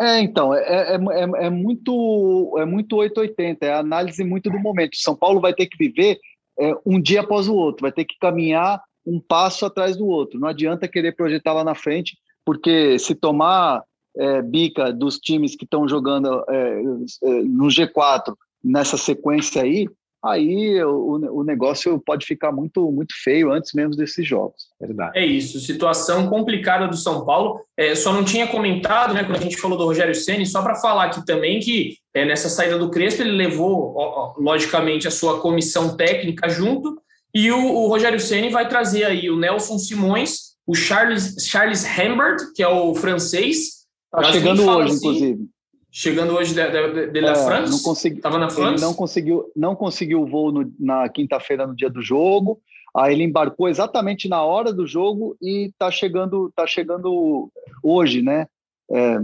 É, 0.00 0.20
então, 0.20 0.54
é, 0.54 0.60
é, 0.60 0.94
é, 0.94 1.46
é, 1.46 1.50
muito 1.50 2.56
é 2.58 2.64
muito 2.64 2.96
880, 2.96 3.66
é 3.66 3.74
análise 3.74 4.22
muito 4.22 4.48
do 4.48 4.60
momento. 4.60 4.96
São 4.96 5.16
Paulo 5.16 5.40
vai 5.40 5.52
ter 5.52 5.66
que 5.66 5.76
viver 5.76 6.18
é, 6.60 6.72
um 6.86 7.00
dia 7.00 7.22
após 7.22 7.48
o 7.48 7.54
outro, 7.54 7.82
vai 7.82 7.92
ter 7.92 8.04
que 8.04 8.16
caminhar 8.20 8.80
um 9.04 9.18
passo 9.18 9.66
atrás 9.66 9.96
do 9.96 10.06
outro. 10.06 10.38
Não 10.38 10.46
adianta 10.46 10.86
querer 10.86 11.16
projetar 11.16 11.52
lá 11.52 11.64
na 11.64 11.74
frente, 11.74 12.16
porque 12.44 12.98
se 12.98 13.14
tomar 13.14 13.82
é, 14.16 14.42
bica 14.42 14.92
dos 14.92 15.18
times 15.18 15.56
que 15.56 15.64
estão 15.64 15.88
jogando 15.88 16.44
é, 16.48 16.82
é 17.24 17.42
no 17.42 17.66
G4 17.66 18.34
nessa 18.62 18.96
sequência 18.96 19.62
aí, 19.62 19.88
aí 20.24 20.82
o, 20.84 21.40
o 21.40 21.42
negócio 21.42 21.98
pode 21.98 22.24
ficar 22.24 22.52
muito, 22.52 22.92
muito 22.92 23.12
feio 23.22 23.50
antes 23.50 23.72
mesmo 23.72 23.96
desses 23.96 24.26
jogos. 24.26 24.68
Verdade. 24.80 25.18
É 25.18 25.26
isso, 25.26 25.58
situação 25.58 26.28
complicada 26.28 26.86
do 26.86 26.96
São 26.96 27.24
Paulo. 27.24 27.60
É, 27.76 27.94
só 27.94 28.12
não 28.12 28.24
tinha 28.24 28.46
comentado, 28.46 29.14
né, 29.14 29.24
quando 29.24 29.38
a 29.38 29.42
gente 29.42 29.56
falou 29.56 29.76
do 29.76 29.84
Rogério 29.84 30.14
Ceni, 30.14 30.46
só 30.46 30.62
para 30.62 30.76
falar 30.76 31.06
aqui 31.06 31.26
também 31.26 31.58
que 31.58 31.96
é, 32.14 32.24
nessa 32.24 32.48
saída 32.48 32.78
do 32.78 32.90
Crespo 32.90 33.22
ele 33.22 33.32
levou, 33.32 33.94
ó, 33.96 34.34
logicamente, 34.38 35.08
a 35.08 35.10
sua 35.10 35.40
comissão 35.40 35.96
técnica 35.96 36.48
junto, 36.48 37.00
e 37.34 37.50
o, 37.50 37.58
o 37.58 37.88
Rogério 37.88 38.20
Ceni 38.20 38.50
vai 38.50 38.68
trazer 38.68 39.04
aí 39.04 39.30
o 39.30 39.38
Nelson 39.38 39.78
Simões, 39.78 40.51
o 40.66 40.74
Charles, 40.74 41.36
Charles 41.46 41.84
Hambert, 41.84 42.52
que 42.54 42.62
é 42.62 42.68
o 42.68 42.94
francês. 42.94 43.82
Está 44.14 44.32
chegando 44.32 44.68
hoje, 44.68 44.90
assim, 44.90 44.96
inclusive 44.96 45.48
chegando 45.92 46.32
hoje 46.32 46.54
de, 46.54 46.70
de, 46.70 47.06
de 47.08 47.20
La 47.20 47.32
é, 47.32 47.34
France. 47.34 47.70
Não 47.70 47.78
consegui, 47.80 48.20
Tava 48.20 48.38
na 48.38 48.48
France. 48.48 48.82
não 48.82 48.94
conseguiu, 48.94 49.44
não 49.54 49.76
conseguiu 49.76 50.22
o 50.22 50.26
voo 50.26 50.50
no, 50.50 50.72
na 50.80 51.06
quinta-feira 51.10 51.66
no 51.66 51.76
dia 51.76 51.90
do 51.90 52.00
jogo. 52.00 52.58
Aí 52.96 53.12
ele 53.12 53.24
embarcou 53.24 53.68
exatamente 53.68 54.28
na 54.28 54.42
hora 54.42 54.72
do 54.72 54.86
jogo 54.86 55.36
e 55.40 55.66
está 55.66 55.90
chegando, 55.90 56.50
tá 56.56 56.66
chegando 56.66 57.50
hoje, 57.82 58.22
né? 58.22 58.46
É, 58.90 59.18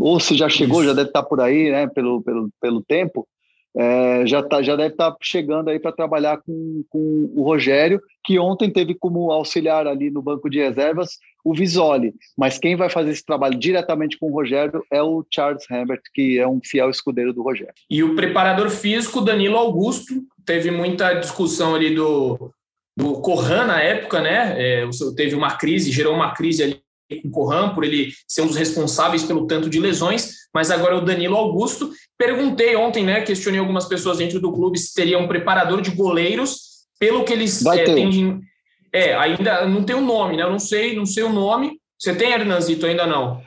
ou 0.00 0.20
se 0.20 0.36
já 0.36 0.48
chegou, 0.48 0.80
Isso. 0.80 0.88
já 0.88 0.94
deve 0.94 1.08
estar 1.08 1.22
tá 1.22 1.28
por 1.28 1.40
aí, 1.40 1.70
né? 1.70 1.86
Pelo, 1.88 2.22
pelo, 2.22 2.50
pelo 2.60 2.82
tempo 2.82 3.26
é, 3.76 4.26
já, 4.26 4.42
tá, 4.42 4.62
já 4.62 4.76
deve 4.76 4.94
estar 4.94 5.10
tá 5.10 5.16
chegando 5.22 5.70
aí 5.70 5.78
para 5.78 5.92
trabalhar 5.92 6.38
com, 6.38 6.84
com 6.90 7.32
o 7.34 7.42
Rogério, 7.42 8.00
que 8.24 8.38
ontem 8.38 8.70
teve 8.70 8.94
como 8.94 9.30
auxiliar 9.30 9.86
ali 9.86 10.10
no 10.10 10.22
banco 10.22 10.50
de 10.50 10.58
reservas 10.58 11.18
o 11.44 11.54
Visoli. 11.54 12.14
Mas 12.36 12.58
quem 12.58 12.76
vai 12.76 12.88
fazer 12.88 13.10
esse 13.10 13.24
trabalho 13.24 13.58
diretamente 13.58 14.18
com 14.18 14.30
o 14.30 14.34
Rogério 14.34 14.84
é 14.90 15.02
o 15.02 15.24
Charles 15.32 15.68
Herbert, 15.70 16.02
que 16.14 16.38
é 16.38 16.46
um 16.46 16.60
fiel 16.62 16.90
escudeiro 16.90 17.32
do 17.32 17.42
Rogério. 17.42 17.74
E 17.90 18.02
o 18.02 18.14
preparador 18.14 18.70
físico, 18.70 19.20
Danilo 19.20 19.56
Augusto, 19.56 20.14
teve 20.44 20.70
muita 20.70 21.14
discussão 21.14 21.74
ali 21.74 21.94
do, 21.94 22.52
do 22.96 23.20
Corran 23.20 23.66
na 23.66 23.80
época, 23.80 24.20
né? 24.20 24.54
É, 24.56 24.88
teve 25.16 25.34
uma 25.34 25.56
crise, 25.56 25.90
gerou 25.90 26.14
uma 26.14 26.32
crise 26.32 26.62
ali 26.62 26.81
com 27.20 27.28
o 27.28 27.30
Corran, 27.30 27.74
por 27.74 27.84
ele 27.84 28.12
ser 28.26 28.42
um 28.42 28.46
dos 28.46 28.56
responsáveis 28.56 29.22
pelo 29.22 29.46
tanto 29.46 29.68
de 29.68 29.78
lesões, 29.78 30.32
mas 30.54 30.70
agora 30.70 30.94
é 30.94 30.98
o 30.98 31.04
Danilo 31.04 31.36
Augusto. 31.36 31.90
Perguntei 32.16 32.76
ontem, 32.76 33.04
né? 33.04 33.20
Questionei 33.22 33.60
algumas 33.60 33.86
pessoas 33.86 34.18
dentro 34.18 34.40
do 34.40 34.52
clube 34.52 34.78
se 34.78 34.94
teria 34.94 35.18
um 35.18 35.28
preparador 35.28 35.80
de 35.80 35.90
goleiros 35.90 36.72
pelo 36.98 37.24
que 37.24 37.32
eles 37.32 37.64
é. 37.66 37.84
É, 38.94 39.14
ainda 39.14 39.66
não 39.66 39.82
tem 39.82 39.96
o 39.96 40.00
um 40.00 40.04
nome, 40.06 40.36
né? 40.36 40.42
Eu 40.42 40.50
não 40.50 40.58
sei, 40.58 40.94
não 40.94 41.06
sei 41.06 41.22
o 41.22 41.32
nome. 41.32 41.78
Você 41.98 42.14
tem, 42.14 42.30
Hernanzito, 42.30 42.86
ainda 42.86 43.06
não? 43.06 43.40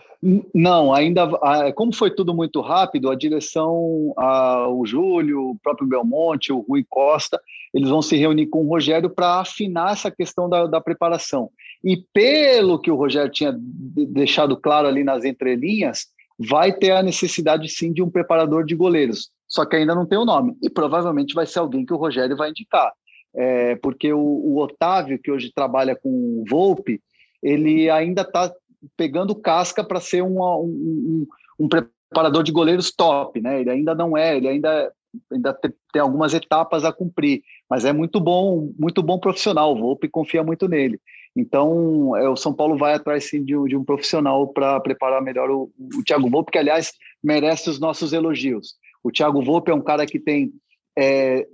Não, 0.53 0.91
ainda. 0.91 1.29
Como 1.75 1.93
foi 1.93 2.09
tudo 2.09 2.33
muito 2.33 2.59
rápido, 2.59 3.11
a 3.11 3.15
direção, 3.15 4.11
a, 4.17 4.67
o 4.69 4.83
Júlio, 4.85 5.51
o 5.51 5.57
próprio 5.61 5.87
Belmonte, 5.87 6.51
o 6.51 6.65
Rui 6.67 6.83
Costa, 6.89 7.39
eles 7.73 7.89
vão 7.89 8.01
se 8.01 8.17
reunir 8.17 8.47
com 8.47 8.65
o 8.65 8.67
Rogério 8.67 9.09
para 9.09 9.39
afinar 9.39 9.91
essa 9.91 10.09
questão 10.09 10.49
da, 10.49 10.65
da, 10.65 10.81
preparação. 10.81 11.49
E 11.85 11.97
pelo 12.11 12.79
que 12.79 12.89
o 12.89 12.95
Rogério 12.95 13.31
tinha 13.31 13.55
deixado 13.55 14.57
claro 14.57 14.87
ali 14.87 15.03
nas 15.03 15.23
entrelinhas, 15.23 16.07
vai 16.39 16.73
ter 16.73 16.89
a 16.89 17.03
necessidade 17.03 17.69
sim 17.69 17.93
de 17.93 18.01
um 18.01 18.09
preparador 18.09 18.65
de 18.65 18.75
goleiros. 18.75 19.29
Só 19.47 19.63
que 19.65 19.75
ainda 19.75 19.93
não 19.93 20.05
tem 20.05 20.17
o 20.17 20.25
nome. 20.25 20.57
E 20.63 20.69
provavelmente 20.69 21.35
vai 21.35 21.45
ser 21.45 21.59
alguém 21.59 21.85
que 21.85 21.93
o 21.93 21.97
Rogério 21.97 22.35
vai 22.35 22.49
indicar. 22.49 22.91
É, 23.35 23.75
porque 23.75 24.11
o, 24.11 24.19
o 24.19 24.57
Otávio, 24.59 25.19
que 25.21 25.29
hoje 25.29 25.51
trabalha 25.53 25.95
com 25.95 26.09
o 26.09 26.43
Volpe, 26.49 26.99
ele 27.43 27.87
ainda 27.87 28.23
está 28.23 28.51
pegando 28.97 29.35
casca 29.35 29.83
para 29.83 29.99
ser 29.99 30.23
um, 30.23 30.41
um, 30.41 31.27
um, 31.59 31.69
preparador 31.69 32.41
de 32.41 32.51
goleiros 32.51 32.91
top, 32.91 33.39
né? 33.39 33.61
Ele 33.61 33.69
ainda 33.69 33.93
não 33.93 34.17
é, 34.17 34.37
ele 34.37 34.47
ainda, 34.47 34.91
ainda 35.31 35.53
tem, 35.53 36.01
algumas 36.01 36.33
etapas 36.33 36.83
a 36.83 36.91
cumprir, 36.91 37.43
mas 37.69 37.85
é 37.85 37.93
muito 37.93 38.19
bom, 38.19 38.73
muito 38.79 39.03
bom 39.03 39.19
profissional. 39.19 39.73
O 39.73 39.79
Volpe 39.79 40.07
confia 40.07 40.43
muito 40.43 40.67
nele. 40.67 40.99
Então, 41.35 42.15
é, 42.15 42.29
o 42.29 42.35
São 42.35 42.53
Paulo 42.53 42.77
vai 42.77 42.93
atrás 42.93 43.29
sim 43.29 43.43
de, 43.43 43.53
de 43.67 43.75
um 43.75 43.83
profissional 43.83 44.47
para 44.47 44.79
preparar 44.79 45.21
melhor 45.21 45.49
o, 45.49 45.69
o 45.97 46.03
Thiago 46.03 46.29
Volpe, 46.29 46.51
que 46.51 46.57
aliás 46.57 46.93
merece 47.23 47.69
os 47.69 47.79
nossos 47.79 48.13
elogios. 48.13 48.75
O 49.03 49.11
Thiago 49.11 49.43
Volpe 49.43 49.69
é 49.69 49.75
um 49.75 49.81
cara 49.81 50.05
que 50.05 50.19
tem 50.19 50.53
é, 50.97 51.45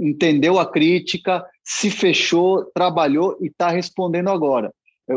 entendeu 0.00 0.58
a 0.58 0.70
crítica, 0.70 1.44
se 1.62 1.90
fechou, 1.90 2.64
trabalhou 2.74 3.36
e 3.40 3.48
está 3.48 3.68
respondendo 3.68 4.30
agora. 4.30 4.72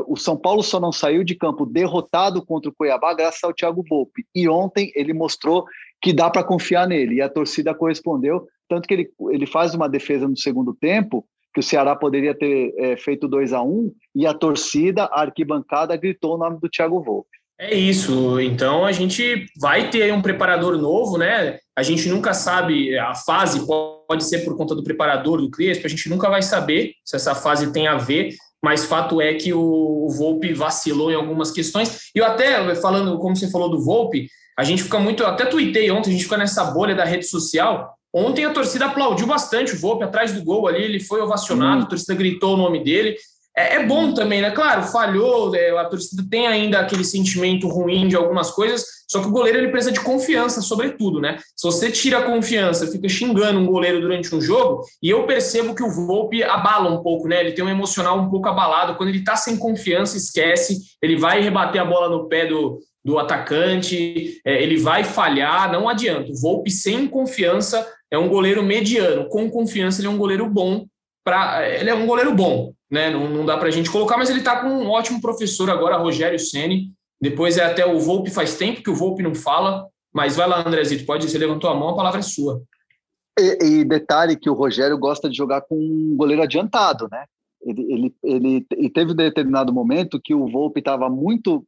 O 0.07 0.15
São 0.15 0.37
Paulo 0.37 0.63
só 0.63 0.79
não 0.79 0.91
saiu 0.91 1.23
de 1.23 1.35
campo 1.35 1.65
derrotado 1.65 2.45
contra 2.45 2.69
o 2.69 2.73
Cuiabá 2.73 3.13
graças 3.13 3.43
ao 3.43 3.53
Thiago 3.53 3.83
Volpe. 3.89 4.25
E 4.33 4.47
ontem 4.47 4.91
ele 4.95 5.13
mostrou 5.13 5.65
que 6.01 6.13
dá 6.13 6.29
para 6.29 6.45
confiar 6.45 6.87
nele. 6.87 7.15
E 7.15 7.21
a 7.21 7.29
torcida 7.29 7.75
correspondeu, 7.75 8.47
tanto 8.69 8.87
que 8.87 8.93
ele, 8.93 9.11
ele 9.29 9.45
faz 9.45 9.75
uma 9.75 9.89
defesa 9.89 10.27
no 10.27 10.37
segundo 10.37 10.73
tempo, 10.73 11.25
que 11.53 11.59
o 11.59 11.63
Ceará 11.63 11.95
poderia 11.95 12.33
ter 12.33 12.73
é, 12.77 12.97
feito 12.97 13.27
2 13.27 13.53
a 13.53 13.61
1 13.61 13.67
um, 13.67 13.91
e 14.15 14.25
a 14.25 14.33
torcida, 14.33 15.03
a 15.05 15.21
arquibancada, 15.21 15.95
gritou 15.97 16.35
o 16.35 16.37
nome 16.37 16.59
do 16.59 16.69
Thiago 16.69 17.01
Volpe. 17.01 17.29
É 17.59 17.75
isso. 17.75 18.39
Então 18.39 18.85
a 18.85 18.91
gente 18.91 19.45
vai 19.59 19.89
ter 19.89 20.11
um 20.13 20.21
preparador 20.21 20.77
novo, 20.77 21.17
né? 21.17 21.59
A 21.75 21.83
gente 21.83 22.09
nunca 22.09 22.33
sabe, 22.33 22.97
a 22.97 23.13
fase 23.13 23.65
pode 23.67 24.23
ser 24.23 24.39
por 24.39 24.57
conta 24.57 24.73
do 24.73 24.83
preparador, 24.83 25.39
do 25.39 25.51
Crespo, 25.51 25.85
a 25.85 25.89
gente 25.89 26.09
nunca 26.09 26.29
vai 26.29 26.41
saber 26.41 26.93
se 27.05 27.15
essa 27.15 27.35
fase 27.35 27.71
tem 27.71 27.87
a 27.87 27.97
ver 27.97 28.33
mas 28.63 28.85
fato 28.85 29.19
é 29.19 29.33
que 29.33 29.53
o 29.53 30.07
Volpe 30.09 30.53
vacilou 30.53 31.11
em 31.11 31.15
algumas 31.15 31.51
questões. 31.51 32.11
E 32.15 32.19
eu 32.19 32.25
até, 32.25 32.75
falando, 32.75 33.17
como 33.17 33.35
você 33.35 33.49
falou 33.49 33.69
do 33.69 33.83
Volpe, 33.83 34.27
a 34.57 34.63
gente 34.63 34.83
fica 34.83 34.99
muito, 34.99 35.25
até 35.25 35.45
tuitei 35.45 35.89
ontem, 35.89 36.11
a 36.11 36.13
gente 36.13 36.25
fica 36.25 36.37
nessa 36.37 36.65
bolha 36.65 36.93
da 36.93 37.03
rede 37.03 37.25
social. 37.25 37.95
Ontem 38.13 38.45
a 38.45 38.53
torcida 38.53 38.85
aplaudiu 38.85 39.25
bastante 39.25 39.73
o 39.73 39.79
Volpe 39.79 40.03
atrás 40.03 40.33
do 40.33 40.43
gol 40.43 40.67
ali, 40.67 40.83
ele 40.83 40.99
foi 40.99 41.21
ovacionado, 41.21 41.81
hum. 41.81 41.85
a 41.85 41.89
torcida 41.89 42.13
gritou 42.13 42.55
o 42.55 42.57
nome 42.57 42.83
dele. 42.83 43.15
É, 43.55 43.75
é, 43.75 43.85
bom 43.85 44.13
também, 44.13 44.41
né? 44.41 44.51
Claro, 44.51 44.83
falhou, 44.83 45.53
é, 45.53 45.77
a 45.77 45.85
torcida 45.85 46.23
tem 46.29 46.47
ainda 46.47 46.79
aquele 46.79 47.03
sentimento 47.03 47.67
ruim 47.67 48.07
de 48.07 48.15
algumas 48.15 48.49
coisas, 48.49 48.85
só 49.09 49.19
que 49.19 49.27
o 49.27 49.31
goleiro 49.31 49.57
ele 49.57 49.71
precisa 49.71 49.91
de 49.91 49.99
confiança, 49.99 50.61
sobretudo, 50.61 51.19
né? 51.19 51.37
Se 51.55 51.67
você 51.67 51.91
tira 51.91 52.19
a 52.19 52.23
confiança, 52.23 52.87
fica 52.87 53.09
xingando 53.09 53.59
um 53.59 53.65
goleiro 53.65 53.99
durante 53.99 54.33
um 54.33 54.39
jogo, 54.39 54.85
e 55.03 55.09
eu 55.09 55.25
percebo 55.25 55.75
que 55.75 55.83
o 55.83 55.91
Volpe 55.91 56.41
abala 56.43 56.89
um 56.89 57.03
pouco, 57.03 57.27
né? 57.27 57.41
Ele 57.41 57.51
tem 57.51 57.63
um 57.63 57.69
emocional 57.69 58.17
um 58.17 58.29
pouco 58.29 58.47
abalado. 58.47 58.95
Quando 58.95 59.09
ele 59.09 59.23
tá 59.23 59.35
sem 59.35 59.57
confiança, 59.57 60.15
esquece, 60.15 60.77
ele 61.01 61.17
vai 61.17 61.41
rebater 61.41 61.81
a 61.81 61.85
bola 61.85 62.07
no 62.07 62.29
pé 62.29 62.45
do, 62.45 62.79
do 63.03 63.19
atacante, 63.19 64.39
é, 64.45 64.63
ele 64.63 64.77
vai 64.77 65.03
falhar, 65.03 65.69
não 65.69 65.89
adianta. 65.89 66.31
O 66.31 66.39
Volpe 66.39 66.71
sem 66.71 67.05
confiança 67.05 67.85
é 68.11 68.17
um 68.17 68.27
goleiro 68.27 68.61
mediano, 68.61 69.27
com 69.29 69.49
confiança 69.49 70.01
ele 70.01 70.07
é 70.07 70.11
um 70.11 70.17
goleiro 70.17 70.47
bom. 70.49 70.85
Pra, 71.23 71.67
ele 71.67 71.89
é 71.89 71.95
um 71.95 72.05
goleiro 72.05 72.33
bom, 72.33 72.73
né? 72.89 73.09
Não, 73.09 73.29
não 73.29 73.45
dá 73.45 73.57
para 73.57 73.69
a 73.69 73.71
gente 73.71 73.89
colocar, 73.89 74.17
mas 74.17 74.29
ele 74.29 74.39
está 74.39 74.59
com 74.59 74.67
um 74.67 74.89
ótimo 74.89 75.21
professor 75.21 75.69
agora, 75.69 75.97
Rogério 75.97 76.37
Ceni. 76.37 76.91
Depois 77.21 77.57
é 77.57 77.63
até 77.63 77.85
o 77.85 77.99
Volpe 77.99 78.31
faz 78.31 78.57
tempo 78.57 78.81
que 78.83 78.89
o 78.89 78.95
Volpe 78.95 79.21
não 79.23 79.35
fala, 79.35 79.87
mas 80.11 80.35
vai 80.35 80.47
lá, 80.47 80.67
Andrezito, 80.67 81.05
pode, 81.05 81.29
você 81.29 81.37
levantou 81.37 81.69
a 81.69 81.75
mão, 81.75 81.89
a 81.89 81.95
palavra 81.95 82.19
é 82.19 82.23
sua. 82.23 82.61
E, 83.39 83.63
e 83.63 83.85
detalhe 83.85 84.35
que 84.35 84.49
o 84.49 84.55
Rogério 84.55 84.97
gosta 84.97 85.29
de 85.29 85.37
jogar 85.37 85.61
com 85.61 85.75
um 85.75 86.15
goleiro 86.17 86.41
adiantado, 86.41 87.07
né? 87.09 87.25
Ele, 87.63 87.93
ele, 87.93 88.15
ele 88.23 88.67
e 88.77 88.89
teve 88.89 89.11
um 89.11 89.15
determinado 89.15 89.71
momento 89.71 90.19
que 90.19 90.33
o 90.33 90.47
Volpe 90.47 90.79
estava 90.79 91.07
muito, 91.07 91.63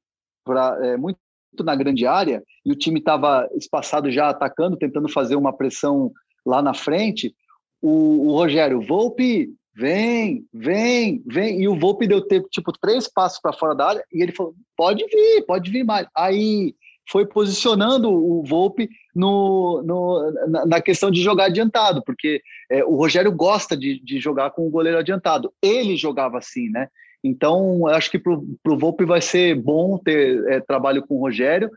é, 0.81 0.97
muito 0.97 1.19
na 1.63 1.75
grande 1.75 2.07
área 2.07 2.43
e 2.65 2.71
o 2.71 2.75
time 2.75 2.97
estava 2.97 3.47
espaçado 3.53 4.11
já 4.11 4.29
atacando, 4.29 4.75
tentando 4.75 5.07
fazer 5.07 5.35
uma 5.35 5.53
pressão 5.53 6.11
lá 6.45 6.61
na 6.61 6.73
frente. 6.73 7.35
O, 7.81 8.27
o 8.27 8.31
Rogério, 8.31 8.81
Volpe, 8.81 9.49
vem, 9.75 10.45
vem, 10.53 11.21
vem. 11.25 11.61
E 11.61 11.67
o 11.67 11.77
Volpe 11.77 12.07
deu 12.07 12.21
tempo, 12.21 12.47
tipo, 12.49 12.71
três 12.71 13.07
passos 13.07 13.39
para 13.39 13.53
fora 13.53 13.75
da 13.75 13.87
área 13.89 14.03
e 14.11 14.21
ele 14.21 14.31
falou: 14.31 14.53
pode 14.77 15.05
vir, 15.05 15.45
pode 15.45 15.71
vir 15.71 15.83
mais. 15.83 16.07
Aí 16.15 16.75
foi 17.09 17.25
posicionando 17.25 18.09
o 18.09 18.43
Volpe 18.43 18.89
no, 19.13 19.81
no, 19.83 20.65
na 20.65 20.81
questão 20.81 21.11
de 21.11 21.21
jogar 21.21 21.45
adiantado, 21.45 22.01
porque 22.05 22.41
é, 22.69 22.83
o 22.83 22.95
Rogério 22.95 23.31
gosta 23.31 23.75
de, 23.75 23.99
de 23.99 24.19
jogar 24.19 24.51
com 24.51 24.65
o 24.65 24.69
goleiro 24.69 24.97
adiantado. 24.97 25.51
Ele 25.61 25.97
jogava 25.97 26.37
assim, 26.37 26.69
né? 26.69 26.87
Então, 27.23 27.87
acho 27.87 28.11
que 28.11 28.19
para 28.19 28.33
o 28.33 28.77
Volpe 28.77 29.05
vai 29.05 29.21
ser 29.21 29.55
bom 29.55 29.97
ter 29.97 30.45
é, 30.47 30.59
trabalho 30.59 31.05
com 31.05 31.15
o 31.15 31.19
Rogério. 31.21 31.69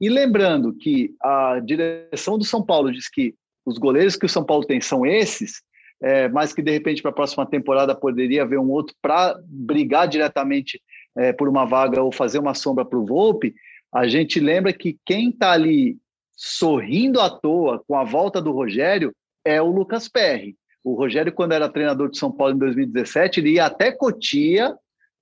E 0.00 0.08
lembrando 0.08 0.74
que 0.74 1.14
a 1.22 1.60
direção 1.60 2.38
do 2.38 2.44
São 2.44 2.64
Paulo 2.64 2.90
diz 2.90 3.08
que 3.08 3.34
os 3.64 3.78
goleiros 3.78 4.16
que 4.16 4.26
o 4.26 4.28
São 4.28 4.44
Paulo 4.44 4.66
tem 4.66 4.80
são 4.80 5.06
esses, 5.06 5.62
é, 6.02 6.28
mas 6.28 6.52
que 6.52 6.62
de 6.62 6.70
repente 6.70 7.00
para 7.00 7.10
a 7.10 7.14
próxima 7.14 7.46
temporada 7.46 7.94
poderia 7.94 8.42
haver 8.42 8.58
um 8.58 8.70
outro 8.70 8.94
para 9.00 9.36
brigar 9.46 10.06
diretamente 10.08 10.80
é, 11.16 11.32
por 11.32 11.48
uma 11.48 11.64
vaga 11.64 12.02
ou 12.02 12.12
fazer 12.12 12.38
uma 12.38 12.54
sombra 12.54 12.84
para 12.84 12.98
o 12.98 13.06
Volpe, 13.06 13.54
a 13.92 14.06
gente 14.08 14.40
lembra 14.40 14.72
que 14.72 14.98
quem 15.06 15.30
está 15.30 15.52
ali 15.52 15.96
sorrindo 16.36 17.20
à 17.20 17.30
toa 17.30 17.82
com 17.86 17.96
a 17.96 18.04
volta 18.04 18.42
do 18.42 18.50
Rogério 18.50 19.14
é 19.44 19.62
o 19.62 19.70
Lucas 19.70 20.08
Perry. 20.08 20.56
O 20.82 20.94
Rogério, 20.94 21.32
quando 21.32 21.52
era 21.52 21.68
treinador 21.68 22.10
de 22.10 22.18
São 22.18 22.30
Paulo 22.30 22.54
em 22.54 22.58
2017, 22.58 23.40
ele 23.40 23.52
ia 23.52 23.66
até 23.66 23.92
Cotia 23.92 24.76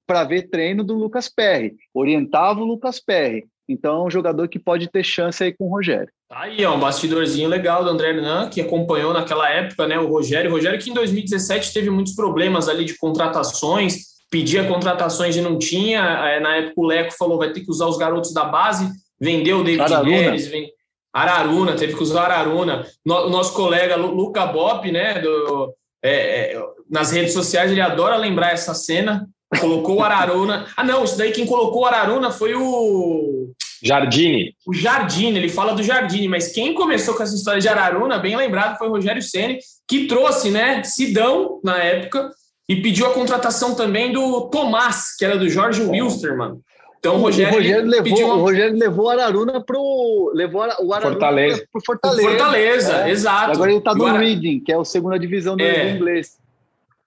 para 0.06 0.24
ver 0.24 0.48
treino 0.48 0.82
do 0.82 0.94
Lucas 0.94 1.28
Perry, 1.28 1.76
orientava 1.94 2.60
o 2.60 2.64
Lucas 2.64 2.98
Perry. 2.98 3.46
Então 3.68 4.02
é 4.02 4.06
um 4.06 4.10
jogador 4.10 4.48
que 4.48 4.58
pode 4.58 4.90
ter 4.90 5.04
chance 5.04 5.42
aí 5.42 5.52
com 5.52 5.66
o 5.66 5.70
Rogério. 5.70 6.08
Tá 6.28 6.40
aí, 6.40 6.64
ó, 6.64 6.74
um 6.74 6.80
bastidorzinho 6.80 7.48
legal 7.48 7.84
do 7.84 7.90
André 7.90 8.10
Hernan, 8.10 8.48
que 8.48 8.60
acompanhou 8.60 9.12
naquela 9.12 9.48
época, 9.48 9.86
né, 9.86 9.98
o 9.98 10.08
Rogério. 10.08 10.50
O 10.50 10.54
Rogério 10.54 10.80
que 10.80 10.90
em 10.90 10.94
2017 10.94 11.72
teve 11.72 11.90
muitos 11.90 12.14
problemas 12.14 12.68
ali 12.68 12.84
de 12.84 12.96
contratações, 12.96 14.12
pedia 14.30 14.66
contratações 14.66 15.36
e 15.36 15.40
não 15.40 15.58
tinha. 15.58 16.00
É, 16.00 16.40
na 16.40 16.56
época 16.56 16.80
o 16.80 16.86
Leco 16.86 17.12
falou, 17.16 17.38
vai 17.38 17.52
ter 17.52 17.60
que 17.60 17.70
usar 17.70 17.86
os 17.86 17.96
garotos 17.96 18.32
da 18.32 18.44
base, 18.44 18.88
vendeu 19.20 19.58
o 19.58 19.64
David 19.64 19.82
Araruna. 19.82 20.30
Guedes, 20.30 20.46
vem... 20.46 20.70
Araruna, 21.12 21.76
teve 21.76 21.94
que 21.94 22.02
usar 22.02 22.24
Araruna. 22.24 22.86
O 23.04 23.28
nosso 23.28 23.52
colega 23.54 23.96
Luca 23.96 24.46
Bop, 24.46 24.90
né, 24.90 25.20
do, 25.20 25.74
é, 26.02 26.54
é, 26.54 26.62
nas 26.90 27.12
redes 27.12 27.32
sociais, 27.32 27.70
ele 27.70 27.80
adora 27.80 28.16
lembrar 28.16 28.52
essa 28.52 28.74
cena, 28.74 29.28
colocou 29.60 29.96
o 29.96 30.02
Araruna. 30.02 30.66
Ah, 30.76 30.84
não, 30.84 31.04
isso 31.04 31.16
daí 31.16 31.32
quem 31.32 31.46
colocou 31.46 31.82
o 31.82 31.86
Araruna 31.86 32.30
foi 32.30 32.54
o 32.54 33.50
Jardine. 33.82 34.54
O 34.66 34.72
Jardine, 34.72 35.38
ele 35.38 35.48
fala 35.48 35.74
do 35.74 35.82
Jardine, 35.82 36.28
mas 36.28 36.52
quem 36.52 36.72
começou 36.72 37.14
com 37.14 37.22
essa 37.22 37.34
história 37.34 37.60
de 37.60 37.68
Araruna, 37.68 38.18
bem 38.18 38.36
lembrado, 38.36 38.78
foi 38.78 38.88
o 38.88 38.92
Rogério 38.92 39.20
Ceni, 39.20 39.58
que 39.88 40.06
trouxe, 40.06 40.50
né, 40.50 40.82
Sidão 40.84 41.60
na 41.64 41.78
época 41.78 42.30
e 42.68 42.76
pediu 42.76 43.06
a 43.06 43.12
contratação 43.12 43.74
também 43.74 44.12
do 44.12 44.48
Tomás, 44.48 45.16
que 45.18 45.24
era 45.24 45.36
do 45.36 45.48
Jorge 45.48 45.82
Wilster, 45.82 46.36
mano. 46.36 46.60
Então 46.98 47.16
o 47.16 47.18
Rogério, 47.18 47.52
o 47.52 47.56
Rogério 47.56 47.90
levou, 47.90 48.24
uma... 48.24 48.34
o 48.34 48.40
Rogério 48.40 48.78
levou 48.78 49.06
o 49.06 49.10
Araruna 49.10 49.60
pro 49.60 50.30
levou 50.32 50.60
o 50.60 50.92
Araruna 50.94 51.00
Fortaleza. 51.00 51.66
pro 51.72 51.82
Fortaleza. 51.84 52.28
Fortaleza, 52.28 52.96
é. 53.08 53.10
exato. 53.10 53.50
E 53.50 53.54
agora 53.54 53.72
ele 53.72 53.80
tá 53.80 53.92
no 53.92 54.06
Ara... 54.06 54.18
Reading, 54.20 54.60
que 54.60 54.70
é 54.70 54.78
a 54.78 54.84
segunda 54.84 55.18
divisão 55.18 55.56
do, 55.56 55.64
É. 55.64 55.90
do 55.90 55.96
inglês. 55.96 56.38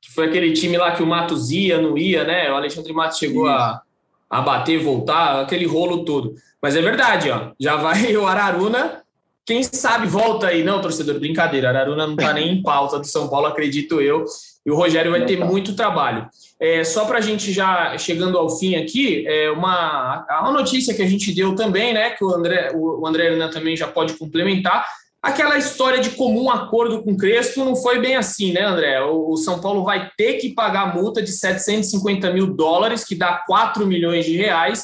Que 0.06 0.14
foi 0.14 0.28
aquele 0.28 0.54
time 0.54 0.78
lá 0.78 0.92
que 0.92 1.02
o 1.02 1.08
Matos 1.08 1.50
ia, 1.50 1.82
não 1.82 1.98
ia, 1.98 2.24
né? 2.24 2.52
O 2.52 2.56
Alexandre 2.56 2.94
Matos 2.94 3.18
chegou 3.18 3.48
a, 3.48 3.82
a 4.30 4.42
bater, 4.42 4.78
voltar, 4.78 5.42
aquele 5.42 5.66
rolo 5.66 6.06
todo. 6.06 6.36
Mas 6.62 6.76
é 6.76 6.82
verdade, 6.82 7.32
ó. 7.32 7.54
Já 7.60 7.76
vai 7.76 8.14
o 8.16 8.28
Araruna. 8.28 9.02
Quem 9.44 9.64
sabe 9.64 10.06
volta 10.06 10.48
aí, 10.48 10.64
não, 10.64 10.80
torcedor? 10.80 11.20
Brincadeira, 11.20 11.70
Araruna 11.70 12.06
não 12.06 12.16
tá 12.16 12.34
nem 12.34 12.52
em 12.52 12.62
pauta 12.62 13.00
do 13.00 13.08
São 13.08 13.28
Paulo, 13.28 13.48
acredito 13.48 14.00
eu. 14.00 14.26
E 14.64 14.70
o 14.70 14.76
Rogério 14.76 15.12
vai 15.12 15.26
ter 15.26 15.38
tá. 15.38 15.46
muito 15.46 15.76
trabalho. 15.76 16.28
É, 16.60 16.84
só 16.84 17.06
para 17.06 17.18
a 17.18 17.22
gente 17.22 17.52
já 17.52 17.98
chegando 17.98 18.38
ao 18.38 18.50
fim 18.50 18.76
aqui, 18.76 19.26
é 19.28 19.50
uma, 19.52 20.26
uma 20.42 20.52
notícia 20.52 20.94
que 20.94 21.02
a 21.02 21.08
gente 21.08 21.34
deu 21.34 21.56
também, 21.56 21.94
né? 21.94 22.12
Que 22.12 22.24
o 22.24 22.32
André, 22.32 22.72
o, 22.76 23.02
o 23.02 23.08
André 23.08 23.26
Hernan 23.26 23.50
também 23.50 23.76
já 23.76 23.88
pode 23.88 24.14
complementar. 24.14 24.86
Aquela 25.26 25.58
história 25.58 26.00
de 26.00 26.12
comum 26.12 26.52
acordo 26.52 27.02
com 27.02 27.14
o 27.14 27.18
Crespo 27.18 27.66
não 27.66 27.76
foi 27.76 28.00
bem 28.00 28.16
assim, 28.16 28.54
né, 28.54 28.62
André? 28.62 29.02
O 29.02 29.36
São 29.38 29.60
Paulo 29.60 29.84
vai 29.84 30.12
ter 30.16 30.36
que 30.36 30.54
pagar 30.54 30.96
multa 30.96 31.20
de 31.20 31.32
750 31.32 32.32
mil 32.32 32.54
dólares, 32.54 33.04
que 33.04 33.16
dá 33.16 33.44
4 33.48 33.88
milhões 33.88 34.24
de 34.24 34.38
reais. 34.38 34.84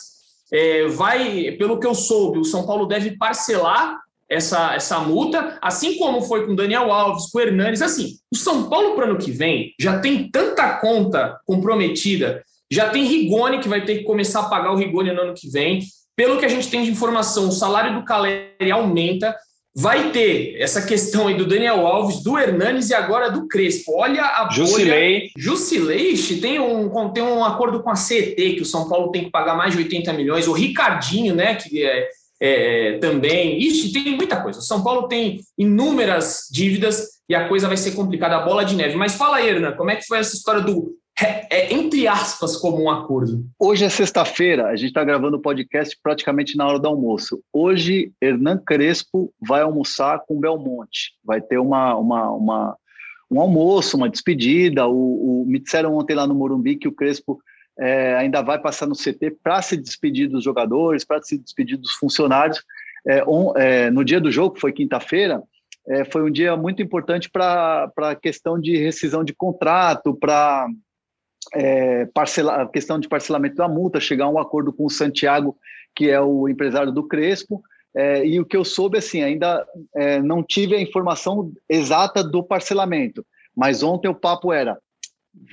É, 0.51 0.87
vai, 0.87 1.51
pelo 1.59 1.79
que 1.79 1.85
eu 1.85 1.93
soube, 1.93 2.39
o 2.39 2.43
São 2.43 2.65
Paulo 2.65 2.87
deve 2.87 3.15
parcelar 3.19 3.99
essa, 4.27 4.73
essa 4.73 4.99
multa, 4.99 5.59
assim 5.61 5.99
como 5.99 6.23
foi 6.23 6.47
com 6.47 6.55
Daniel 6.55 6.91
Alves, 6.91 7.29
com 7.29 7.37
o 7.37 7.41
Hernanes. 7.41 7.83
Assim, 7.83 8.15
o 8.33 8.35
São 8.35 8.67
Paulo 8.67 8.95
para 8.95 9.05
ano 9.05 9.19
que 9.19 9.29
vem 9.29 9.75
já 9.79 9.99
tem 9.99 10.27
tanta 10.27 10.79
conta 10.79 11.39
comprometida, 11.45 12.43
já 12.71 12.89
tem 12.89 13.05
Rigoni 13.05 13.59
que 13.59 13.69
vai 13.69 13.85
ter 13.85 13.99
que 13.99 14.05
começar 14.05 14.39
a 14.39 14.49
pagar 14.49 14.71
o 14.71 14.75
Rigoni 14.75 15.13
no 15.13 15.21
ano 15.21 15.35
que 15.35 15.51
vem. 15.51 15.81
Pelo 16.15 16.39
que 16.39 16.45
a 16.45 16.49
gente 16.49 16.67
tem 16.67 16.83
de 16.83 16.89
informação, 16.89 17.47
o 17.47 17.51
salário 17.51 17.93
do 17.93 18.03
Caleri 18.03 18.71
aumenta. 18.71 19.35
Vai 19.73 20.11
ter 20.11 20.55
essa 20.59 20.81
questão 20.81 21.27
aí 21.27 21.37
do 21.37 21.47
Daniel 21.47 21.87
Alves, 21.87 22.21
do 22.21 22.37
Hernanes 22.37 22.89
e 22.89 22.93
agora 22.93 23.31
do 23.31 23.47
Crespo. 23.47 23.93
Olha 23.95 24.23
a 24.23 24.49
Jusilei. 24.51 25.19
bolha. 25.19 25.31
Jusilei 25.37 26.15
tem 26.41 26.59
um, 26.59 27.09
tem 27.13 27.23
um 27.23 27.43
acordo 27.43 27.81
com 27.81 27.89
a 27.89 27.95
CET, 27.95 28.35
que 28.35 28.61
o 28.61 28.65
São 28.65 28.89
Paulo 28.89 29.11
tem 29.11 29.23
que 29.23 29.31
pagar 29.31 29.55
mais 29.55 29.73
de 29.73 29.79
80 29.79 30.11
milhões. 30.11 30.47
O 30.47 30.51
Ricardinho, 30.51 31.33
né, 31.33 31.55
que 31.55 31.85
é, 31.85 32.09
é, 32.41 32.97
também. 32.97 33.59
Ixi, 33.59 33.93
tem 33.93 34.15
muita 34.15 34.41
coisa. 34.41 34.59
O 34.59 34.63
São 34.63 34.83
Paulo 34.83 35.07
tem 35.07 35.39
inúmeras 35.57 36.47
dívidas 36.51 37.07
e 37.29 37.35
a 37.35 37.47
coisa 37.47 37.67
vai 37.67 37.77
ser 37.77 37.91
complicada, 37.91 38.35
a 38.35 38.45
bola 38.45 38.65
de 38.65 38.75
neve. 38.75 38.95
Mas 38.95 39.15
fala 39.15 39.37
aí, 39.37 39.47
Hernan, 39.47 39.71
como 39.73 39.89
é 39.89 39.95
que 39.95 40.05
foi 40.05 40.17
essa 40.17 40.35
história 40.35 40.61
do 40.61 40.91
é, 41.19 41.55
é, 41.55 41.73
entre 41.73 42.07
aspas, 42.07 42.55
como 42.57 42.83
um 42.83 42.89
acordo. 42.89 43.45
Hoje 43.59 43.85
é 43.85 43.89
sexta-feira, 43.89 44.67
a 44.67 44.75
gente 44.75 44.89
está 44.89 45.03
gravando 45.03 45.37
o 45.37 45.41
podcast 45.41 45.97
praticamente 46.01 46.57
na 46.57 46.67
hora 46.67 46.79
do 46.79 46.87
almoço. 46.87 47.41
Hoje, 47.51 48.11
Hernan 48.21 48.57
Crespo 48.57 49.33
vai 49.39 49.61
almoçar 49.61 50.19
com 50.27 50.39
Belmonte. 50.39 51.13
Vai 51.23 51.41
ter 51.41 51.57
uma, 51.57 51.95
uma, 51.95 52.31
uma 52.31 52.77
um 53.29 53.39
almoço, 53.39 53.95
uma 53.95 54.09
despedida. 54.09 54.87
O, 54.87 55.41
o, 55.41 55.45
me 55.45 55.59
disseram 55.59 55.95
ontem 55.95 56.13
lá 56.13 56.27
no 56.27 56.35
Morumbi 56.35 56.75
que 56.75 56.87
o 56.87 56.91
Crespo 56.91 57.39
é, 57.79 58.15
ainda 58.15 58.41
vai 58.41 58.59
passar 58.59 58.85
no 58.85 58.95
CT 58.95 59.37
para 59.41 59.61
se 59.61 59.77
despedir 59.77 60.27
dos 60.27 60.43
jogadores, 60.43 61.05
para 61.05 61.21
se 61.21 61.37
despedir 61.37 61.77
dos 61.77 61.93
funcionários. 61.93 62.61
É, 63.07 63.23
on, 63.25 63.53
é, 63.55 63.89
no 63.89 64.03
dia 64.03 64.19
do 64.19 64.31
jogo, 64.31 64.55
que 64.55 64.61
foi 64.61 64.73
quinta-feira, 64.73 65.41
é, 65.87 66.05
foi 66.05 66.23
um 66.23 66.31
dia 66.31 66.55
muito 66.55 66.81
importante 66.81 67.29
para 67.29 67.91
a 67.97 68.15
questão 68.15 68.59
de 68.59 68.77
rescisão 68.77 69.23
de 69.23 69.33
contrato, 69.33 70.13
para 70.13 70.67
é, 71.53 72.05
parcela, 72.07 72.63
a 72.63 72.67
questão 72.67 72.99
de 72.99 73.07
parcelamento 73.07 73.55
da 73.55 73.67
multa, 73.67 73.99
chegar 73.99 74.25
a 74.25 74.29
um 74.29 74.39
acordo 74.39 74.71
com 74.71 74.85
o 74.85 74.89
Santiago, 74.89 75.57
que 75.95 76.09
é 76.09 76.19
o 76.21 76.47
empresário 76.47 76.91
do 76.91 77.07
Crespo. 77.07 77.61
É, 77.95 78.25
e 78.25 78.39
o 78.39 78.45
que 78.45 78.55
eu 78.55 78.63
soube, 78.63 78.97
assim, 78.97 79.21
ainda 79.21 79.65
é, 79.95 80.21
não 80.21 80.41
tive 80.43 80.75
a 80.75 80.81
informação 80.81 81.51
exata 81.69 82.23
do 82.23 82.41
parcelamento, 82.41 83.25
mas 83.55 83.83
ontem 83.83 84.07
o 84.07 84.15
papo 84.15 84.53
era 84.53 84.77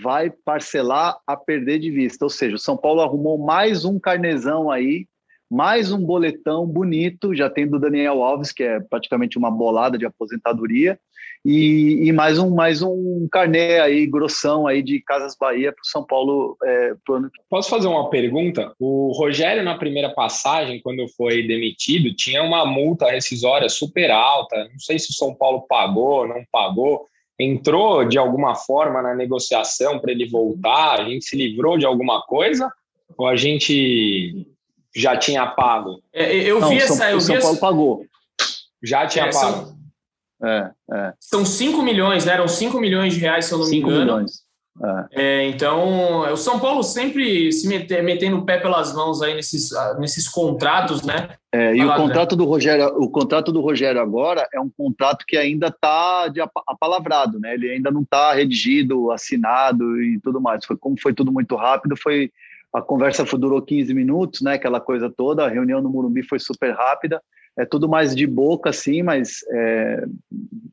vai 0.03 0.31
parcelar 0.31 1.17
a 1.27 1.37
perder 1.37 1.79
de 1.79 1.91
vista. 1.91 2.25
Ou 2.25 2.31
seja, 2.31 2.57
o 2.57 2.61
São 2.61 2.77
Paulo 2.77 3.01
arrumou 3.01 3.39
mais 3.39 3.85
um 3.85 3.99
carnezão 3.99 4.71
aí, 4.71 5.07
mais 5.51 5.91
um 5.91 6.05
boletão 6.05 6.67
bonito, 6.67 7.35
já 7.35 7.49
tem 7.49 7.67
do 7.67 7.79
Daniel 7.79 8.23
Alves, 8.23 8.53
que 8.53 8.63
é 8.63 8.81
praticamente 8.81 9.39
uma 9.39 9.51
bolada 9.51 9.97
de 9.97 10.05
aposentadoria, 10.05 10.99
e, 11.45 12.09
e, 12.09 12.13
mais 12.13 12.39
um 12.39 12.51
mais 12.51 12.83
um 12.83 13.29
carnê 13.31 13.79
aí 13.79 14.07
grossão 14.07 14.67
aí 14.67 14.83
de 14.83 15.01
Casas 15.01 15.37
Bahia 15.39 15.73
para 15.73 15.81
o 15.81 15.87
São 15.87 16.05
Paulo 16.05 16.57
é, 16.63 16.95
pro 17.05 17.15
ano. 17.15 17.31
Posso 17.49 17.71
fazer 17.71 17.87
uma 17.87 18.11
pergunta? 18.11 18.75
O 18.79 19.13
Rogério 19.13 19.63
na 19.63 19.79
primeira 19.79 20.11
passagem, 20.11 20.81
quando 20.83 21.07
foi 21.17 21.47
demitido, 21.47 22.15
tinha 22.15 22.43
uma 22.43 22.67
multa 22.67 23.11
rescisória 23.11 23.69
super 23.69 24.11
alta. 24.11 24.57
Não 24.65 24.79
sei 24.81 24.99
se 24.99 25.11
o 25.11 25.15
São 25.15 25.33
Paulo 25.33 25.65
pagou, 25.69 26.27
não 26.27 26.43
pagou. 26.51 27.07
Entrou 27.39 28.05
de 28.05 28.19
alguma 28.19 28.57
forma 28.57 29.01
na 29.01 29.15
negociação 29.15 30.01
para 30.01 30.11
ele 30.11 30.29
voltar? 30.29 31.01
A 31.01 31.05
gente 31.09 31.25
se 31.25 31.37
livrou 31.37 31.79
de 31.79 31.87
alguma 31.87 32.21
coisa? 32.23 32.71
Ou 33.17 33.29
a 33.29 33.37
gente 33.37 34.45
já 34.95 35.17
tinha 35.17 35.47
pago? 35.47 36.03
É, 36.13 36.35
eu 36.37 36.57
vi 36.69 36.77
não, 36.77 36.85
essa. 36.85 36.95
São, 36.95 37.09
eu 37.09 37.19
o 37.19 37.21
São 37.21 37.41
Paulo 37.41 37.59
pagou. 37.59 38.07
Já 38.83 39.07
tinha 39.07 39.27
é, 39.27 39.33
pago. 39.33 39.67
São 39.67 39.79
é, 40.43 40.71
é. 40.93 41.13
São 41.19 41.45
5 41.45 41.83
milhões, 41.83 42.25
né? 42.25 42.35
Eram 42.35 42.49
5 42.49 42.79
milhões 42.81 43.15
de 43.15 43.21
reais, 43.21 43.47
se 43.47 43.53
eu 43.53 43.59
não 43.59 43.69
me 43.69 43.77
engano. 43.79 44.01
Milhões. 44.01 44.49
É. 44.81 45.23
É, 45.23 45.49
então, 45.49 46.21
o 46.33 46.37
São 46.37 46.61
Paulo 46.61 46.85
sempre 46.85 47.51
se 47.51 47.67
meter, 47.67 48.01
metendo 48.01 48.37
o 48.39 48.45
pé 48.45 48.59
pelas 48.59 48.95
mãos 48.95 49.21
aí 49.21 49.35
nesses, 49.35 49.73
ah, 49.73 49.97
nesses 49.99 50.29
contratos, 50.29 51.03
né? 51.03 51.31
É, 51.53 51.75
e 51.75 51.85
o 51.85 51.97
contrato 51.97 52.37
do 52.37 52.45
Rogério, 52.45 52.87
o 52.97 53.11
contrato 53.11 53.51
do 53.51 53.61
Rogério 53.61 54.01
agora 54.01 54.49
é 54.55 54.61
um 54.61 54.71
contrato 54.71 55.25
que 55.27 55.37
ainda 55.37 55.67
está 55.67 56.31
apalavrado, 56.69 57.41
né? 57.41 57.55
Ele 57.55 57.71
ainda 57.71 57.91
não 57.91 58.03
está 58.03 58.33
redigido, 58.35 59.11
assinado 59.11 60.01
e 60.01 60.21
tudo 60.21 60.41
mais. 60.41 60.65
Foi 60.65 60.77
como 60.77 60.95
foi 61.01 61.13
tudo 61.13 61.33
muito 61.33 61.57
rápido, 61.57 61.97
foi 61.97 62.31
a 62.73 62.83
conversa 62.83 63.25
durou 63.37 63.63
15 63.63 63.93
minutos, 63.95 64.41
né? 64.41 64.55
Aquela 64.55 64.81
coisa 64.81 65.11
toda, 65.11 65.45
a 65.45 65.49
reunião 65.49 65.81
no 65.81 65.91
Morumbi 65.91 66.23
foi 66.23 66.39
super 66.39 66.73
rápida 66.73 67.21
é 67.59 67.67
tudo 67.67 67.89
mais 67.89 68.15
de 68.15 68.25
boca, 68.25 68.71
assim, 68.71 69.03
mas 69.03 69.41
é, 69.51 70.05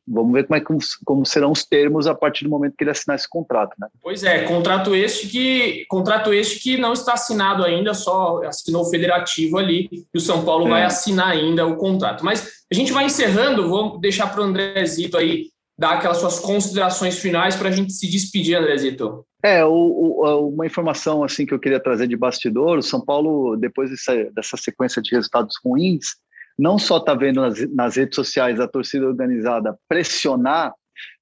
vamos 0.08 0.32
ver 0.32 0.46
como, 0.46 0.56
é, 0.56 0.62
como, 0.62 0.80
como, 1.04 1.26
serão 1.26 1.52
os 1.52 1.66
termos 1.66 2.06
a 2.06 2.14
partir 2.14 2.43
do 2.43 2.50
momento 2.50 2.76
que 2.78 2.84
ele 2.84 2.91
assinar 2.91 3.16
esse 3.16 3.28
contrato, 3.28 3.74
né? 3.80 3.88
Pois 4.02 4.24
é, 4.24 4.43
contrato 4.43 4.96
este 4.96 5.28
que 5.28 5.84
contrato 5.88 6.32
este 6.32 6.60
que 6.60 6.78
não 6.78 6.93
está 6.93 7.14
assinado 7.14 7.64
ainda, 7.64 7.96
só 7.96 8.43
assinou 8.43 8.84
o 8.84 8.89
federativo 8.89 9.58
ali 9.58 9.89
e 9.91 10.18
o 10.18 10.22
São 10.22 10.46
Paulo 10.46 10.68
é. 10.68 10.70
vai 10.70 10.84
assinar 10.84 11.30
ainda 11.30 11.66
o 11.66 11.76
contrato. 11.76 12.24
Mas 12.24 12.64
a 12.72 12.76
gente 12.76 12.93
vai 12.93 13.06
encerrando, 13.06 13.68
vamos 13.68 14.00
deixar 14.00 14.28
para 14.28 14.41
o 14.41 14.43
Andrezito 14.43 15.18
aí 15.18 15.48
dar 15.78 15.93
aquelas 15.93 16.18
suas 16.18 16.39
considerações 16.39 17.18
finais 17.18 17.56
para 17.56 17.70
a 17.70 17.72
gente 17.72 17.93
se 17.93 18.08
despedir, 18.08 18.56
Andrezito. 18.56 19.26
É, 19.46 19.64
o, 19.64 19.70
o, 19.72 20.50
uma 20.50 20.66
informação 20.66 21.24
assim 21.24 21.46
que 21.46 21.54
eu 21.54 21.60
queria 21.60 21.80
trazer 21.80 22.08
de 22.08 22.18
bastidor, 22.18 22.80
o 22.80 22.82
São 22.82 23.00
Paulo, 23.00 23.56
depois 23.56 23.91
dessa, 23.91 24.24
dessa 24.32 24.58
sequência 24.58 25.00
de 25.04 25.12
resultados 25.12 25.54
ruins, 25.64 26.16
não 26.58 26.80
só 26.80 26.98
está 26.98 27.14
vendo 27.14 27.41
nas, 27.41 27.72
nas 27.72 27.96
redes 27.96 28.16
sociais 28.16 28.60
a 28.60 28.68
torcida 28.68 29.06
organizada 29.06 29.78
pressionar, 29.88 30.74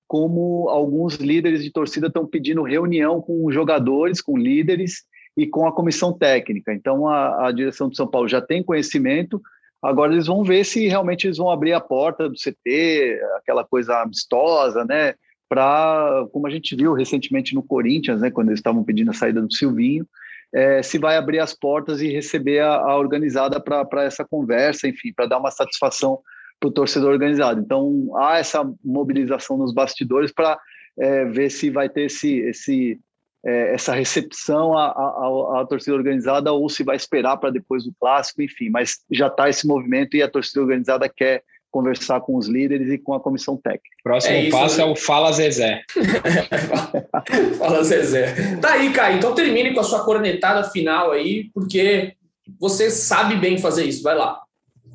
como 0.08 0.70
alguns 0.70 1.16
líderes 1.16 1.66
de 1.66 1.70
torcida 1.70 2.08
estão 2.08 2.26
pedindo 2.26 2.64
reunião 2.64 3.20
com 3.20 3.52
jogadores, 3.52 4.22
com 4.22 4.38
líderes 4.38 5.04
e 5.36 5.46
com 5.46 5.68
a 5.68 5.74
comissão 5.74 6.18
técnica. 6.18 6.74
Então 6.74 7.10
a, 7.10 7.48
a 7.48 7.52
direção 7.52 7.90
do 7.90 7.96
São 7.98 8.08
Paulo 8.08 8.30
já 8.30 8.40
tem 8.40 8.64
conhecimento. 8.64 9.42
Agora 9.82 10.14
eles 10.14 10.28
vão 10.28 10.46
ver 10.46 10.64
se 10.64 10.88
realmente 10.88 11.28
eles 11.28 11.40
vão 11.40 11.50
abrir 11.50 11.74
a 11.74 11.82
porta 11.82 12.30
do 12.30 12.36
CT, 12.36 13.20
aquela 13.36 13.66
coisa 13.66 14.02
amistosa, 14.02 14.86
né? 14.86 15.14
Para, 15.54 16.26
como 16.32 16.48
a 16.48 16.50
gente 16.50 16.76
viu 16.76 16.94
recentemente 16.94 17.54
no 17.54 17.62
Corinthians, 17.62 18.22
né? 18.22 18.32
Quando 18.32 18.48
eles 18.48 18.58
estavam 18.58 18.84
pedindo 18.84 19.12
a 19.12 19.14
saída 19.14 19.40
do 19.40 19.54
Silvinho, 19.54 20.04
é, 20.52 20.82
se 20.82 20.98
vai 20.98 21.16
abrir 21.16 21.38
as 21.38 21.54
portas 21.54 22.02
e 22.02 22.08
receber 22.08 22.60
a, 22.60 22.74
a 22.74 22.98
organizada 22.98 23.60
para 23.60 24.04
essa 24.04 24.26
conversa, 24.26 24.88
enfim, 24.88 25.14
para 25.14 25.28
dar 25.28 25.38
uma 25.38 25.52
satisfação 25.52 26.20
para 26.60 26.70
o 26.70 26.72
torcedor 26.72 27.12
organizado. 27.12 27.62
Então, 27.62 28.10
há 28.18 28.40
essa 28.40 28.68
mobilização 28.84 29.56
nos 29.56 29.72
bastidores 29.72 30.32
para 30.32 30.60
é, 30.98 31.26
ver 31.26 31.52
se 31.52 31.70
vai 31.70 31.88
ter 31.88 32.06
esse, 32.06 32.40
esse, 32.40 33.00
é, 33.46 33.76
essa 33.76 33.94
recepção 33.94 34.76
à, 34.76 34.88
à, 34.88 35.62
à, 35.62 35.66
torcida 35.70 35.96
organizada 35.96 36.52
ou 36.52 36.68
se 36.68 36.84
vai 36.84 36.96
esperar 36.96 37.38
para 37.38 37.52
depois 37.52 37.84
do 37.84 37.94
clássico, 38.00 38.42
enfim. 38.42 38.72
Mas 38.72 39.04
já 39.12 39.28
está 39.28 39.50
esse 39.50 39.68
movimento 39.68 40.18
e 40.18 40.24
a 40.24 40.28
torcida 40.28 40.62
organizada 40.62 41.08
quer 41.08 41.44
conversar 41.74 42.22
com 42.22 42.38
os 42.38 42.48
líderes 42.48 42.88
e 42.92 43.00
com 43.00 43.16
a 43.16 43.20
comissão 43.20 43.58
técnica. 43.58 43.98
Próximo 44.04 44.36
é 44.36 44.50
passo 44.52 44.80
é 44.80 44.86
o 44.86 44.96
Fala 44.96 45.32
Zezé. 45.32 45.82
Fala 47.58 47.84
Zezé. 47.84 48.58
Tá 48.62 48.74
aí, 48.74 48.94
Caio. 48.94 49.18
Então 49.18 49.34
termine 49.34 49.74
com 49.74 49.80
a 49.80 49.84
sua 49.84 50.06
cornetada 50.06 50.70
final 50.70 51.12
aí, 51.12 51.50
porque 51.52 52.14
você 52.60 52.92
sabe 52.92 53.38
bem 53.38 53.58
fazer 53.58 53.86
isso. 53.86 54.04
Vai 54.04 54.16
lá. 54.16 54.40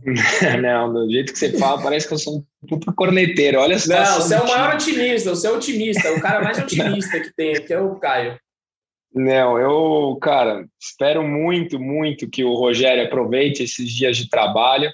Não, 0.63 0.93
do 0.93 1.11
jeito 1.11 1.33
que 1.33 1.39
você 1.41 1.59
fala, 1.59 1.83
parece 1.83 2.07
que 2.07 2.15
eu 2.15 2.19
sou 2.19 2.37
um 2.39 2.67
puto 2.69 2.95
corneteiro. 2.95 3.59
Olha 3.59 3.77
só. 3.77 3.93
Não, 3.93 4.15
você 4.21 4.37
é 4.37 4.41
o 4.41 4.47
maior 4.47 4.75
otimista, 4.75 5.31
você 5.31 5.49
é 5.49 5.51
otimista, 5.51 6.13
o 6.13 6.21
cara 6.21 6.45
mais 6.45 6.59
otimista 6.59 7.19
que 7.19 7.35
tem, 7.35 7.55
que 7.55 7.73
é 7.73 7.81
o 7.81 7.97
Caio. 7.97 8.39
Não, 9.13 9.59
eu, 9.59 10.17
cara, 10.23 10.65
espero 10.81 11.25
muito, 11.25 11.81
muito 11.81 12.31
que 12.31 12.45
o 12.45 12.55
Rogério 12.55 13.05
aproveite 13.05 13.65
esses 13.65 13.91
dias 13.91 14.17
de 14.17 14.29
trabalho 14.29 14.93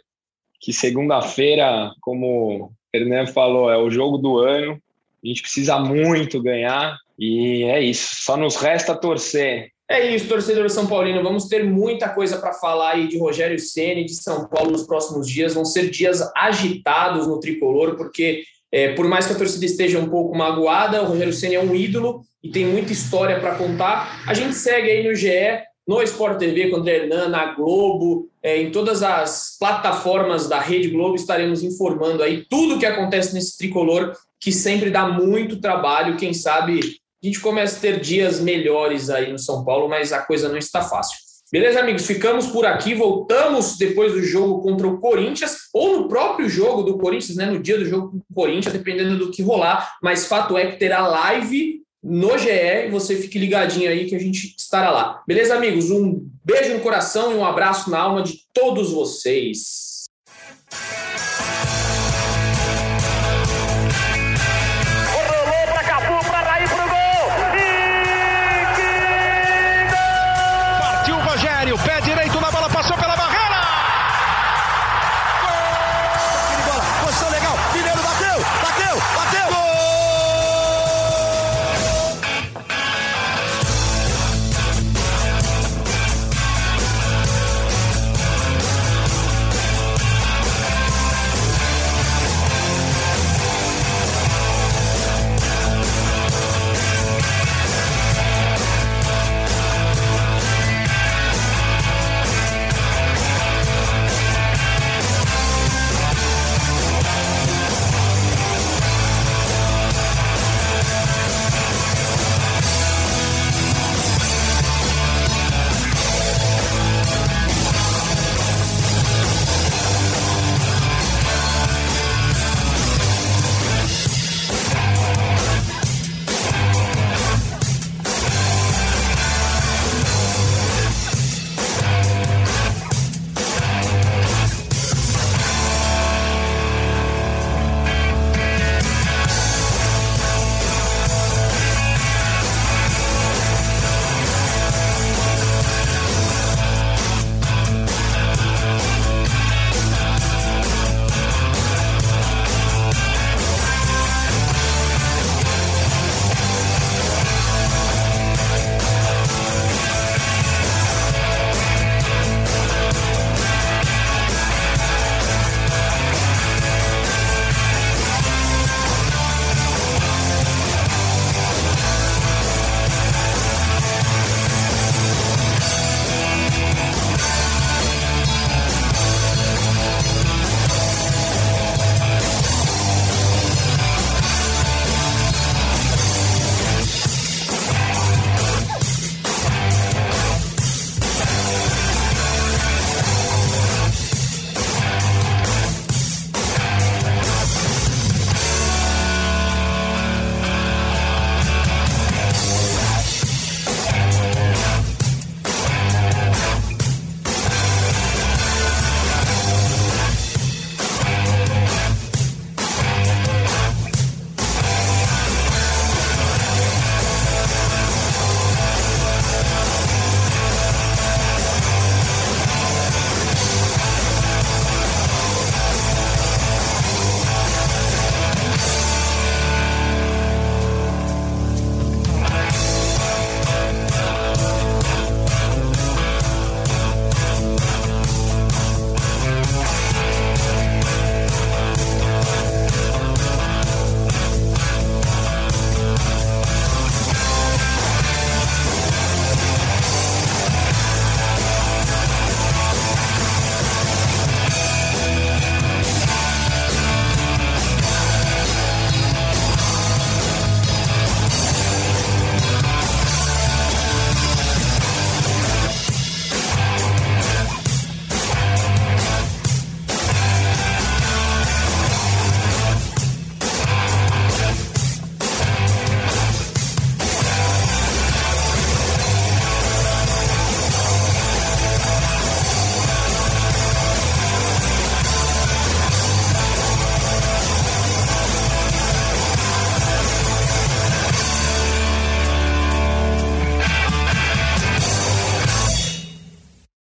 que 0.64 0.72
segunda-feira, 0.72 1.92
como 2.00 2.64
o 2.64 2.70
Fernando 2.90 3.28
falou, 3.28 3.70
é 3.70 3.76
o 3.76 3.90
jogo 3.90 4.16
do 4.16 4.38
ano. 4.38 4.80
A 5.22 5.26
gente 5.28 5.42
precisa 5.42 5.78
muito 5.78 6.42
ganhar 6.42 6.96
e 7.18 7.64
é 7.64 7.82
isso. 7.82 8.16
Só 8.24 8.34
nos 8.34 8.56
resta 8.56 8.96
torcer. 8.96 9.68
É 9.86 10.14
isso, 10.14 10.26
torcedor 10.26 10.70
São 10.70 10.86
Paulino. 10.86 11.22
Vamos 11.22 11.48
ter 11.48 11.62
muita 11.62 12.08
coisa 12.08 12.38
para 12.38 12.54
falar 12.54 12.92
aí 12.92 13.06
de 13.06 13.18
Rogério 13.18 13.58
Ceni 13.58 14.06
de 14.06 14.14
São 14.14 14.48
Paulo 14.48 14.70
nos 14.70 14.84
próximos 14.84 15.28
dias. 15.28 15.52
Vão 15.52 15.66
ser 15.66 15.90
dias 15.90 16.22
agitados 16.34 17.26
no 17.26 17.38
tricolor, 17.38 17.96
porque 17.96 18.42
é, 18.72 18.94
por 18.94 19.06
mais 19.06 19.26
que 19.26 19.34
a 19.34 19.36
torcida 19.36 19.66
esteja 19.66 19.98
um 19.98 20.08
pouco 20.08 20.34
magoada, 20.34 21.02
o 21.02 21.06
Rogério 21.08 21.34
Ceni 21.34 21.56
é 21.56 21.60
um 21.60 21.74
ídolo 21.74 22.22
e 22.42 22.48
tem 22.48 22.64
muita 22.64 22.90
história 22.90 23.38
para 23.38 23.56
contar. 23.56 24.24
A 24.26 24.32
gente 24.32 24.54
segue 24.54 24.90
aí 24.90 25.06
no 25.06 25.14
GE 25.14 25.60
no 25.86 26.02
Sport 26.02 26.38
TV 26.38 26.70
com 26.70 26.76
o 26.76 26.80
André 26.80 27.04
Hernan, 27.04 27.28
na 27.28 27.54
Globo, 27.54 28.28
é, 28.42 28.60
em 28.60 28.70
todas 28.70 29.02
as 29.02 29.56
plataformas 29.58 30.48
da 30.48 30.58
Rede 30.58 30.88
Globo, 30.88 31.14
estaremos 31.14 31.62
informando 31.62 32.22
aí 32.22 32.44
tudo 32.48 32.76
o 32.76 32.78
que 32.78 32.86
acontece 32.86 33.34
nesse 33.34 33.56
tricolor, 33.58 34.12
que 34.40 34.50
sempre 34.50 34.90
dá 34.90 35.06
muito 35.06 35.60
trabalho. 35.60 36.16
Quem 36.16 36.32
sabe 36.32 36.80
a 37.22 37.26
gente 37.26 37.40
começa 37.40 37.78
a 37.78 37.80
ter 37.80 38.00
dias 38.00 38.40
melhores 38.40 39.08
aí 39.08 39.32
no 39.32 39.38
São 39.38 39.64
Paulo, 39.64 39.88
mas 39.88 40.12
a 40.12 40.20
coisa 40.20 40.48
não 40.48 40.58
está 40.58 40.82
fácil. 40.82 41.18
Beleza, 41.50 41.80
amigos? 41.80 42.06
Ficamos 42.06 42.48
por 42.48 42.66
aqui. 42.66 42.94
Voltamos 42.94 43.76
depois 43.76 44.12
do 44.12 44.22
jogo 44.22 44.60
contra 44.60 44.88
o 44.88 44.98
Corinthians, 44.98 45.56
ou 45.72 46.00
no 46.00 46.08
próprio 46.08 46.48
jogo 46.48 46.82
do 46.82 46.98
Corinthians, 46.98 47.36
né? 47.36 47.46
No 47.46 47.60
dia 47.60 47.78
do 47.78 47.84
jogo 47.84 48.10
com 48.10 48.16
o 48.18 48.34
Corinthians, 48.34 48.72
dependendo 48.72 49.16
do 49.18 49.30
que 49.30 49.42
rolar. 49.42 49.96
Mas 50.02 50.26
fato 50.26 50.58
é 50.58 50.72
que 50.72 50.78
terá 50.78 51.06
live 51.06 51.83
no 52.04 52.36
GE 52.36 52.90
você 52.90 53.16
fique 53.16 53.38
ligadinho 53.38 53.88
aí 53.88 54.04
que 54.04 54.14
a 54.14 54.18
gente 54.18 54.54
estará 54.58 54.90
lá. 54.90 55.22
Beleza, 55.26 55.54
amigos? 55.54 55.90
Um 55.90 56.28
beijo 56.44 56.74
no 56.74 56.80
coração 56.80 57.32
e 57.32 57.34
um 57.34 57.44
abraço 57.44 57.90
na 57.90 57.98
alma 57.98 58.22
de 58.22 58.40
todos 58.52 58.92
vocês. 58.92 60.04